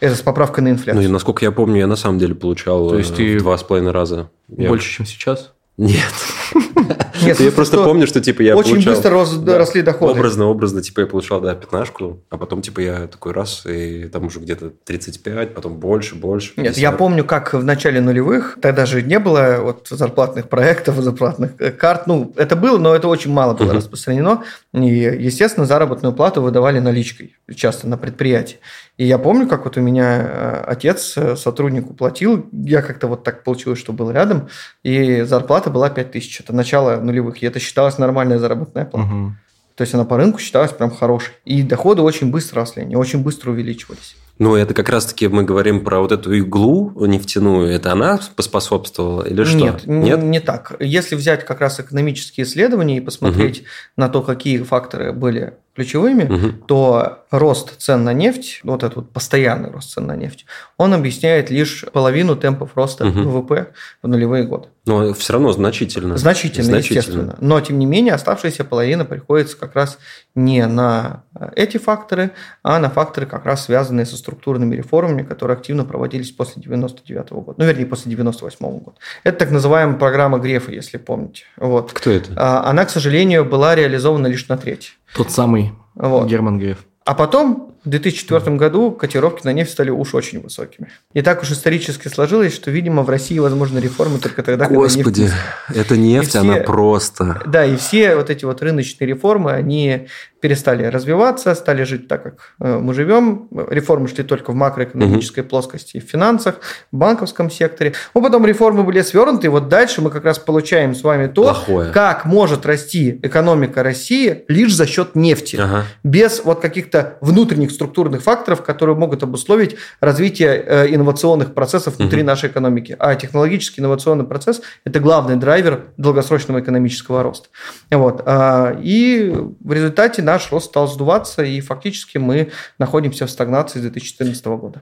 Это 0.02 0.16
с 0.16 0.22
поправкой 0.22 0.64
на 0.64 0.70
инфляцию. 0.70 1.04
Ну 1.04 1.08
и 1.08 1.12
насколько 1.12 1.46
я 1.46 1.52
помню, 1.52 1.78
я 1.78 1.88
на 1.88 1.96
самом 1.96 2.18
деле 2.18 2.36
получал 2.36 2.90
То 2.90 2.98
есть 2.98 3.18
э, 3.20 3.38
в 3.38 3.44
два 3.44 3.58
с 3.58 3.64
половиной 3.64 3.92
раза. 3.92 4.32
Больше, 4.48 4.90
я... 4.90 4.96
чем 4.98 5.06
сейчас? 5.06 5.54
Нет. 5.78 6.14
Нет, 7.24 7.40
я 7.40 7.52
просто 7.52 7.78
помню, 7.78 8.08
что 8.08 8.20
типа 8.20 8.42
я 8.42 8.56
Очень 8.56 8.72
получал, 8.72 8.94
быстро 8.94 9.12
рос, 9.12 9.34
да, 9.36 9.58
росли 9.58 9.82
доходы. 9.82 10.14
Образно, 10.14 10.46
образно, 10.46 10.82
типа 10.82 11.02
я 11.02 11.08
получал, 11.08 11.40
да, 11.40 11.56
пятнашку, 11.56 12.20
а 12.30 12.38
потом 12.38 12.62
типа 12.62 12.80
я 12.80 13.08
такой 13.08 13.32
раз, 13.32 13.66
и 13.66 14.06
там 14.06 14.26
уже 14.26 14.40
где-то 14.40 14.72
35, 14.86 15.54
потом 15.54 15.78
больше, 15.78 16.16
больше. 16.16 16.56
50. 16.56 16.66
Нет, 16.66 16.78
я 16.78 16.92
помню, 16.92 17.24
как 17.24 17.54
в 17.54 17.64
начале 17.64 18.02
нулевых, 18.02 18.58
тогда 18.62 18.86
же 18.86 19.02
не 19.02 19.20
было 19.20 19.58
вот 19.62 19.88
зарплатных 19.90 20.50
проектов, 20.50 20.96
зарплатных 21.00 21.52
карт, 21.78 22.08
ну, 22.08 22.34
это 22.38 22.56
было, 22.56 22.78
но 22.78 22.96
это 22.96 23.08
очень 23.08 23.32
мало 23.32 23.54
было 23.54 23.72
uh-huh. 23.72 23.78
распространено, 23.78 24.44
и, 24.74 24.80
естественно, 24.80 25.66
заработную 25.66 26.14
плату 26.14 26.42
выдавали 26.42 26.80
наличкой, 26.80 27.36
часто 27.56 27.88
на 27.88 27.98
предприятии. 27.98 28.58
И 29.02 29.06
я 29.06 29.18
помню, 29.18 29.48
как 29.48 29.66
вот 29.66 29.78
у 29.78 29.82
меня 29.82 30.22
э, 30.22 30.64
отец 30.68 31.18
э, 31.18 31.36
сотруднику 31.36 31.96
платил, 31.96 32.46
я 32.52 32.84
как-то 32.84 33.08
вот 33.08 33.24
так 33.24 33.44
получилось, 33.44 33.80
что 33.80 33.94
был 33.94 34.12
рядом, 34.12 34.48
и 34.84 35.22
зарплата 35.22 35.72
была 35.72 35.90
5 35.90 36.12
тысяч. 36.12 36.40
Это 36.40 36.54
начало 36.54 36.98
нулевых, 36.98 37.42
и 37.42 37.48
это 37.48 37.58
считалось 37.58 37.98
нормальная 37.98 38.38
заработная 38.38 38.86
плата. 38.86 39.08
Угу. 39.08 39.32
То 39.74 39.82
есть 39.82 39.96
она 39.96 40.06
по 40.06 40.18
рынку 40.18 40.38
считалась 40.38 40.72
прям 40.72 40.92
хорошей. 40.92 41.32
И 41.46 41.64
доходы 41.64 42.04
очень 42.04 42.30
быстро 42.30 42.62
росли, 42.62 42.84
они 42.84 42.96
очень 42.96 43.24
быстро 43.24 43.50
увеличивались. 43.50 44.16
Ну, 44.38 44.56
это 44.56 44.76
как 44.76 44.90
раз-таки 44.90 45.28
мы 45.28 45.42
говорим 45.42 45.84
про 45.84 46.00
вот 46.00 46.12
эту 46.12 46.38
иглу 46.38 46.94
нефтяную. 47.08 47.72
Это 47.72 47.94
она 47.94 48.20
поспособствовала 48.36 49.24
или 49.24 49.44
что? 49.46 49.58
Нет, 49.58 49.88
Нет? 49.88 50.22
не 50.22 50.40
так. 50.40 50.76
Если 50.80 51.16
взять 51.16 51.44
как 51.44 51.60
раз 51.60 51.80
экономические 51.80 52.46
исследования 52.46 52.98
и 52.98 53.02
посмотреть 53.02 53.62
угу. 53.62 53.68
на 53.98 54.10
то, 54.10 54.22
какие 54.22 54.60
факторы 54.60 55.12
были 55.12 55.56
ключевыми, 55.76 56.24
угу. 56.24 56.52
то 56.68 57.26
рост 57.32 57.80
цен 57.80 58.04
на 58.04 58.14
нефть, 58.14 58.60
вот 58.64 58.84
этот 58.84 58.96
вот 58.98 59.12
постоянный 59.12 59.72
рост 59.72 59.94
цен 59.94 60.06
на 60.06 60.16
нефть, 60.16 60.46
он 60.78 60.94
объясняет 60.94 61.50
лишь 61.50 61.86
половину 61.94 62.36
темпов 62.36 62.72
роста 62.76 63.08
угу. 63.08 63.22
ВВП 63.22 63.68
в 64.04 64.08
нулевые 64.08 64.44
годы. 64.44 64.68
Но 64.86 65.14
все 65.14 65.34
равно 65.34 65.52
значительно. 65.52 66.18
Значительно, 66.18 66.66
значительно, 66.66 66.98
естественно. 66.98 67.38
Но, 67.40 67.62
тем 67.62 67.78
не 67.78 67.86
менее, 67.86 68.16
оставшаяся 68.16 68.66
половина 68.66 69.06
приходится 69.06 69.56
как 69.56 69.76
раз 69.76 70.00
не 70.34 70.66
на 70.66 71.24
эти 71.56 71.78
факторы, 71.78 72.32
а 72.64 72.80
на 72.80 72.90
факторы, 72.90 73.28
как 73.28 73.46
раз 73.46 73.66
связанные 73.66 74.08
со 74.08 74.18
структурными 74.18 74.76
реформами, 74.76 75.22
которые 75.22 75.56
активно 75.56 75.86
проводились 75.86 76.32
после 76.32 76.64
99 76.64 77.30
-го 77.30 77.42
года. 77.42 77.56
Ну, 77.60 77.66
вернее, 77.66 77.86
после 77.86 78.10
98 78.10 78.66
-го 78.66 78.80
года. 78.80 78.98
Это 79.24 79.38
так 79.38 79.52
называемая 79.52 79.98
программа 79.98 80.40
Грефа, 80.40 80.72
если 80.72 80.98
помните. 80.98 81.44
Вот. 81.58 81.94
Кто 81.94 82.10
это? 82.10 82.34
А, 82.36 82.70
она, 82.70 82.86
к 82.86 82.90
сожалению, 82.90 83.46
была 83.46 83.76
реализована 83.76 84.28
лишь 84.28 84.48
на 84.48 84.58
треть. 84.58 84.98
Тот 85.14 85.32
самый 85.32 85.74
вот. 85.96 86.28
Герман 86.28 86.58
Греф. 86.60 86.86
А 87.06 87.14
потом, 87.14 87.71
в 87.84 87.90
2004 87.90 88.56
году, 88.58 88.92
котировки 88.92 89.46
на 89.46 89.54
нефть 89.54 89.72
стали 89.72 89.90
уж 89.90 90.14
очень 90.14 90.40
высокими. 90.40 90.90
И 91.14 91.22
так 91.22 91.42
уж 91.42 91.52
исторически 91.52 92.08
сложилось, 92.10 92.54
что, 92.54 92.70
видимо, 92.70 93.02
в 93.02 93.10
России 93.10 93.40
возможны 93.40 93.80
реформы 93.80 94.20
только 94.20 94.44
тогда, 94.44 94.68
Господи, 94.68 95.04
когда 95.04 95.22
нефть... 95.22 95.78
это 95.78 95.98
нефть, 95.98 96.30
все, 96.30 96.40
она 96.40 96.58
просто... 96.58 97.42
Да, 97.48 97.66
и 97.66 97.76
все 97.78 98.16
вот 98.16 98.30
эти 98.30 98.46
вот 98.46 98.62
рыночные 98.62 99.08
реформы, 99.08 99.52
они 99.52 100.08
перестали 100.42 100.84
развиваться, 100.86 101.54
стали 101.56 101.84
жить 101.84 102.08
так, 102.08 102.24
как 102.24 102.56
э, 102.60 102.78
мы 102.80 102.94
живем. 102.94 103.48
Реформы 103.70 104.08
шли 104.08 104.24
только 104.24 104.52
в 104.52 104.56
макроэкономической 104.56 105.44
угу. 105.44 105.50
плоскости, 105.50 106.00
в 106.00 106.04
финансах, 106.04 106.56
в 106.92 106.98
банковском 106.98 107.50
секторе. 107.50 107.94
Но 108.14 108.22
потом 108.22 108.46
реформы 108.46 108.84
были 108.84 109.02
свернуты, 109.02 109.48
и 109.48 109.50
вот 109.50 109.70
дальше 109.70 110.02
мы 110.02 110.10
как 110.10 110.26
раз 110.26 110.40
получаем 110.40 110.96
с 110.96 111.04
вами 111.04 111.28
то, 111.28 111.44
Плохое. 111.44 111.92
как 111.92 112.26
может 112.26 112.66
расти 112.66 113.20
экономика 113.22 113.84
России 113.84 114.44
лишь 114.48 114.76
за 114.76 114.88
счет 114.88 115.16
нефти, 115.16 115.58
ага. 115.58 115.86
без 116.04 116.42
вот 116.44 116.60
каких-то 116.60 117.18
внутренних 117.22 117.71
структурных 117.72 118.22
факторов, 118.22 118.62
которые 118.64 118.96
могут 118.96 119.24
обусловить 119.24 119.76
развитие 120.00 120.64
э, 120.66 120.94
инновационных 120.94 121.54
процессов 121.54 121.98
внутри 121.98 122.22
угу. 122.22 122.28
нашей 122.28 122.50
экономики. 122.50 122.96
А 123.00 123.16
технологический 123.16 123.82
инновационный 123.82 124.26
процесс– 124.26 124.62
это 124.86 125.00
главный 125.00 125.36
драйвер 125.36 125.86
долгосрочного 125.98 126.60
экономического 126.60 127.24
роста. 127.24 127.50
Вот. 127.90 128.22
А, 128.26 128.78
и 128.82 129.34
в 129.60 129.72
результате 129.72 130.22
наш 130.22 130.52
рост 130.52 130.68
стал 130.68 130.88
сдуваться, 130.88 131.44
и 131.44 131.60
фактически 131.62 132.18
мы 132.18 132.52
находимся 132.78 133.26
в 133.26 133.32
стагнации 133.32 133.80
с 133.80 133.82
2014 133.82 134.46
года. 134.46 134.82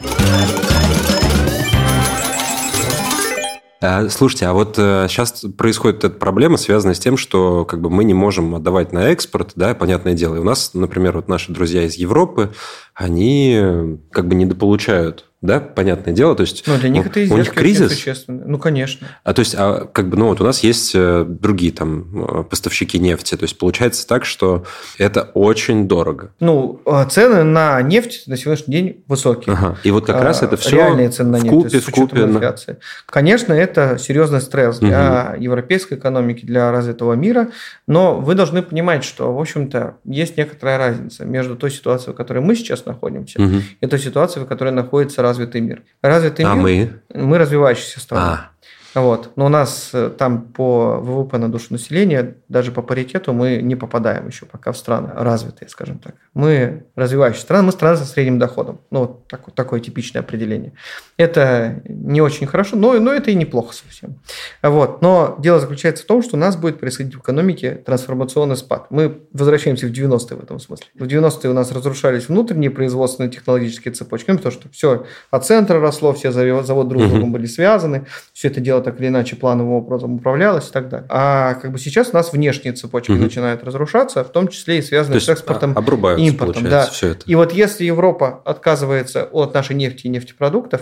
А, 3.82 4.10
слушайте, 4.10 4.46
а 4.46 4.52
вот 4.52 4.76
сейчас 4.76 5.42
э, 5.44 5.50
происходит 5.50 6.04
эта 6.04 6.16
проблема, 6.16 6.58
связанная 6.58 6.96
с 6.96 7.00
тем, 7.00 7.16
что 7.16 7.64
как 7.64 7.80
бы 7.80 7.90
мы 7.90 8.04
не 8.04 8.14
можем 8.14 8.54
отдавать 8.56 8.92
на 8.92 9.10
экспорт, 9.10 9.54
да, 9.56 9.74
понятное 9.74 10.14
дело. 10.14 10.36
И 10.36 10.40
у 10.40 10.44
нас, 10.44 10.74
например, 10.74 11.16
вот 11.16 11.30
наши 11.30 11.54
друзья 11.54 11.86
из 11.86 11.96
Европы, 11.96 12.52
они 13.00 13.56
э, 13.58 13.98
как 14.12 14.28
бы 14.28 14.36
недополучают 14.36 15.30
да, 15.42 15.62
понятное 15.62 16.14
дело, 16.14 16.36
то 16.36 16.42
есть 16.42 16.68
ну, 16.68 16.78
для 16.78 16.90
них 16.90 17.06
это 17.06 17.22
у 17.34 17.38
них 17.38 17.54
кризис, 17.54 17.94
существенно. 17.94 18.44
Ну, 18.46 18.60
конечно. 18.60 19.08
А 19.24 19.34
то 19.34 19.40
есть, 19.40 19.56
а, 19.58 19.86
как 19.86 20.10
бы, 20.10 20.18
ну 20.18 20.28
вот 20.28 20.42
у 20.42 20.44
нас 20.44 20.64
есть 20.64 20.92
э, 20.94 21.26
другие 21.26 21.72
там 21.72 22.42
э, 22.42 22.44
поставщики 22.44 23.00
нефти, 23.00 23.38
то 23.38 23.44
есть 23.44 23.58
получается 23.58 24.06
так, 24.06 24.26
что 24.26 24.66
это 24.98 25.32
очень 25.34 25.88
дорого. 25.88 26.34
Ну, 26.42 26.82
а 26.86 27.06
цены 27.06 27.44
на 27.44 27.82
нефть 27.82 28.24
на 28.28 28.36
сегодняшний 28.36 28.74
день 28.74 29.04
высокие. 29.08 29.56
Ага. 29.56 29.78
И 29.84 29.92
вот 29.92 30.08
как 30.08 30.22
раз 30.22 30.44
это 30.44 30.58
все 30.58 30.76
реальные 30.76 31.10
цены 31.10 31.32
на 31.32 31.38
нефть 31.38 31.50
купе, 31.50 31.80
в 31.80 31.90
купе, 31.90 32.24
инфляции. 32.24 32.78
Конечно, 33.06 33.54
это 33.54 33.98
серьезный 33.98 34.42
стресс 34.42 34.80
для 34.80 35.32
угу. 35.36 35.42
европейской 35.42 35.94
экономики, 35.94 36.46
для 36.46 36.70
развитого 36.70 37.14
мира, 37.14 37.48
но 37.88 38.20
вы 38.20 38.36
должны 38.36 38.62
понимать, 38.62 39.06
что, 39.06 39.34
в 39.34 39.40
общем-то, 39.40 39.96
есть 40.04 40.36
некоторая 40.36 40.78
разница 40.78 41.24
между 41.24 41.56
той 41.56 41.72
ситуацией, 41.72 42.14
в 42.14 42.18
которой 42.18 42.40
мы 42.40 42.56
сейчас 42.56 42.86
находимся, 42.90 43.42
угу. 43.42 43.62
и 43.82 43.88
той 43.88 44.00
ситуацией, 44.00 44.46
в 44.46 44.48
которой 44.48 44.72
находится 44.72 45.22
развитый 45.22 45.62
мир. 45.62 45.84
Развитый 46.02 46.46
а 46.46 46.56
мир. 46.56 47.02
Мы? 47.10 47.22
Мы 47.22 47.38
развивающаяся 47.38 48.00
страна. 48.00 48.34
А. 48.34 48.59
Вот. 48.96 49.32
Но 49.36 49.46
у 49.46 49.50
нас 49.50 49.92
э, 49.94 50.10
там 50.10 50.42
по 50.42 50.98
ВВП 51.00 51.38
на 51.38 51.52
душу 51.52 51.68
населения, 51.70 52.36
даже 52.48 52.72
по 52.72 52.82
паритету, 52.82 53.34
мы 53.34 53.62
не 53.62 53.76
попадаем 53.76 54.28
еще 54.28 54.46
пока 54.46 54.72
в 54.72 54.78
страны 54.78 55.12
развитые, 55.14 55.70
скажем 55.70 56.00
так. 56.00 56.16
Мы 56.34 56.86
развивающая 56.96 57.42
страна, 57.42 57.64
мы 57.64 57.72
страна 57.72 57.98
со 57.98 58.06
средним 58.06 58.40
доходом. 58.40 58.82
Ну, 58.90 59.00
вот 59.02 59.28
такое, 59.28 59.54
такое 59.54 59.80
типичное 59.80 60.22
определение. 60.22 60.74
Это 61.18 61.82
не 61.88 62.22
очень 62.22 62.48
хорошо, 62.48 62.76
но, 62.76 63.00
но 63.00 63.14
это 63.14 63.30
и 63.32 63.36
неплохо 63.36 63.74
совсем. 63.74 64.20
Вот. 64.64 65.02
Но 65.02 65.36
дело 65.40 65.60
заключается 65.60 66.04
в 66.04 66.08
том, 66.08 66.24
что 66.24 66.36
у 66.36 66.40
нас 66.40 66.56
будет 66.56 66.80
происходить 66.80 67.16
в 67.16 67.20
экономике 67.20 67.76
трансформационный 67.76 68.58
спад. 68.58 68.88
Мы 68.90 69.22
возвращаемся 69.34 69.88
в 69.88 69.92
90-е 69.92 70.38
в 70.38 70.44
этом 70.44 70.60
смысле. 70.60 70.88
В 70.96 71.04
90-е 71.04 71.50
у 71.50 71.54
нас 71.54 71.72
разрушались 71.72 72.28
внутренние 72.28 72.72
производственные 72.72 73.30
технологические 73.30 73.94
цепочки, 73.94 74.32
ну, 74.32 74.38
потому 74.38 74.54
что 74.54 74.70
все 74.70 75.06
от 75.30 75.46
центра 75.46 75.80
росло, 75.80 76.14
все 76.14 76.32
заводы 76.32 76.90
друг 76.90 77.04
с 77.04 77.10
другом 77.10 77.32
были 77.32 77.46
связаны, 77.46 78.08
все 78.34 78.48
это 78.48 78.60
дело 78.60 78.79
так 78.82 79.00
или 79.00 79.08
иначе 79.08 79.36
плановым 79.36 79.74
образом 79.74 80.16
управлялось 80.16 80.70
и 80.70 80.72
так 80.72 80.90
далее. 80.90 81.08
А 81.10 81.56
как 81.56 81.72
бы 81.72 81.80
сейчас 81.80 82.10
у 82.12 82.16
нас 82.16 82.34
внешние 82.34 82.74
цепочки 82.74 83.12
угу. 83.12 83.22
начинают 83.22 83.64
разрушаться, 83.64 84.24
в 84.24 84.30
том 84.30 84.48
числе 84.48 84.80
и 84.80 84.82
связанные 84.82 85.20
с 85.20 85.30
экспортом, 85.30 85.74
и 86.18 86.28
импортом. 86.28 86.70
Да. 86.70 86.88
Все 86.88 87.10
это. 87.10 87.24
И 87.26 87.36
вот 87.36 87.54
если 87.54 87.84
Европа 87.84 88.42
отказывается 88.46 89.24
от 89.26 89.54
нашей 89.54 89.76
нефти 89.76 90.08
и 90.08 90.10
нефтепродуктов, 90.10 90.82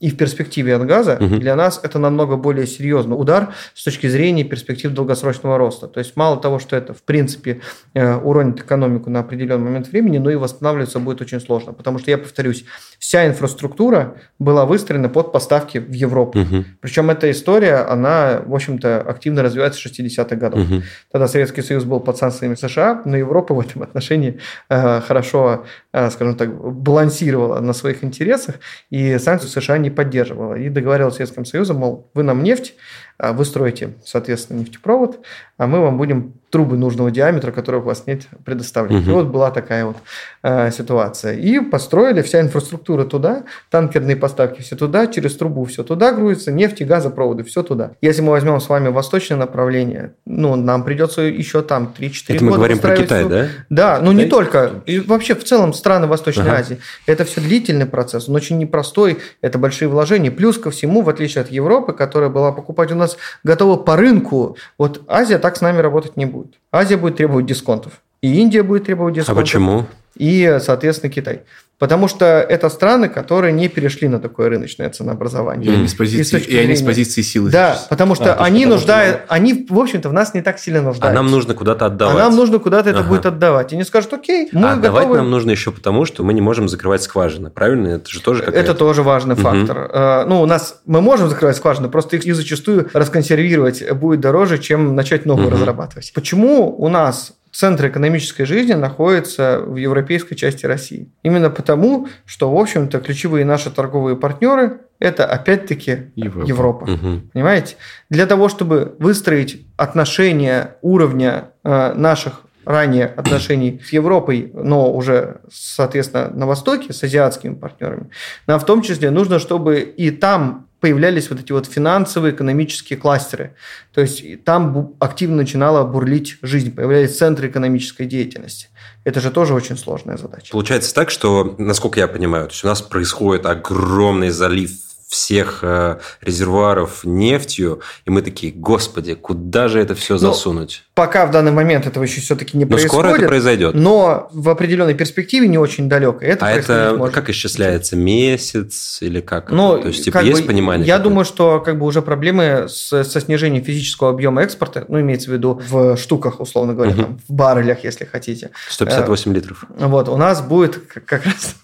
и 0.00 0.10
в 0.10 0.16
перспективе 0.16 0.74
от 0.74 0.84
газа, 0.86 1.16
угу. 1.20 1.36
для 1.36 1.56
нас 1.56 1.80
это 1.82 1.98
намного 1.98 2.36
более 2.36 2.66
серьезный 2.66 3.14
удар 3.14 3.54
с 3.74 3.84
точки 3.84 4.06
зрения 4.06 4.44
перспектив 4.44 4.92
долгосрочного 4.92 5.56
роста. 5.56 5.86
То 5.86 5.98
есть 5.98 6.16
мало 6.16 6.38
того, 6.38 6.58
что 6.58 6.76
это 6.76 6.92
в 6.92 7.02
принципе 7.02 7.60
э, 7.94 8.16
уронит 8.16 8.60
экономику 8.60 9.08
на 9.08 9.20
определенный 9.20 9.64
момент 9.64 9.88
времени, 9.88 10.18
но 10.18 10.30
и 10.30 10.34
восстанавливаться 10.34 10.98
будет 10.98 11.20
очень 11.20 11.40
сложно. 11.40 11.72
Потому 11.72 11.98
что, 11.98 12.10
я 12.10 12.18
повторюсь, 12.18 12.64
вся 13.04 13.26
инфраструктура 13.26 14.14
была 14.38 14.64
выстроена 14.64 15.10
под 15.10 15.30
поставки 15.30 15.76
в 15.76 15.92
Европу. 15.92 16.38
Угу. 16.38 16.64
Причем 16.80 17.10
эта 17.10 17.30
история, 17.30 17.86
она, 17.86 18.40
в 18.46 18.54
общем-то, 18.54 19.02
активно 19.02 19.42
развивается 19.42 19.78
с 19.78 19.84
60-х 19.84 20.36
годов. 20.36 20.60
Угу. 20.60 20.82
Тогда 21.12 21.28
Советский 21.28 21.60
Союз 21.60 21.84
был 21.84 22.00
под 22.00 22.16
санкциями 22.16 22.54
США, 22.54 23.02
но 23.04 23.18
Европа 23.18 23.52
в 23.52 23.60
этом 23.60 23.82
отношении 23.82 24.40
э, 24.70 25.02
хорошо, 25.02 25.66
э, 25.92 26.08
скажем 26.08 26.34
так, 26.34 26.48
балансировала 26.54 27.60
на 27.60 27.74
своих 27.74 28.02
интересах, 28.04 28.54
и 28.88 29.18
санкции 29.18 29.48
США 29.48 29.76
не 29.76 29.90
поддерживала. 29.90 30.54
И 30.54 30.70
договаривалась 30.70 31.16
с 31.16 31.16
Советским 31.18 31.44
Союзом, 31.44 31.76
мол, 31.76 32.10
вы 32.14 32.22
нам 32.22 32.42
нефть, 32.42 32.74
вы 33.18 33.44
строите, 33.44 33.94
соответственно, 34.04 34.60
нефтепровод, 34.60 35.20
а 35.56 35.66
мы 35.66 35.80
вам 35.80 35.98
будем 35.98 36.34
трубы 36.54 36.76
нужного 36.76 37.10
диаметра, 37.10 37.50
которые 37.50 37.82
у 37.82 37.84
вас 37.84 38.04
нет, 38.06 38.28
предоставлять. 38.44 39.02
Угу. 39.02 39.10
И 39.10 39.12
вот 39.12 39.26
была 39.26 39.50
такая 39.50 39.86
вот 39.86 39.96
э, 40.44 40.70
ситуация. 40.70 41.34
И 41.34 41.58
построили 41.58 42.22
вся 42.22 42.40
инфраструктура 42.40 43.04
туда, 43.04 43.42
танкерные 43.70 44.14
поставки 44.14 44.62
все 44.62 44.76
туда, 44.76 45.08
через 45.08 45.36
трубу 45.36 45.64
все 45.64 45.82
туда 45.82 46.12
грузится, 46.12 46.52
нефть 46.52 46.80
и 46.80 46.84
газопроводы 46.84 47.42
все 47.42 47.64
туда. 47.64 47.92
Если 48.00 48.22
мы 48.22 48.30
возьмем 48.30 48.60
с 48.60 48.68
вами 48.68 48.86
восточное 48.86 49.36
направление, 49.36 50.14
ну, 50.26 50.54
нам 50.54 50.84
придется 50.84 51.22
еще 51.22 51.60
там 51.60 51.92
3-4 51.98 52.32
года 52.34 52.44
мы 52.44 52.52
говорим 52.52 52.78
про 52.78 52.96
Китай, 52.96 53.24
да? 53.24 53.48
Да, 53.68 54.00
ну 54.00 54.12
не 54.12 54.26
только. 54.26 54.82
И 54.86 55.00
вообще 55.00 55.34
в 55.34 55.42
целом 55.42 55.72
страны 55.72 56.06
Восточной 56.06 56.44
ага. 56.44 56.58
Азии. 56.58 56.78
Это 57.06 57.24
все 57.24 57.40
длительный 57.40 57.86
процесс, 57.86 58.28
он 58.28 58.36
очень 58.36 58.58
непростой, 58.58 59.18
это 59.40 59.58
большие 59.58 59.88
вложения. 59.88 60.30
Плюс 60.30 60.58
ко 60.58 60.70
всему, 60.70 61.02
в 61.02 61.08
отличие 61.08 61.42
от 61.42 61.50
Европы, 61.50 61.92
которая 61.92 62.30
была 62.30 62.52
покупать 62.52 62.92
у 62.92 62.94
нас 62.94 63.03
готова 63.42 63.76
по 63.76 63.96
рынку, 63.96 64.56
вот 64.78 65.02
Азия 65.08 65.38
так 65.38 65.56
с 65.56 65.60
нами 65.60 65.78
работать 65.78 66.16
не 66.16 66.26
будет. 66.26 66.54
Азия 66.72 66.96
будет 66.96 67.16
требовать 67.16 67.46
дисконтов. 67.46 68.00
И 68.20 68.40
Индия 68.40 68.62
будет 68.62 68.84
требовать 68.84 69.14
а 69.14 69.20
дисконтов. 69.20 69.38
А 69.38 69.42
почему? 69.42 69.86
И, 70.16 70.58
соответственно, 70.60 71.12
Китай. 71.12 71.42
Потому 71.84 72.08
что 72.08 72.24
это 72.24 72.70
страны, 72.70 73.10
которые 73.10 73.52
не 73.52 73.68
перешли 73.68 74.08
на 74.08 74.18
такое 74.18 74.48
рыночное 74.48 74.88
ценообразование. 74.88 75.70
И 75.70 75.74
они 75.74 75.86
с 75.86 75.92
позиции, 75.92 76.40
и, 76.40 76.54
и 76.54 76.56
они 76.56 76.76
с 76.76 76.80
позиции 76.80 77.20
силы. 77.20 77.50
Да, 77.50 77.78
потому 77.90 78.14
что 78.14 78.32
а, 78.32 78.42
они 78.42 78.64
нуждают, 78.64 79.16
что... 79.16 79.34
они, 79.34 79.66
в 79.68 79.78
общем-то, 79.78 80.08
в 80.08 80.14
нас 80.14 80.32
не 80.32 80.40
так 80.40 80.58
сильно 80.58 80.80
нуждаются. 80.80 81.10
А 81.10 81.12
нам 81.12 81.30
нужно 81.30 81.52
куда-то 81.52 81.84
отдавать. 81.84 82.16
А 82.16 82.18
нам 82.20 82.36
нужно 82.36 82.58
куда-то 82.58 82.88
ага. 82.88 83.00
это 83.00 83.06
будет 83.06 83.26
отдавать. 83.26 83.72
И 83.72 83.74
они 83.74 83.84
скажут, 83.84 84.14
окей, 84.14 84.48
мы 84.52 84.60
а 84.60 84.76
готовы... 84.76 85.00
отдавать 85.00 85.08
нам 85.18 85.30
нужно 85.30 85.50
еще 85.50 85.72
потому, 85.72 86.06
что 86.06 86.24
мы 86.24 86.32
не 86.32 86.40
можем 86.40 86.70
закрывать 86.70 87.02
скважины, 87.02 87.50
правильно? 87.50 87.88
Это 87.88 88.08
же 88.08 88.22
тоже 88.22 88.40
какая-то... 88.40 88.58
Это 88.58 88.74
тоже 88.74 89.02
важный 89.02 89.34
фактор. 89.34 90.24
Угу. 90.24 90.30
Ну, 90.30 90.40
у 90.40 90.46
нас 90.46 90.80
мы 90.86 91.02
можем 91.02 91.28
закрывать 91.28 91.58
скважины, 91.58 91.90
просто 91.90 92.16
их 92.16 92.34
зачастую 92.34 92.88
расконсервировать 92.94 93.92
будет 93.92 94.20
дороже, 94.20 94.56
чем 94.56 94.96
начать 94.96 95.26
новую 95.26 95.48
угу. 95.48 95.56
разрабатывать. 95.56 96.12
Почему 96.14 96.74
у 96.74 96.88
нас 96.88 97.34
центр 97.54 97.86
экономической 97.86 98.44
жизни 98.44 98.72
находится 98.72 99.60
в 99.64 99.76
европейской 99.76 100.34
части 100.34 100.66
России. 100.66 101.12
Именно 101.22 101.50
потому, 101.50 102.08
что, 102.26 102.52
в 102.52 102.58
общем-то, 102.58 102.98
ключевые 102.98 103.44
наши 103.44 103.70
торговые 103.70 104.16
партнеры– 104.16 104.80
это, 104.98 105.24
опять-таки, 105.24 106.10
Европа. 106.16 106.48
Европа 106.48 106.84
угу. 106.84 107.20
Понимаете? 107.32 107.76
Для 108.10 108.26
того, 108.26 108.48
чтобы 108.48 108.96
выстроить 108.98 109.66
отношения 109.76 110.76
уровня 110.82 111.50
э, 111.62 111.92
наших 111.94 112.42
ранее 112.64 113.06
отношений 113.06 113.80
с 113.84 113.92
Европой, 113.92 114.50
но 114.54 114.92
уже, 114.92 115.40
соответственно, 115.52 116.30
на 116.30 116.46
Востоке 116.46 116.92
с 116.92 117.04
азиатскими 117.04 117.54
партнерами, 117.54 118.10
нам 118.46 118.58
в 118.58 118.64
том 118.64 118.82
числе 118.82 119.10
нужно, 119.10 119.38
чтобы 119.38 119.80
и 119.80 120.10
там 120.10 120.66
появлялись 120.84 121.30
вот 121.30 121.40
эти 121.40 121.50
вот 121.50 121.64
финансовые, 121.64 122.34
экономические 122.34 122.98
кластеры. 122.98 123.54
То 123.94 124.02
есть 124.02 124.44
там 124.44 124.92
активно 124.98 125.36
начинала 125.36 125.82
бурлить 125.82 126.36
жизнь, 126.42 126.74
появлялись 126.74 127.16
центры 127.16 127.48
экономической 127.48 128.04
деятельности. 128.04 128.68
Это 129.02 129.22
же 129.22 129.30
тоже 129.30 129.54
очень 129.54 129.78
сложная 129.78 130.18
задача. 130.18 130.52
Получается 130.52 130.94
так, 130.94 131.08
что, 131.08 131.54
насколько 131.56 132.00
я 132.00 132.06
понимаю, 132.06 132.48
то 132.48 132.52
есть 132.52 132.64
у 132.64 132.66
нас 132.66 132.82
происходит 132.82 133.46
огромный 133.46 134.28
залив 134.28 134.72
всех 135.08 135.60
э, 135.62 135.98
резервуаров 136.20 137.04
нефтью, 137.04 137.80
и 138.04 138.10
мы 138.10 138.22
такие, 138.22 138.52
господи, 138.52 139.14
куда 139.14 139.68
же 139.68 139.80
это 139.80 139.94
все 139.94 140.14
ну, 140.14 140.18
засунуть? 140.18 140.82
Ну, 140.84 140.90
пока 140.94 141.26
в 141.26 141.30
данный 141.30 141.52
момент 141.52 141.86
этого 141.86 142.02
еще 142.04 142.20
все-таки 142.20 142.56
не 142.56 142.64
но 142.64 142.70
происходит. 142.70 142.92
скоро 142.92 143.16
это 143.16 143.26
произойдет. 143.26 143.74
Но 143.74 144.28
в 144.32 144.48
определенной 144.48 144.94
перспективе 144.94 145.48
не 145.48 145.58
очень 145.58 145.88
далеко. 145.88 146.18
Это 146.20 146.46
а 146.46 146.50
это 146.50 146.94
может. 146.96 147.14
как 147.14 147.30
исчисляется? 147.30 147.96
Месяц 147.96 148.98
или 149.00 149.20
как? 149.20 149.50
Ну, 149.50 149.78
То 149.78 149.88
есть, 149.88 150.04
типа, 150.04 150.18
есть 150.18 150.42
бы, 150.42 150.48
понимание? 150.48 150.86
Я 150.86 150.96
такое? 150.96 151.10
думаю, 151.10 151.24
что 151.24 151.60
как 151.60 151.78
бы 151.78 151.86
уже 151.86 152.02
проблемы 152.02 152.66
с, 152.68 153.04
со 153.04 153.20
снижением 153.20 153.64
физического 153.64 154.10
объема 154.10 154.42
экспорта, 154.42 154.84
ну, 154.88 155.00
имеется 155.00 155.30
в 155.30 155.32
виду 155.32 155.60
в 155.68 155.96
штуках, 155.96 156.40
условно 156.40 156.74
говоря, 156.74 156.92
угу. 156.92 157.02
там, 157.02 157.20
в 157.28 157.32
баррелях, 157.32 157.84
если 157.84 158.04
хотите. 158.04 158.50
158 158.68 159.30
э, 159.30 159.34
литров. 159.34 159.64
Вот, 159.78 160.08
у 160.08 160.16
нас 160.16 160.40
будет 160.42 160.76
как 161.04 161.24
раз 161.24 161.56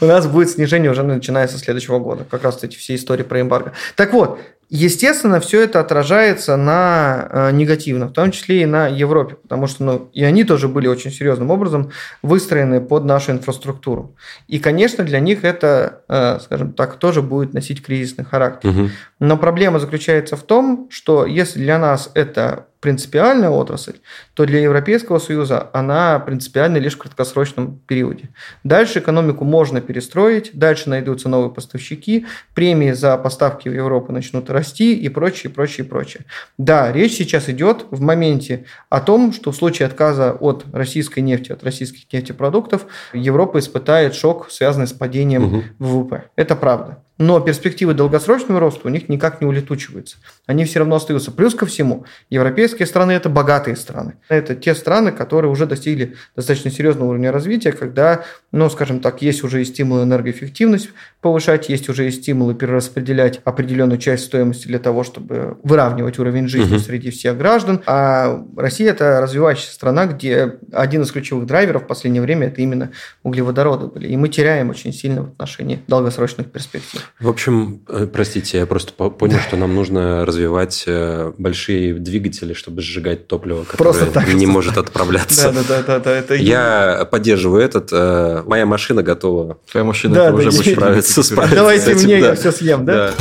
у 0.00 0.04
нас 0.04 0.26
будет 0.26 0.50
снижение 0.50 0.90
уже 0.90 1.02
начиная 1.02 1.48
со 1.48 1.58
следующего 1.58 1.98
года. 1.98 2.24
Как 2.30 2.42
раз 2.42 2.62
эти 2.62 2.76
все 2.76 2.94
истории 2.94 3.22
про 3.22 3.40
эмбарго. 3.40 3.72
Так 3.96 4.12
вот, 4.12 4.38
Естественно, 4.74 5.38
все 5.38 5.60
это 5.64 5.80
отражается 5.80 6.56
на 6.56 7.28
э, 7.30 7.50
негативно, 7.52 8.06
в 8.06 8.12
том 8.12 8.30
числе 8.30 8.62
и 8.62 8.64
на 8.64 8.88
Европе, 8.88 9.34
потому 9.34 9.66
что 9.66 9.84
ну, 9.84 10.08
и 10.14 10.24
они 10.24 10.44
тоже 10.44 10.66
были 10.66 10.86
очень 10.86 11.10
серьезным 11.10 11.50
образом 11.50 11.90
выстроены 12.22 12.80
под 12.80 13.04
нашу 13.04 13.32
инфраструктуру. 13.32 14.16
И, 14.48 14.58
конечно, 14.58 15.04
для 15.04 15.20
них 15.20 15.44
это, 15.44 16.00
э, 16.08 16.38
скажем 16.42 16.72
так, 16.72 16.94
тоже 16.94 17.20
будет 17.20 17.52
носить 17.52 17.84
кризисный 17.84 18.24
характер. 18.24 18.70
Угу. 18.70 18.90
Но 19.20 19.36
проблема 19.36 19.78
заключается 19.78 20.36
в 20.36 20.42
том, 20.42 20.88
что 20.90 21.26
если 21.26 21.58
для 21.58 21.78
нас 21.78 22.10
это 22.14 22.64
принципиальная 22.82 23.48
отрасль, 23.48 24.00
то 24.34 24.44
для 24.44 24.60
Европейского 24.60 25.20
Союза 25.20 25.70
она 25.72 26.18
принципиальна 26.18 26.78
лишь 26.78 26.96
в 26.96 26.98
краткосрочном 26.98 27.78
периоде. 27.86 28.30
Дальше 28.64 28.98
экономику 28.98 29.44
можно 29.44 29.80
перестроить, 29.80 30.50
дальше 30.52 30.90
найдутся 30.90 31.28
новые 31.28 31.52
поставщики, 31.52 32.26
премии 32.54 32.90
за 32.90 33.16
поставки 33.18 33.68
в 33.68 33.72
Европу 33.72 34.12
начнут 34.12 34.50
расти 34.50 34.96
и 34.96 35.08
прочее, 35.08 35.52
прочее, 35.52 35.86
прочее. 35.86 36.24
Да, 36.58 36.90
речь 36.90 37.12
сейчас 37.12 37.48
идет 37.48 37.86
в 37.92 38.00
моменте 38.00 38.64
о 38.90 39.00
том, 39.00 39.32
что 39.32 39.52
в 39.52 39.56
случае 39.56 39.86
отказа 39.86 40.32
от 40.32 40.64
российской 40.72 41.20
нефти, 41.20 41.52
от 41.52 41.62
российских 41.62 42.12
нефтепродуктов, 42.12 42.86
Европа 43.12 43.60
испытает 43.60 44.16
шок, 44.16 44.50
связанный 44.50 44.88
с 44.88 44.92
падением 44.92 45.44
угу. 45.44 45.62
ВВП. 45.78 46.24
Это 46.34 46.56
правда 46.56 47.01
но 47.22 47.38
перспективы 47.38 47.94
долгосрочного 47.94 48.58
роста 48.58 48.88
у 48.88 48.90
них 48.90 49.08
никак 49.08 49.40
не 49.40 49.46
улетучиваются. 49.46 50.16
Они 50.46 50.64
все 50.64 50.80
равно 50.80 50.96
остаются. 50.96 51.30
Плюс 51.30 51.54
ко 51.54 51.66
всему, 51.66 52.04
европейские 52.30 52.84
страны– 52.84 53.12
это 53.12 53.28
богатые 53.28 53.76
страны. 53.76 54.14
Это 54.28 54.56
те 54.56 54.74
страны, 54.74 55.12
которые 55.12 55.48
уже 55.48 55.66
достигли 55.66 56.16
достаточно 56.34 56.72
серьезного 56.72 57.10
уровня 57.10 57.30
развития, 57.30 57.70
когда, 57.70 58.24
ну, 58.50 58.68
скажем 58.68 58.98
так, 58.98 59.22
есть 59.22 59.44
уже 59.44 59.62
и 59.62 59.64
стимулы 59.64 60.02
энергоэффективность 60.02 60.90
повышать, 61.20 61.68
есть 61.68 61.88
уже 61.88 62.08
и 62.08 62.10
стимулы 62.10 62.54
перераспределять 62.56 63.40
определенную 63.44 63.98
часть 63.98 64.24
стоимости 64.24 64.66
для 64.66 64.80
того, 64.80 65.04
чтобы 65.04 65.58
выравнивать 65.62 66.18
уровень 66.18 66.48
жизни 66.48 66.74
угу. 66.74 66.82
среди 66.82 67.10
всех 67.10 67.38
граждан. 67.38 67.82
А 67.86 68.44
Россия– 68.56 68.90
это 68.92 69.20
развивающаяся 69.20 69.72
страна, 69.72 70.06
где 70.06 70.56
один 70.72 71.02
из 71.02 71.12
ключевых 71.12 71.46
драйверов 71.46 71.84
в 71.84 71.86
последнее 71.86 72.20
время– 72.22 72.46
это 72.48 72.60
именно 72.62 72.90
углеводороды 73.22 73.86
были. 73.86 74.08
И 74.08 74.16
мы 74.16 74.28
теряем 74.28 74.70
очень 74.70 74.92
сильно 74.92 75.22
в 75.22 75.28
отношении 75.28 75.80
долгосрочных 75.86 76.50
перспектив. 76.50 77.11
В 77.20 77.28
общем, 77.28 77.82
э, 77.88 78.08
простите, 78.12 78.58
я 78.58 78.66
просто 78.66 78.92
понял, 78.92 79.38
что 79.38 79.56
нам 79.56 79.74
нужно 79.74 80.26
развивать 80.26 80.84
э, 80.86 81.32
большие 81.38 81.94
двигатели, 81.94 82.52
чтобы 82.52 82.82
сжигать 82.82 83.28
топливо, 83.28 83.64
которое 83.64 84.06
так, 84.06 84.32
не 84.32 84.46
может 84.46 84.76
отправляться. 84.76 85.52
Да, 85.52 85.62
да, 85.68 85.82
да, 85.82 85.98
да, 86.00 86.16
это 86.16 86.34
я 86.34 87.06
поддерживаю 87.10 87.62
этот. 87.62 87.90
Э, 87.92 88.42
моя 88.44 88.66
машина 88.66 89.04
готова. 89.04 89.58
Твоя 89.70 89.84
машина 89.84 90.14
да, 90.14 90.32
уже 90.32 90.50
будет 90.50 90.66
справиться. 90.66 91.22
Давайте 91.54 91.94
мне 91.94 92.18
я 92.18 92.34
все 92.34 92.50
съем, 92.50 92.84
да? 92.84 93.12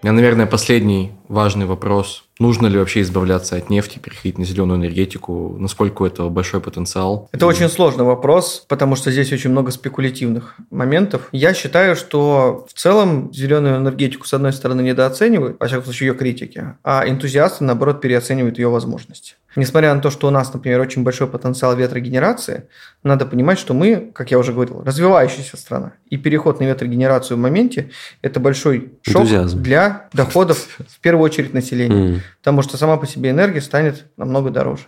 У 0.00 0.06
меня, 0.06 0.12
наверное, 0.12 0.46
последний 0.46 1.12
важный 1.28 1.66
вопрос. 1.66 2.24
Нужно 2.38 2.68
ли 2.68 2.78
вообще 2.78 3.00
избавляться 3.00 3.56
от 3.56 3.68
нефти, 3.68 3.98
переходить 3.98 4.38
на 4.38 4.44
зеленую 4.44 4.78
энергетику? 4.78 5.56
Насколько 5.58 6.06
это 6.06 6.28
большой 6.28 6.60
потенциал? 6.60 7.28
Это 7.32 7.46
очень 7.46 7.68
сложный 7.68 8.04
вопрос, 8.04 8.64
потому 8.68 8.94
что 8.94 9.10
здесь 9.10 9.32
очень 9.32 9.50
много 9.50 9.72
спекулятивных 9.72 10.54
моментов. 10.70 11.28
Я 11.32 11.52
считаю, 11.52 11.96
что 11.96 12.66
в 12.72 12.78
целом 12.78 13.32
зеленую 13.32 13.76
энергетику, 13.76 14.26
с 14.26 14.34
одной 14.34 14.52
стороны, 14.52 14.82
недооценивают, 14.82 15.56
во 15.58 15.66
всяком 15.66 15.84
случае, 15.84 16.08
ее 16.08 16.14
критики, 16.14 16.74
а 16.84 17.08
энтузиасты, 17.08 17.64
наоборот, 17.64 18.00
переоценивают 18.00 18.58
ее 18.58 18.68
возможности. 18.68 19.34
Несмотря 19.56 19.92
на 19.94 20.00
то, 20.00 20.10
что 20.10 20.28
у 20.28 20.30
нас, 20.30 20.52
например, 20.54 20.80
очень 20.80 21.02
большой 21.02 21.26
потенциал 21.26 21.74
ветрогенерации, 21.74 22.64
надо 23.02 23.26
понимать, 23.26 23.58
что 23.58 23.74
мы, 23.74 24.10
как 24.14 24.30
я 24.30 24.38
уже 24.38 24.52
говорил, 24.52 24.82
развивающаяся 24.84 25.56
страна. 25.56 25.94
И 26.10 26.16
переход 26.16 26.60
на 26.60 26.64
ветрогенерацию 26.64 27.36
в 27.36 27.40
моменте– 27.40 27.90
это 28.22 28.38
большой 28.38 28.92
шок 29.02 29.22
Энтузиазм. 29.22 29.62
для 29.62 30.08
доходов, 30.12 30.68
в 30.88 31.00
первую 31.00 31.24
очередь, 31.24 31.54
населения. 31.54 32.16
Mm. 32.16 32.20
Потому 32.38 32.62
что 32.62 32.76
сама 32.76 32.96
по 32.96 33.06
себе 33.06 33.30
энергия 33.30 33.60
станет 33.60 34.06
намного 34.16 34.50
дороже. 34.50 34.84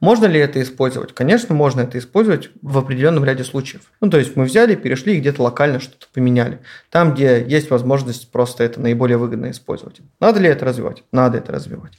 Можно 0.00 0.26
ли 0.26 0.40
это 0.40 0.60
использовать? 0.62 1.12
Конечно, 1.14 1.54
можно 1.54 1.82
это 1.82 1.98
использовать 1.98 2.50
в 2.62 2.78
определенном 2.78 3.24
ряде 3.24 3.44
случаев. 3.44 3.82
Ну, 4.00 4.10
то 4.10 4.18
есть 4.18 4.34
мы 4.36 4.44
взяли, 4.44 4.74
перешли 4.74 5.16
и 5.16 5.20
где-то 5.20 5.42
локально 5.42 5.80
что-то 5.80 6.06
поменяли. 6.12 6.60
Там, 6.90 7.14
где 7.14 7.44
есть 7.46 7.70
возможность 7.70 8.30
просто 8.30 8.64
это 8.64 8.80
наиболее 8.80 9.18
выгодно 9.18 9.50
использовать. 9.50 10.00
Надо 10.18 10.40
ли 10.40 10.48
это 10.48 10.64
развивать? 10.64 11.04
Надо 11.12 11.38
это 11.38 11.52
развивать. 11.52 11.92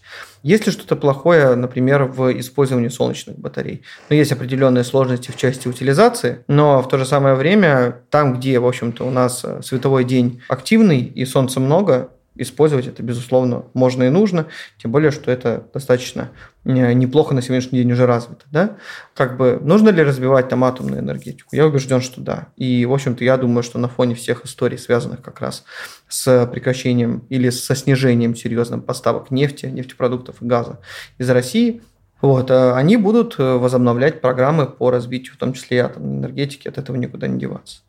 Есть 0.44 0.66
ли 0.66 0.72
что-то 0.72 0.96
плохое, 0.96 1.56
например, 1.56 2.06
в 2.06 2.38
использовании 2.40 2.90
солнечных 2.90 3.38
батарей? 3.38 3.84
Ну, 4.10 4.16
есть 4.16 4.32
определенные 4.32 4.84
сложности 4.84 5.30
в 5.32 5.38
части 5.38 5.68
утилизации, 5.68 6.44
но 6.48 6.82
в 6.82 6.90
то 6.90 6.98
же 6.98 7.06
самое 7.06 7.36
время 7.36 8.00
там, 8.10 8.34
где, 8.38 8.60
в 8.60 8.68
общем-то, 8.68 9.06
у 9.06 9.12
нас 9.12 9.46
световой 9.64 10.04
день 10.04 10.42
активный 10.48 11.02
и 11.02 11.26
солнца 11.26 11.60
много, 11.60 12.10
использовать 12.42 12.88
это, 12.88 13.04
безусловно, 13.04 13.66
можно 13.74 14.04
и 14.04 14.10
нужно, 14.10 14.48
тем 14.78 14.92
более, 14.92 15.12
что 15.12 15.32
это 15.32 15.68
достаточно 15.74 16.32
э, 16.64 16.94
неплохо 16.94 17.34
на 17.34 17.42
сегодняшний 17.42 17.80
день 17.80 17.92
уже 17.92 18.06
развито. 18.06 18.46
Да? 18.52 18.78
Как 19.14 19.38
бы 19.38 19.60
нужно 19.62 19.90
ли 19.90 20.02
развивать 20.04 20.50
там 20.50 20.64
атомную 20.64 21.02
энергетику? 21.02 21.50
Я 21.56 21.68
убежден, 21.68 22.02
что 22.02 22.22
да. 22.22 22.48
И, 22.58 22.86
в 22.86 22.94
общем-то, 22.94 23.24
я 23.24 23.38
думаю, 23.38 23.64
что 23.64 23.80
на 23.80 23.88
фоне 23.88 24.16
всех 24.16 24.46
историй, 24.46 24.78
связанных 24.78 25.22
как 25.22 25.40
раз 25.42 25.64
с 26.08 26.48
прекращением 26.48 27.26
или 27.30 27.50
со 27.50 27.76
снижением 27.76 28.36
серьезным 28.36 28.82
поставок 28.82 29.32
нефти, 29.32 29.68
нефтепродуктов 29.68 30.42
и 30.42 30.46
газа 30.46 30.80
из 31.18 31.30
России– 31.30 31.82
вот, 32.22 32.52
э, 32.52 32.74
они 32.74 32.98
будут 32.98 33.36
э, 33.40 33.58
возобновлять 33.58 34.22
программы 34.22 34.68
по 34.68 34.92
развитию, 34.92 35.34
в 35.34 35.38
том 35.38 35.54
числе 35.54 35.78
и 35.78 35.80
атомной 35.80 36.20
энергетики, 36.20 36.68
от 36.68 36.78
этого 36.78 36.96
никуда 36.96 37.28
не 37.28 37.40
деваться. 37.40 37.80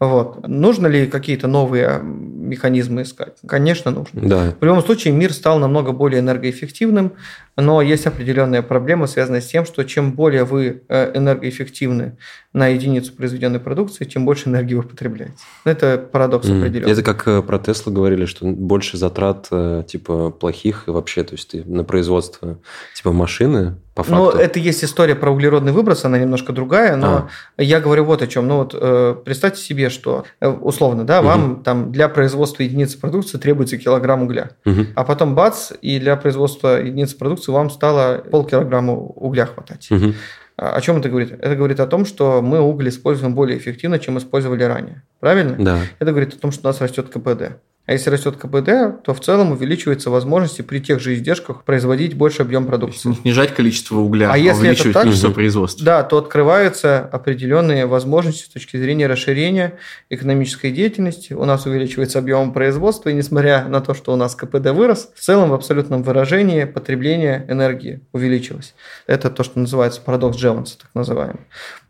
Вот. 0.00 0.46
Нужно 0.48 0.86
ли 0.86 1.06
какие-то 1.06 1.48
новые 1.48 2.00
механизмы 2.02 3.02
искать? 3.02 3.36
Конечно, 3.46 3.90
нужно. 3.90 4.22
Да. 4.22 4.54
В 4.58 4.64
любом 4.64 4.82
случае 4.82 5.12
мир 5.12 5.32
стал 5.32 5.58
намного 5.58 5.92
более 5.92 6.20
энергоэффективным, 6.20 7.12
но 7.56 7.82
есть 7.82 8.06
определенная 8.06 8.62
проблема, 8.62 9.06
связанная 9.06 9.40
с 9.40 9.46
тем, 9.46 9.66
что 9.66 9.84
чем 9.84 10.12
более 10.12 10.44
вы 10.44 10.82
э, 10.88 11.16
энергоэффективны 11.16 12.16
на 12.52 12.68
единицу 12.68 13.12
произведенной 13.12 13.60
продукции, 13.60 14.04
тем 14.04 14.24
больше 14.24 14.48
энергии 14.48 14.74
вы 14.74 14.84
потребляете. 14.84 15.34
Это 15.64 15.98
парадокс 15.98 16.48
mm. 16.48 16.58
определенный. 16.58 16.92
Это 16.92 17.02
как 17.02 17.46
про 17.46 17.58
Теслу 17.58 17.92
говорили, 17.92 18.24
что 18.24 18.46
больше 18.46 18.96
затрат 18.96 19.48
типа 19.86 20.30
плохих 20.30 20.84
и 20.86 20.90
вообще, 20.90 21.22
то 21.24 21.34
есть 21.34 21.50
ты 21.50 21.64
на 21.64 21.84
производство 21.84 22.58
типа 22.94 23.12
машины 23.12 23.73
по 23.94 24.02
факту. 24.02 24.16
Ну, 24.16 24.30
это 24.30 24.58
есть 24.58 24.84
история 24.84 25.14
про 25.14 25.30
углеродный 25.30 25.72
выброс, 25.72 26.04
она 26.04 26.18
немножко 26.18 26.52
другая, 26.52 26.96
но 26.96 27.28
а. 27.56 27.62
я 27.62 27.80
говорю 27.80 28.04
вот 28.04 28.22
о 28.22 28.26
чем. 28.26 28.48
Ну 28.48 28.58
вот 28.58 28.74
э, 28.78 29.16
представьте 29.24 29.62
себе, 29.62 29.88
что 29.88 30.24
э, 30.40 30.48
условно, 30.48 31.04
да, 31.04 31.20
угу. 31.20 31.28
вам 31.28 31.62
там 31.62 31.92
для 31.92 32.08
производства 32.08 32.62
единицы 32.62 32.98
продукции 32.98 33.38
требуется 33.38 33.78
килограмм 33.78 34.22
угля, 34.22 34.50
угу. 34.64 34.86
а 34.94 35.04
потом 35.04 35.34
бац, 35.34 35.72
и 35.80 35.98
для 35.98 36.16
производства 36.16 36.80
единицы 36.80 37.16
продукции 37.16 37.52
вам 37.52 37.70
стало 37.70 38.18
полкилограмма 38.30 38.94
угля 38.94 39.46
хватать. 39.46 39.90
Угу. 39.90 40.14
О 40.56 40.80
чем 40.80 40.98
это 40.98 41.08
говорит? 41.08 41.32
Это 41.32 41.56
говорит 41.56 41.80
о 41.80 41.86
том, 41.86 42.04
что 42.04 42.40
мы 42.40 42.60
уголь 42.60 42.88
используем 42.88 43.34
более 43.34 43.58
эффективно, 43.58 43.98
чем 43.98 44.18
использовали 44.18 44.62
ранее. 44.62 45.02
Правильно? 45.18 45.56
Да. 45.58 45.80
Это 45.98 46.10
говорит 46.12 46.34
о 46.34 46.38
том, 46.38 46.52
что 46.52 46.62
у 46.62 46.66
нас 46.68 46.80
растет 46.80 47.08
КПД. 47.08 47.58
А 47.86 47.92
если 47.92 48.08
растет 48.08 48.36
КПД, 48.36 49.04
то 49.04 49.12
в 49.12 49.20
целом 49.20 49.52
увеличиваются 49.52 50.08
возможности 50.08 50.62
при 50.62 50.78
тех 50.78 51.00
же 51.00 51.14
издержках 51.14 51.64
производить 51.64 52.14
больше 52.14 52.40
объем 52.40 52.64
продукции. 52.66 53.12
Снижать 53.12 53.54
количество 53.54 53.98
угля, 53.98 54.30
а, 54.30 54.34
а 54.34 54.38
если 54.38 54.60
увеличивать 54.60 54.86
это 54.86 54.94
так, 54.94 55.02
количество 55.02 55.30
производства. 55.32 55.84
Да, 55.84 56.02
то 56.02 56.16
открываются 56.16 57.00
определенные 57.00 57.84
возможности 57.84 58.44
с 58.44 58.48
точки 58.48 58.78
зрения 58.78 59.06
расширения 59.06 59.78
экономической 60.08 60.70
деятельности. 60.70 61.34
У 61.34 61.44
нас 61.44 61.66
увеличивается 61.66 62.18
объем 62.18 62.54
производства, 62.54 63.10
и 63.10 63.12
несмотря 63.12 63.68
на 63.68 63.82
то, 63.82 63.92
что 63.92 64.14
у 64.14 64.16
нас 64.16 64.34
КПД 64.34 64.70
вырос, 64.70 65.10
в 65.14 65.20
целом 65.20 65.50
в 65.50 65.54
абсолютном 65.54 66.02
выражении 66.02 66.64
потребление 66.64 67.44
энергии 67.50 68.00
увеличилось. 68.12 68.74
Это 69.06 69.28
то, 69.28 69.44
что 69.44 69.58
называется 69.58 70.00
парадокс 70.00 70.38
Джеванса, 70.38 70.78
так 70.78 70.88
называемый. 70.94 71.42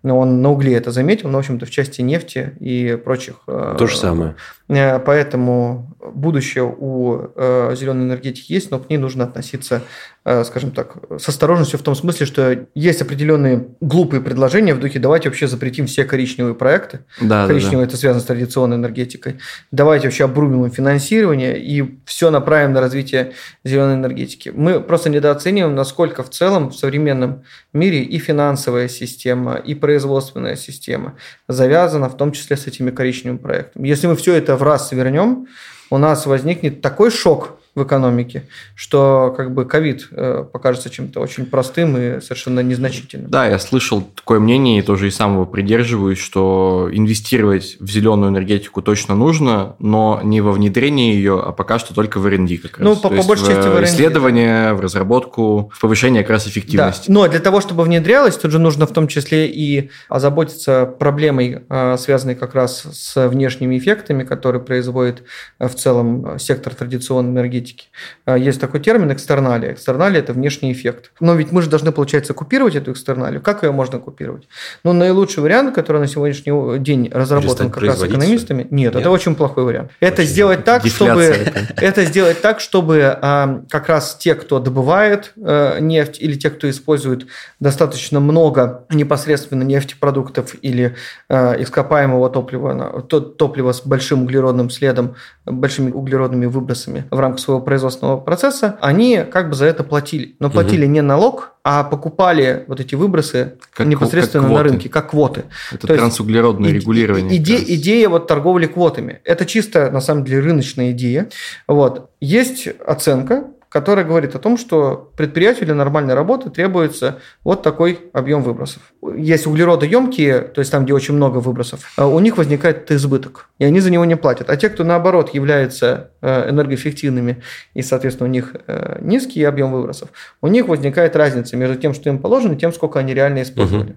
Но 0.05 0.18
он 0.18 0.42
на 0.42 0.50
угле 0.50 0.74
это 0.74 0.90
заметил, 0.90 1.30
но, 1.30 1.38
в 1.38 1.40
общем-то, 1.40 1.64
в 1.64 1.70
части 1.70 2.02
нефти 2.02 2.52
и 2.61 2.94
прочих. 3.02 3.36
Э, 3.48 3.74
то 3.76 3.86
же 3.86 3.96
самое. 3.96 4.36
Э, 4.68 4.98
поэтому 4.98 5.93
будущее 6.12 6.64
у 6.64 7.30
э, 7.34 7.74
зеленой 7.76 8.05
энергетики 8.05 8.52
есть, 8.52 8.70
но 8.70 8.78
к 8.78 8.90
ней 8.90 8.98
нужно 8.98 9.24
относиться 9.24 9.82
Э, 10.26 10.42
скажем 10.44 10.70
так, 10.70 10.96
с 11.18 11.28
осторожностью 11.28 11.78
в 11.78 11.82
том 11.82 11.94
смысле, 11.94 12.24
что 12.24 12.66
есть 12.74 13.02
определенные 13.02 13.68
глупые 13.82 14.22
предложения 14.22 14.72
в 14.72 14.80
духе 14.80 14.98
«давайте 14.98 15.28
вообще 15.28 15.46
запретим 15.46 15.84
все 15.84 16.05
коричневые 16.05 16.55
проекты». 16.55 17.00
Да, 17.20 17.46
Коричневые 17.46 17.84
да, 17.84 17.84
да.– 17.84 17.88
это 17.88 17.96
связано 17.98 18.22
с 18.22 18.24
традиционной 18.24 18.78
энергетикой. 18.78 19.36
Давайте 19.70 20.07
вообще 20.07 20.24
обрубим 20.24 20.70
финансирование 20.70 21.62
и 21.62 21.98
все 22.07 22.30
направим 22.30 22.72
на 22.72 22.80
развитие 22.80 23.32
зеленой 23.64 23.96
энергетики. 23.96 24.48
Мы 24.48 24.80
просто 24.80 25.11
недооцениваем, 25.11 25.74
насколько 25.74 26.22
в 26.22 26.30
целом 26.30 26.70
в 26.70 26.74
современном 26.74 27.42
мире 27.74 28.02
и 28.02 28.18
финансовая 28.18 28.88
система, 28.88 29.57
и 29.57 29.74
производственная 29.74 30.57
система 30.57 31.16
завязана 31.48 32.09
в 32.09 32.16
том 32.16 32.32
числе 32.32 32.57
с 32.57 32.66
этими 32.66 32.90
коричневыми 32.90 33.36
проектами. 33.36 33.88
Если 33.88 34.07
мы 34.07 34.16
все 34.16 34.32
это 34.32 34.57
в 34.57 34.62
раз 34.62 34.88
свернем, 34.88 35.48
у 35.91 35.99
нас 35.99 36.26
возникнет 36.26 36.80
такой 36.80 37.11
шок 37.11 37.59
в 37.75 37.83
экономике, 37.83 38.45
что 38.77 39.35
как 39.37 39.53
бы 39.53 39.64
ковид 39.64 40.09
э, 40.12 40.45
покажется 40.51 40.91
чем-то 40.91 41.20
очень 41.20 41.47
простым 41.47 41.97
и 41.97 42.20
совершенно 42.20 42.61
незначительным. 42.61 43.31
Да, 43.31 43.47
я 43.47 43.59
слышал 43.59 44.03
такое 44.14 44.39
мнение 44.39 44.79
и 44.79 44.83
тоже 44.83 45.09
и 45.09 45.11
сам 45.11 45.35
его 45.35 45.47
придерживаюсь, 45.47 46.18
что 46.18 46.89
инвестировать 46.93 47.77
в 47.81 47.91
зеленую 47.91 48.31
энергетику 48.31 48.81
точно 48.81 49.16
нужно, 49.16 49.75
но 49.81 50.20
не 50.22 50.41
во 50.41 50.53
внедрение 50.53 51.14
ее, 51.14 51.43
а 51.45 51.51
пока 51.51 51.81
что 51.81 51.95
только 51.95 52.20
в 52.20 52.27
R&D 52.27 52.59
как 52.59 52.79
раз. 52.79 52.89
Ну, 52.89 52.97
по, 52.97 53.09
по 53.09 53.22
большей 53.25 53.49
части 53.49 53.68
в 53.68 53.75
R&D. 53.75 53.85
исследование, 53.87 54.75
в 54.75 54.81
разработку, 54.81 55.72
в 55.75 55.81
повышение 55.81 56.22
как 56.22 56.31
раз 56.31 56.47
эффективности. 56.47 57.09
Да. 57.09 57.14
Но 57.14 57.29
для 57.29 57.41
того, 57.41 57.61
чтобы 57.61 57.83
внедрялось, 57.83 58.37
тут 58.37 58.53
же 58.53 58.61
нужно 58.61 58.87
в 58.87 58.93
том 58.93 59.09
числе 59.09 59.49
и 59.49 59.91
озаботиться 60.09 60.87
проблемой, 60.87 61.64
э, 61.68 61.97
связанной 61.99 62.37
как 62.37 62.55
раз 62.55 62.87
с 62.93 63.29
внешними 63.29 63.77
эффектами, 63.79 64.22
которые 64.22 64.62
производит 64.62 65.25
э, 65.59 65.66
в 65.66 65.75
целом 65.75 66.39
сектор 66.39 66.72
традиционной 66.72 67.33
энергетики 67.33 67.63
аналитики. 67.64 67.88
А, 68.24 68.36
есть 68.36 68.60
такой 68.60 68.80
термин 68.80 69.12
экстерналия. 69.12 69.72
Экстерналия– 69.72 70.18
это 70.20 70.32
внешний 70.32 70.72
эффект. 70.72 71.12
Но 71.20 71.34
ведь 71.34 71.52
мы 71.52 71.62
же 71.62 71.70
должны, 71.70 71.92
получается, 71.92 72.34
купировать 72.34 72.76
эту 72.76 72.92
экстерналию. 72.92 73.40
Как 73.40 73.62
ее 73.62 73.72
можно 73.72 73.98
купировать? 73.98 74.48
Ну, 74.84 74.92
наилучший 74.92 75.42
вариант, 75.42 75.74
который 75.74 76.00
на 76.00 76.06
сегодняшний 76.06 76.78
день 76.78 77.10
разработан 77.12 77.70
как 77.70 77.82
раз 77.82 78.02
экономистами, 78.02 78.62
нет, 78.62 78.72
нет, 78.72 78.96
это 78.96 79.10
очень 79.10 79.34
плохой 79.34 79.64
вариант. 79.64 79.90
Это 80.00 80.22
очень 80.22 80.30
сделать 80.30 80.64
так, 80.64 80.86
чтобы 80.86 81.22
это 81.76 82.04
сделать 82.04 82.40
так, 82.40 82.60
чтобы 82.60 83.18
а, 83.20 83.62
как 83.70 83.88
раз 83.88 84.16
те, 84.16 84.34
кто 84.34 84.58
добывает 84.58 85.32
а, 85.36 85.78
нефть 85.78 86.18
или 86.20 86.34
те, 86.34 86.50
кто 86.50 86.68
использует 86.68 87.26
достаточно 87.60 88.20
много 88.20 88.84
непосредственно 88.90 89.62
нефтепродуктов 89.62 90.54
или 90.62 90.94
а, 91.28 91.54
ископаемого 91.54 92.30
топлива, 92.30 93.02
то, 93.02 93.20
топлива 93.20 93.72
с 93.72 93.84
большим 93.84 94.22
углеродным 94.22 94.70
следом, 94.70 95.14
большими 95.46 95.90
углеродными 95.90 96.46
выбросами 96.46 97.04
в 97.10 97.18
рамках 97.18 97.40
своего 97.40 97.53
своего 97.55 97.61
производственного 97.61 98.18
процесса, 98.18 98.76
они 98.80 99.24
как 99.30 99.50
бы 99.50 99.55
за 99.55 99.66
это 99.66 99.84
платили. 99.84 100.36
Но 100.38 100.50
платили 100.50 100.84
угу. 100.84 100.92
не 100.92 101.02
налог, 101.02 101.52
а 101.62 101.84
покупали 101.84 102.64
вот 102.66 102.80
эти 102.80 102.94
выбросы 102.94 103.55
как, 103.72 103.86
непосредственно 103.86 104.44
как 104.44 104.52
на 104.52 104.62
рынке, 104.62 104.88
как 104.88 105.11
квоты. 105.11 105.44
Это 105.72 105.86
То 105.86 105.96
трансуглеродное 105.96 106.70
есть, 106.70 106.82
регулирование. 106.82 107.36
Идея, 107.36 107.61
идея 107.61 108.09
вот 108.09 108.26
торговли 108.26 108.66
квотами. 108.66 109.20
Это 109.24 109.46
чисто, 109.46 109.90
на 109.90 110.00
самом 110.00 110.24
деле, 110.24 110.40
рыночная 110.40 110.90
идея. 110.92 111.28
Вот. 111.68 112.11
Есть 112.20 112.68
оценка, 112.86 113.44
которая 113.75 114.05
говорит 114.05 114.37
о 114.37 114.39
том, 114.39 114.57
что 114.57 115.11
предприятию 115.16 115.64
для 115.64 115.75
нормальной 115.75 116.14
работы 116.14 116.49
требуется 116.49 117.18
вот 117.43 117.64
такой 117.64 117.99
объем 118.12 118.45
выбросов. 118.45 118.83
Есть 119.16 119.49
углеродоемкие, 119.49 120.43
то 120.43 120.61
есть 120.61 120.70
там, 120.70 120.85
где 120.85 120.95
очень 120.95 121.14
много 121.14 121.39
выбросов, 121.39 121.93
а 121.97 122.07
у 122.07 122.20
них 122.20 122.37
возникает 122.37 122.89
избыток, 122.93 123.49
и 123.59 123.64
они 123.64 123.81
за 123.81 123.91
него 123.91 124.05
не 124.05 124.16
платят. 124.16 124.49
А 124.49 124.57
те, 124.57 124.68
кто 124.68 124.85
наоборот 124.85 125.35
являются 125.35 126.12
э, 126.22 126.51
энергоэффективными, 126.51 127.43
и, 127.75 127.83
соответственно, 127.83 128.29
у 128.29 128.33
них 128.33 128.55
э, 128.68 128.99
низкий 129.01 129.43
объем 129.43 129.72
выбросов, 129.72 130.11
у 130.41 130.47
них 130.47 130.68
возникает 130.68 131.16
разница 131.16 131.57
между 131.57 131.75
тем, 131.75 131.95
что 131.95 132.09
им 132.09 132.20
положено, 132.20 132.53
и 132.53 132.57
тем, 132.57 132.72
сколько 132.72 133.01
они 133.01 133.12
реально 133.12 133.43
использовали. 133.43 133.91
Угу. 133.91 133.97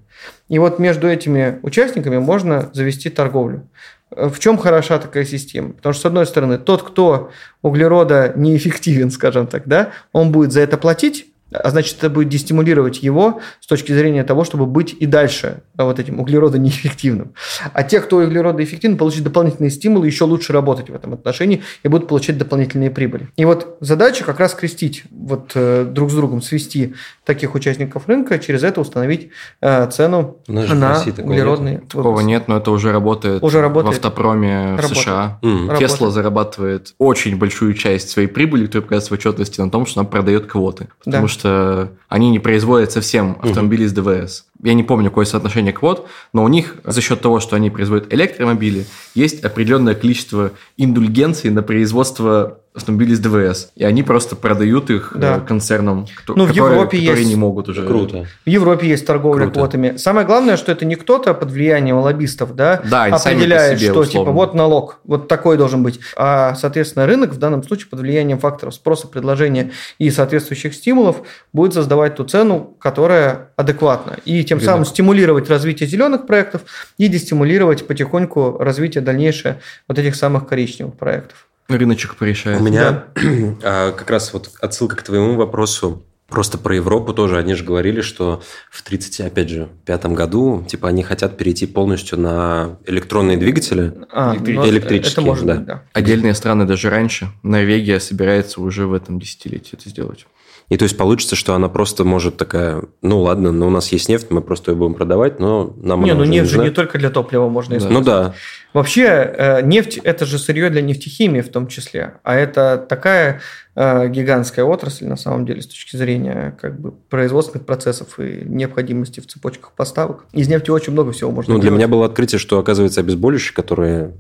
И 0.50 0.58
вот 0.58 0.80
между 0.80 1.08
этими 1.08 1.60
участниками 1.62 2.18
можно 2.18 2.72
завести 2.74 3.12
торговлю. 3.12 3.70
В 4.10 4.40
чем 4.40 4.58
хороша 4.58 5.00
такая 5.00 5.26
система? 5.26 5.74
Потому 5.74 5.94
что, 5.94 6.04
с 6.04 6.06
одной 6.06 6.26
стороны, 6.26 6.58
тот, 6.58 6.82
кто 6.82 7.32
углерода 7.62 8.32
неэффективен, 8.36 9.12
скажем 9.12 9.48
так, 9.48 9.68
да, 9.68 9.92
он 10.14 10.32
будет 10.32 10.54
за 10.54 10.62
это 10.62 10.78
платить, 10.78 11.27
а 11.52 11.70
значит, 11.70 11.98
это 11.98 12.10
будет 12.10 12.30
дестимулировать 12.30 13.02
его 13.02 13.40
с 13.62 13.68
точки 13.68 13.92
зрения 13.92 14.24
того, 14.24 14.44
чтобы 14.44 14.66
быть 14.66 14.96
и 15.00 15.06
дальше 15.06 15.62
вот 15.78 16.00
этим 16.00 16.20
углеродонеэффективным. 16.20 17.34
А 17.74 17.84
те, 17.84 18.00
кто 18.00 18.18
углеродоэффективен, 18.18 18.98
получат 18.98 19.24
дополнительные 19.24 19.70
стимулы 19.70 20.08
еще 20.08 20.24
лучше 20.24 20.54
работать 20.54 20.90
в 20.90 20.96
этом 20.96 21.14
отношении 21.14 21.64
и 21.84 21.88
будут 21.88 22.08
получать 22.08 22.38
дополнительные 22.38 22.90
прибыли. 22.90 23.30
И 23.36 23.46
вот 23.46 23.78
задача 23.82 24.24
как 24.24 24.40
раз 24.40 24.54
скрестить 24.54 25.04
вот 25.12 25.52
э, 25.56 25.86
друг 25.86 26.12
с 26.12 26.14
другом, 26.14 26.42
свести 26.42 26.96
таких 27.26 27.56
участников 27.56 28.08
рынка, 28.08 28.40
через 28.40 28.64
это 28.64 28.82
установить 28.82 29.30
э, 29.62 29.90
цену 29.92 30.38
на 30.48 31.04
углеродные 31.18 31.76
нет. 31.76 31.88
Такого 31.88 32.22
нет, 32.22 32.48
но 32.48 32.58
это 32.58 32.72
уже 32.72 32.92
работает, 32.92 33.44
уже 33.44 33.62
работает. 33.62 33.96
в 33.96 33.98
автопроме 33.98 34.76
работает. 34.76 34.92
в 34.92 35.02
США. 35.02 35.40
Mm. 35.42 35.78
Тесла 35.80 36.10
зарабатывает 36.10 36.94
очень 36.98 37.38
большую 37.38 37.74
часть 37.74 38.10
своей 38.10 38.28
прибыли, 38.28 38.66
которая 38.66 38.84
показывает 38.84 39.10
в 39.10 39.14
отчетности 39.14 39.62
на 39.62 39.70
том, 39.70 39.86
что 39.86 40.02
она 40.02 40.10
продает 40.10 40.48
квоты. 40.48 40.88
Потому 41.04 41.28
да. 41.28 41.32
что 41.32 41.37
что 41.38 41.92
они 42.10 42.30
не 42.30 42.40
производят 42.40 42.92
совсем 42.92 43.38
автомобили 43.42 43.86
угу. 43.86 43.90
с 43.90 43.94
ДВС. 43.94 44.46
Я 44.64 44.74
не 44.74 44.84
помню, 44.84 45.10
какое 45.10 45.26
соотношение 45.26 45.74
квот, 45.74 46.08
но 46.34 46.44
у 46.44 46.48
них 46.48 46.78
за 46.84 47.02
счет 47.02 47.22
того, 47.22 47.40
что 47.40 47.56
они 47.56 47.70
производят 47.70 48.12
электромобили, 48.14 48.86
есть 49.14 49.44
определенное 49.44 49.94
количество 49.94 50.52
индульгенций 50.78 51.52
на 51.52 51.62
производство 51.62 52.60
автомобили 52.78 53.14
с 53.14 53.20
ДВС, 53.20 53.72
и 53.76 53.84
они 53.84 54.04
просто 54.04 54.36
продают 54.36 54.90
их 54.90 55.12
Да. 55.16 55.38
э, 55.38 55.42
концернам, 55.48 56.06
кто- 56.16 56.36
Ну, 56.36 56.46
в 56.46 56.48
которые, 56.50 56.74
Европе 56.76 56.98
которые 56.98 57.18
есть- 57.20 57.30
не 57.30 57.36
могут 57.36 57.70
уже. 57.70 57.86
Круто. 57.86 58.26
В 58.46 58.50
Европе 58.50 58.88
есть 58.88 59.06
торговля 59.06 59.44
Круто. 59.46 59.60
квотами. 59.60 59.98
Самое 59.98 60.26
главное, 60.26 60.58
что 60.58 60.72
это 60.72 60.86
не 60.86 60.96
кто-то 60.96 61.34
под 61.34 61.52
влиянием 61.52 61.98
лоббистов, 61.98 62.56
да, 62.56 62.82
Да, 62.90 63.06
определяет, 63.06 63.80
себе, 63.80 63.92
что 63.92 64.00
условно. 64.02 64.32
типа 64.32 64.32
вот 64.32 64.54
налог, 64.54 65.00
вот 65.04 65.28
такой 65.28 65.58
должен 65.58 65.84
быть. 65.84 66.00
А, 66.16 66.56
соответственно, 66.56 67.06
рынок 67.06 67.32
в 67.32 67.38
данном 67.38 67.64
случае 67.64 67.88
под 67.90 68.00
влиянием 68.00 68.40
факторов 68.40 68.74
спроса, 68.74 69.08
предложения 69.08 69.72
и 70.00 70.10
соответствующих 70.12 70.74
стимулов 70.74 71.22
будет 71.54 71.74
создавать 71.74 72.16
ту 72.16 72.24
цену, 72.24 72.76
которая 72.80 73.50
адекватна. 73.56 74.18
И 74.26 74.44
тем 74.44 74.60
Рынок. 74.60 74.72
самым 74.72 74.86
стимулировать 74.86 75.50
развитие 75.50 75.90
зеленых 75.90 76.28
проектов 76.28 76.62
и 76.98 77.08
дестимулировать 77.08 77.88
потихоньку 77.88 78.58
развитие 78.60 79.02
дальнейшее 79.02 79.60
вот 79.88 79.98
этих 79.98 80.16
самых 80.16 80.48
коричневых 80.48 80.96
проектов. 80.96 81.47
Рыночек 81.68 82.16
порешает. 82.16 82.62
У 82.62 82.64
меня 82.64 83.06
а, 83.64 83.92
как 83.92 84.10
раз 84.10 84.34
вот 84.34 84.52
отсылка 84.62 84.96
к 84.96 85.04
твоему 85.04 85.36
вопросу. 85.36 86.04
Просто 86.30 86.58
про 86.58 86.76
Европу 86.76 87.14
тоже. 87.14 87.38
Они 87.38 87.54
же 87.54 87.64
говорили, 87.64 88.02
что 88.02 88.42
в 88.70 88.82
30, 88.82 89.22
опять 89.22 89.48
же, 89.48 89.70
пятом 89.86 90.14
году, 90.14 90.66
типа, 90.68 90.90
они 90.90 91.02
хотят 91.02 91.38
перейти 91.38 91.66
полностью 91.66 92.20
на 92.20 92.78
электронные 92.86 93.38
двигатели. 93.38 93.94
А, 94.12 94.34
ну, 94.34 94.68
электрические, 94.68 95.12
это 95.14 95.22
может 95.22 95.46
да. 95.46 95.56
быть, 95.56 95.66
да. 95.66 95.84
Отдельные 95.94 96.34
страны 96.34 96.66
даже 96.66 96.90
раньше. 96.90 97.30
Норвегия 97.44 98.02
собирается 98.02 98.60
уже 98.60 98.88
в 98.88 98.94
этом 98.94 99.20
десятилетии 99.20 99.78
это 99.80 99.90
сделать. 99.90 100.28
И 100.70 100.76
то 100.76 100.84
есть 100.84 100.98
получится, 100.98 101.38
что 101.38 101.56
она 101.56 101.70
просто 101.70 102.04
может 102.04 102.36
такая, 102.36 102.84
ну 103.02 103.22
ладно, 103.22 103.54
но 103.54 103.68
у 103.68 103.70
нас 103.70 103.90
есть 103.94 104.10
нефть, 104.10 104.28
мы 104.32 104.42
просто 104.42 104.72
ее 104.72 104.78
будем 104.78 104.96
продавать, 104.96 105.40
но 105.40 105.74
нам 105.82 106.04
Не, 106.04 106.12
она 106.12 106.18
ну 106.18 106.24
уже 106.24 106.32
нефть 106.32 106.50
же 106.50 106.58
нужна. 106.58 106.70
не 106.70 106.76
только 106.76 106.98
для 107.00 107.10
топлива 107.10 107.48
можно 107.48 107.76
Да. 107.76 107.78
использовать. 107.78 108.06
Ну 108.06 108.12
да. 108.12 108.34
Вообще, 108.78 109.06
э, 109.06 109.62
нефть– 109.64 109.98
это 110.04 110.24
же 110.28 110.38
сырье 110.38 110.70
для 110.70 110.84
нефтехимии 110.84 111.42
в 111.42 111.50
том 111.50 111.66
числе. 111.66 112.14
А 112.22 112.36
это 112.36 112.78
такая 112.78 113.42
э, 113.74 114.08
гигантская 114.08 114.64
отрасль, 114.66 115.08
на 115.08 115.16
самом 115.16 115.48
деле, 115.48 115.64
с 115.64 115.66
точки 115.66 115.96
зрения 115.96 116.56
как 116.62 116.80
бы, 116.80 116.92
производственных 116.92 117.66
процессов 117.66 118.20
и 118.20 118.44
необходимости 118.46 119.20
в 119.20 119.26
цепочках 119.26 119.72
поставок. 119.72 120.26
Из 120.32 120.48
нефти 120.48 120.70
очень 120.70 120.94
много 120.94 121.12
всего 121.12 121.32
можно 121.32 121.56
Ну, 121.56 121.60
для 121.60 121.70
делать. 121.70 121.80
меня 121.80 121.88
было 121.88 122.06
открытие, 122.06 122.38
что, 122.38 122.60
оказывается, 122.60 123.00
обезболивающие, 123.02 123.56
которые 123.56 124.12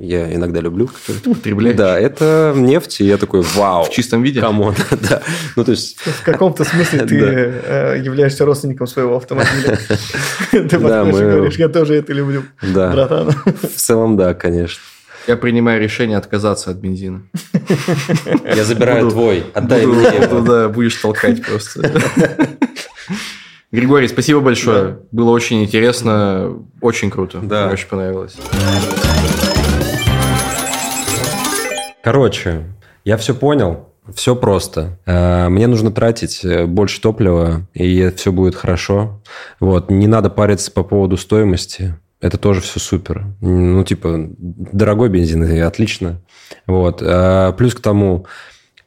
я 0.00 0.34
иногда 0.34 0.60
люблю, 0.60 0.88
Ты 1.06 1.34
потребляешь 1.34 1.76
да, 1.76 1.98
это 1.98 2.54
нефть, 2.56 3.00
и 3.00 3.04
я 3.04 3.16
такой, 3.18 3.42
вау, 3.42 3.84
в 3.84 3.90
чистом 3.90 4.22
виде. 4.22 4.40
come 4.40 4.59
on, 4.59 4.74
да. 5.08 5.22
Ну, 5.56 5.64
то 5.64 5.72
есть, 5.72 5.98
В 5.98 6.22
каком-то 6.22 6.64
смысле 6.64 7.00
ты 7.06 7.18
э, 7.18 8.00
являешься 8.02 8.44
родственником 8.44 8.86
своего 8.86 9.16
автомобиля. 9.16 9.78
Ты 10.50 10.62
Да, 10.62 10.78
подходишь 10.78 11.20
и 11.20 11.24
говоришь, 11.24 11.56
я 11.56 11.68
тоже 11.68 11.94
это 11.94 12.12
люблю, 12.12 12.42
да, 12.62 12.90
братан. 12.92 13.30
в 13.30 13.76
целом, 13.76 14.16
да, 14.16 14.34
конечно. 14.34 14.80
Я 15.28 15.36
принимаю 15.36 15.80
решение 15.80 16.16
отказаться 16.18 16.70
от 16.72 16.78
бензина. 16.78 17.22
Я 18.44 18.64
забираю 18.64 19.08
твой, 19.10 19.44
отдай 19.54 19.86
мне 19.86 20.26
да, 20.42 20.68
будешь 20.68 20.96
толкать 20.96 21.42
просто. 21.44 21.92
Григорий, 23.70 24.08
спасибо 24.08 24.40
большое. 24.40 24.98
Было 25.12 25.30
очень 25.30 25.62
интересно, 25.62 26.58
очень 26.80 27.10
круто. 27.10 27.38
Да. 27.40 27.64
Мне 27.66 27.74
очень 27.74 27.88
понравилось. 27.88 28.36
Короче, 32.02 32.64
я 33.04 33.16
все 33.16 33.34
понял. 33.34 33.88
Все 34.14 34.34
просто. 34.34 34.98
Э, 35.06 35.48
Мне 35.48 35.68
нужно 35.68 35.92
тратить 35.92 36.44
э, 36.44 36.66
больше 36.66 37.00
топлива, 37.00 37.68
и 37.72 38.10
все 38.16 38.32
будет 38.32 38.56
хорошо. 38.56 39.22
Вот. 39.60 39.90
Не 39.90 40.08
надо 40.08 40.28
париться 40.28 40.72
по 40.72 40.82
поводу 40.82 41.16
стоимости. 41.16 41.94
Это 42.20 42.36
тоже 42.36 42.60
все 42.60 42.80
супер. 42.80 43.26
Ну, 43.40 43.82
типа, 43.84 44.28
дорогой 44.38 45.08
бензин, 45.08 45.44
и 45.44 45.58
отлично. 45.58 46.20
Вот. 46.66 47.00
А 47.04 47.52
Плюс 47.52 47.74
к 47.74 47.80
тому, 47.80 48.26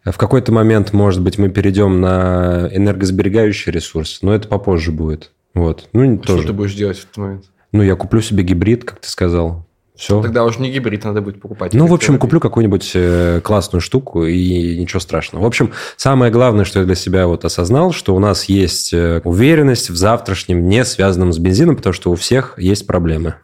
в 0.03 0.18
какой-то 0.18 0.51
момент, 0.51 0.91
может 0.93 1.22
быть, 1.22 1.38
мы 1.38 1.49
перейдем 1.49 2.01
на 2.01 2.70
энергосберегающий 2.72 3.72
ресурс, 3.72 4.20
но 4.22 4.34
это 4.34 4.47
попозже 4.49 4.91
будет. 4.91 5.32
Вот. 5.53 5.88
Ну, 5.93 6.22
Что 6.24 6.36
тоже. 6.36 6.47
ты 6.47 6.53
будешь 6.53 6.76
делать 6.76 6.97
в 6.97 7.03
этот 7.05 7.18
момент? 7.18 7.45
Ну, 7.72 7.84
я 7.84 7.95
куплю 7.95 8.22
себе 8.22 8.43
гибрид, 8.43 8.84
как 8.84 8.99
ты 8.99 9.09
сказал. 9.09 9.66
Все. 9.96 10.22
Тогда 10.22 10.43
уже 10.43 10.60
не 10.60 10.70
гибрид 10.70 11.04
надо 11.06 11.22
будет 11.22 11.39
покупать. 11.41 11.74
Ну, 11.74 11.88
в 11.88 11.93
общем, 11.93 12.18
куплю 12.18 12.39
какую-нибудь 12.39 12.91
э, 12.96 13.39
классную 13.43 13.82
штуку, 13.82 14.26
и 14.26 14.78
ничего 14.78 15.00
страшного. 15.00 15.43
В 15.43 15.48
общем, 15.48 15.72
самое 15.96 16.32
главное, 16.32 16.66
что 16.66 16.80
я 16.80 16.86
для 16.86 16.96
себя 16.96 17.28
вот 17.28 17.46
осознал, 17.46 17.93
что 17.93 18.14
у 18.16 18.20
нас 18.20 18.46
есть 18.46 18.93
э, 18.93 19.22
уверенность 19.24 19.89
в 19.89 19.96
завтрашнем, 19.96 20.68
не 20.68 20.84
связанном 20.84 21.32
с 21.32 21.38
бензином, 21.39 21.78
потому 21.78 21.93
что 21.93 22.12
у 22.12 22.16
всех 22.16 22.56
есть 22.58 22.86
проблемы. 22.88 23.36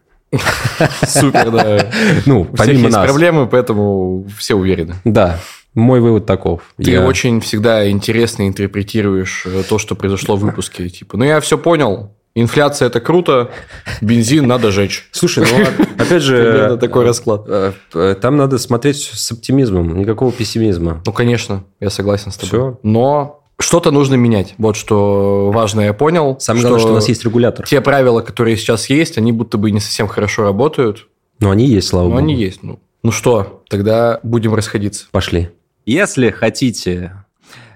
Супер, 1.07 1.51
да. 1.51 1.91
Ну, 2.25 2.41
У 2.41 2.45
помимо 2.45 2.79
есть 2.87 2.95
нас. 2.95 3.05
проблемы, 3.05 3.47
поэтому 3.47 4.25
все 4.37 4.55
уверены. 4.55 4.95
Да, 5.03 5.39
мой 5.73 5.99
вывод 6.01 6.25
таков. 6.25 6.61
Ты 6.77 6.91
Я- 6.91 7.05
очень 7.05 7.39
всегда 7.41 7.89
интересно 7.89 8.47
интерпретируешь 8.47 9.43
э, 9.45 9.63
то, 9.67 9.77
что 9.77 9.95
произошло 9.95 10.35
в 10.35 10.41
выпуске. 10.41 10.89
Типа, 10.89 11.17
ну 11.17 11.23
я 11.23 11.39
все 11.39 11.57
понял. 11.57 12.15
Инфляция 12.33 12.87
это 12.87 13.01
круто, 13.01 13.51
бензин 13.99 14.47
надо 14.47 14.71
жечь. 14.71 15.09
Слушай, 15.11 15.45
ну, 15.51 15.65
а- 15.65 16.01
опять 16.03 16.21
же... 16.23 16.37
Примерно 16.37 16.77
такой 16.77 17.05
расклад. 17.05 17.43
э, 17.47 17.73
э, 17.93 18.15
Там 18.21 18.37
надо 18.37 18.57
смотреть 18.57 19.01
с 19.13 19.31
оптимизмом, 19.33 19.97
никакого 19.97 20.31
пессимизма. 20.31 21.01
Ну, 21.05 21.11
конечно, 21.11 21.65
я 21.81 21.89
согласен 21.89 22.31
с 22.31 22.37
тобой. 22.37 22.75
Но 22.83 23.43
что-то 23.59 23.91
нужно 23.91 24.15
менять. 24.15 24.55
Вот 24.57 24.77
что 24.77 25.51
важно, 25.53 25.81
я 25.81 25.93
понял. 25.93 26.37
Самое 26.39 26.61
главное, 26.61 26.79
что 26.79 26.91
у 26.91 26.95
нас 26.95 27.09
есть 27.09 27.23
регулятор. 27.25 27.65
Те 27.67 27.81
правила, 27.81 28.21
которые 28.21 28.55
сейчас 28.55 28.89
есть, 28.89 29.17
они 29.17 29.33
будто 29.33 29.57
бы 29.57 29.69
не 29.71 29.81
совсем 29.81 30.07
хорошо 30.07 30.43
работают. 30.43 31.07
Но 31.39 31.51
они 31.51 31.67
есть, 31.67 31.89
слава 31.89 32.05
Но 32.05 32.11
богу. 32.11 32.23
они 32.23 32.35
есть. 32.35 32.63
Ну, 32.63 32.79
ну 33.03 33.11
что, 33.11 33.63
тогда 33.69 34.19
будем 34.23 34.55
расходиться. 34.55 35.07
Пошли. 35.11 35.49
Если 35.85 36.29
хотите 36.29 37.13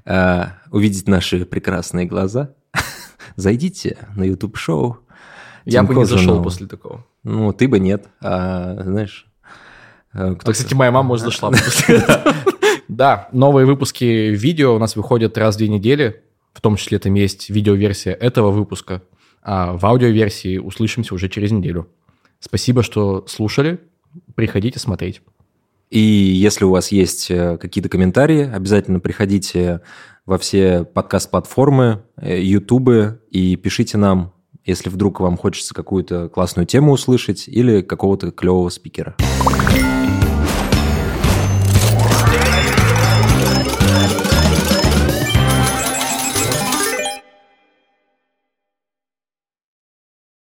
э, 0.05 0.43
увидеть 0.71 1.07
наши 1.09 1.45
прекрасные 1.45 2.05
глаза, 2.05 2.51
зайдите 3.35 3.97
на 4.15 4.23
YouTube-шоу. 4.23 4.99
Я 5.65 5.83
бы 5.83 5.95
не 5.95 6.05
зашел 6.05 6.41
после 6.41 6.67
такого. 6.67 7.05
Ну, 7.23 7.53
ты 7.53 7.67
бы 7.67 7.79
нет, 7.79 8.07
а, 8.21 8.83
знаешь... 8.83 9.27
э, 10.13 10.35
кто 10.35 10.51
А, 10.51 10.53
кстати, 10.53 10.73
моя 10.75 10.91
мама, 10.91 11.09
может, 11.09 11.25
зашла 11.25 11.49
бы 11.49 11.57
после. 11.57 12.03
Да, 12.87 13.29
новые 13.31 13.65
выпуски 13.65 14.03
видео 14.03 14.75
у 14.75 14.79
нас 14.79 14.95
выходят 14.95 15.37
раз 15.37 15.55
в 15.55 15.57
две 15.57 15.67
недели. 15.67 16.21
В 16.53 16.61
том 16.61 16.75
числе 16.77 16.99
там 16.99 17.15
есть 17.15 17.49
видеоверсия 17.49 18.13
этого 18.13 18.51
выпуска. 18.51 19.01
А 19.41 19.73
в 19.73 19.85
аудиоверсии 19.85 20.57
услышимся 20.57 21.13
уже 21.13 21.29
через 21.29 21.51
неделю. 21.51 21.87
Спасибо, 22.39 22.83
что 22.83 23.25
слушали. 23.27 23.79
Приходите 24.35 24.79
смотреть. 24.79 25.21
И 25.89 25.99
если 25.99 26.65
у 26.65 26.71
вас 26.71 26.91
есть 26.91 27.29
э, 27.29 27.57
какие-то 27.57 27.89
комментарии, 27.89 28.49
обязательно 28.51 28.99
приходите 28.99 29.81
во 30.25 30.37
все 30.37 30.83
подкаст-платформы, 30.83 32.03
э, 32.17 32.41
ютубы 32.41 33.21
и 33.29 33.55
пишите 33.55 33.97
нам, 33.97 34.33
если 34.65 34.89
вдруг 34.89 35.19
вам 35.19 35.37
хочется 35.37 35.73
какую-то 35.73 36.29
классную 36.29 36.65
тему 36.65 36.91
услышать 36.91 37.47
или 37.47 37.81
какого-то 37.81 38.31
клевого 38.31 38.69
спикера. 38.69 39.15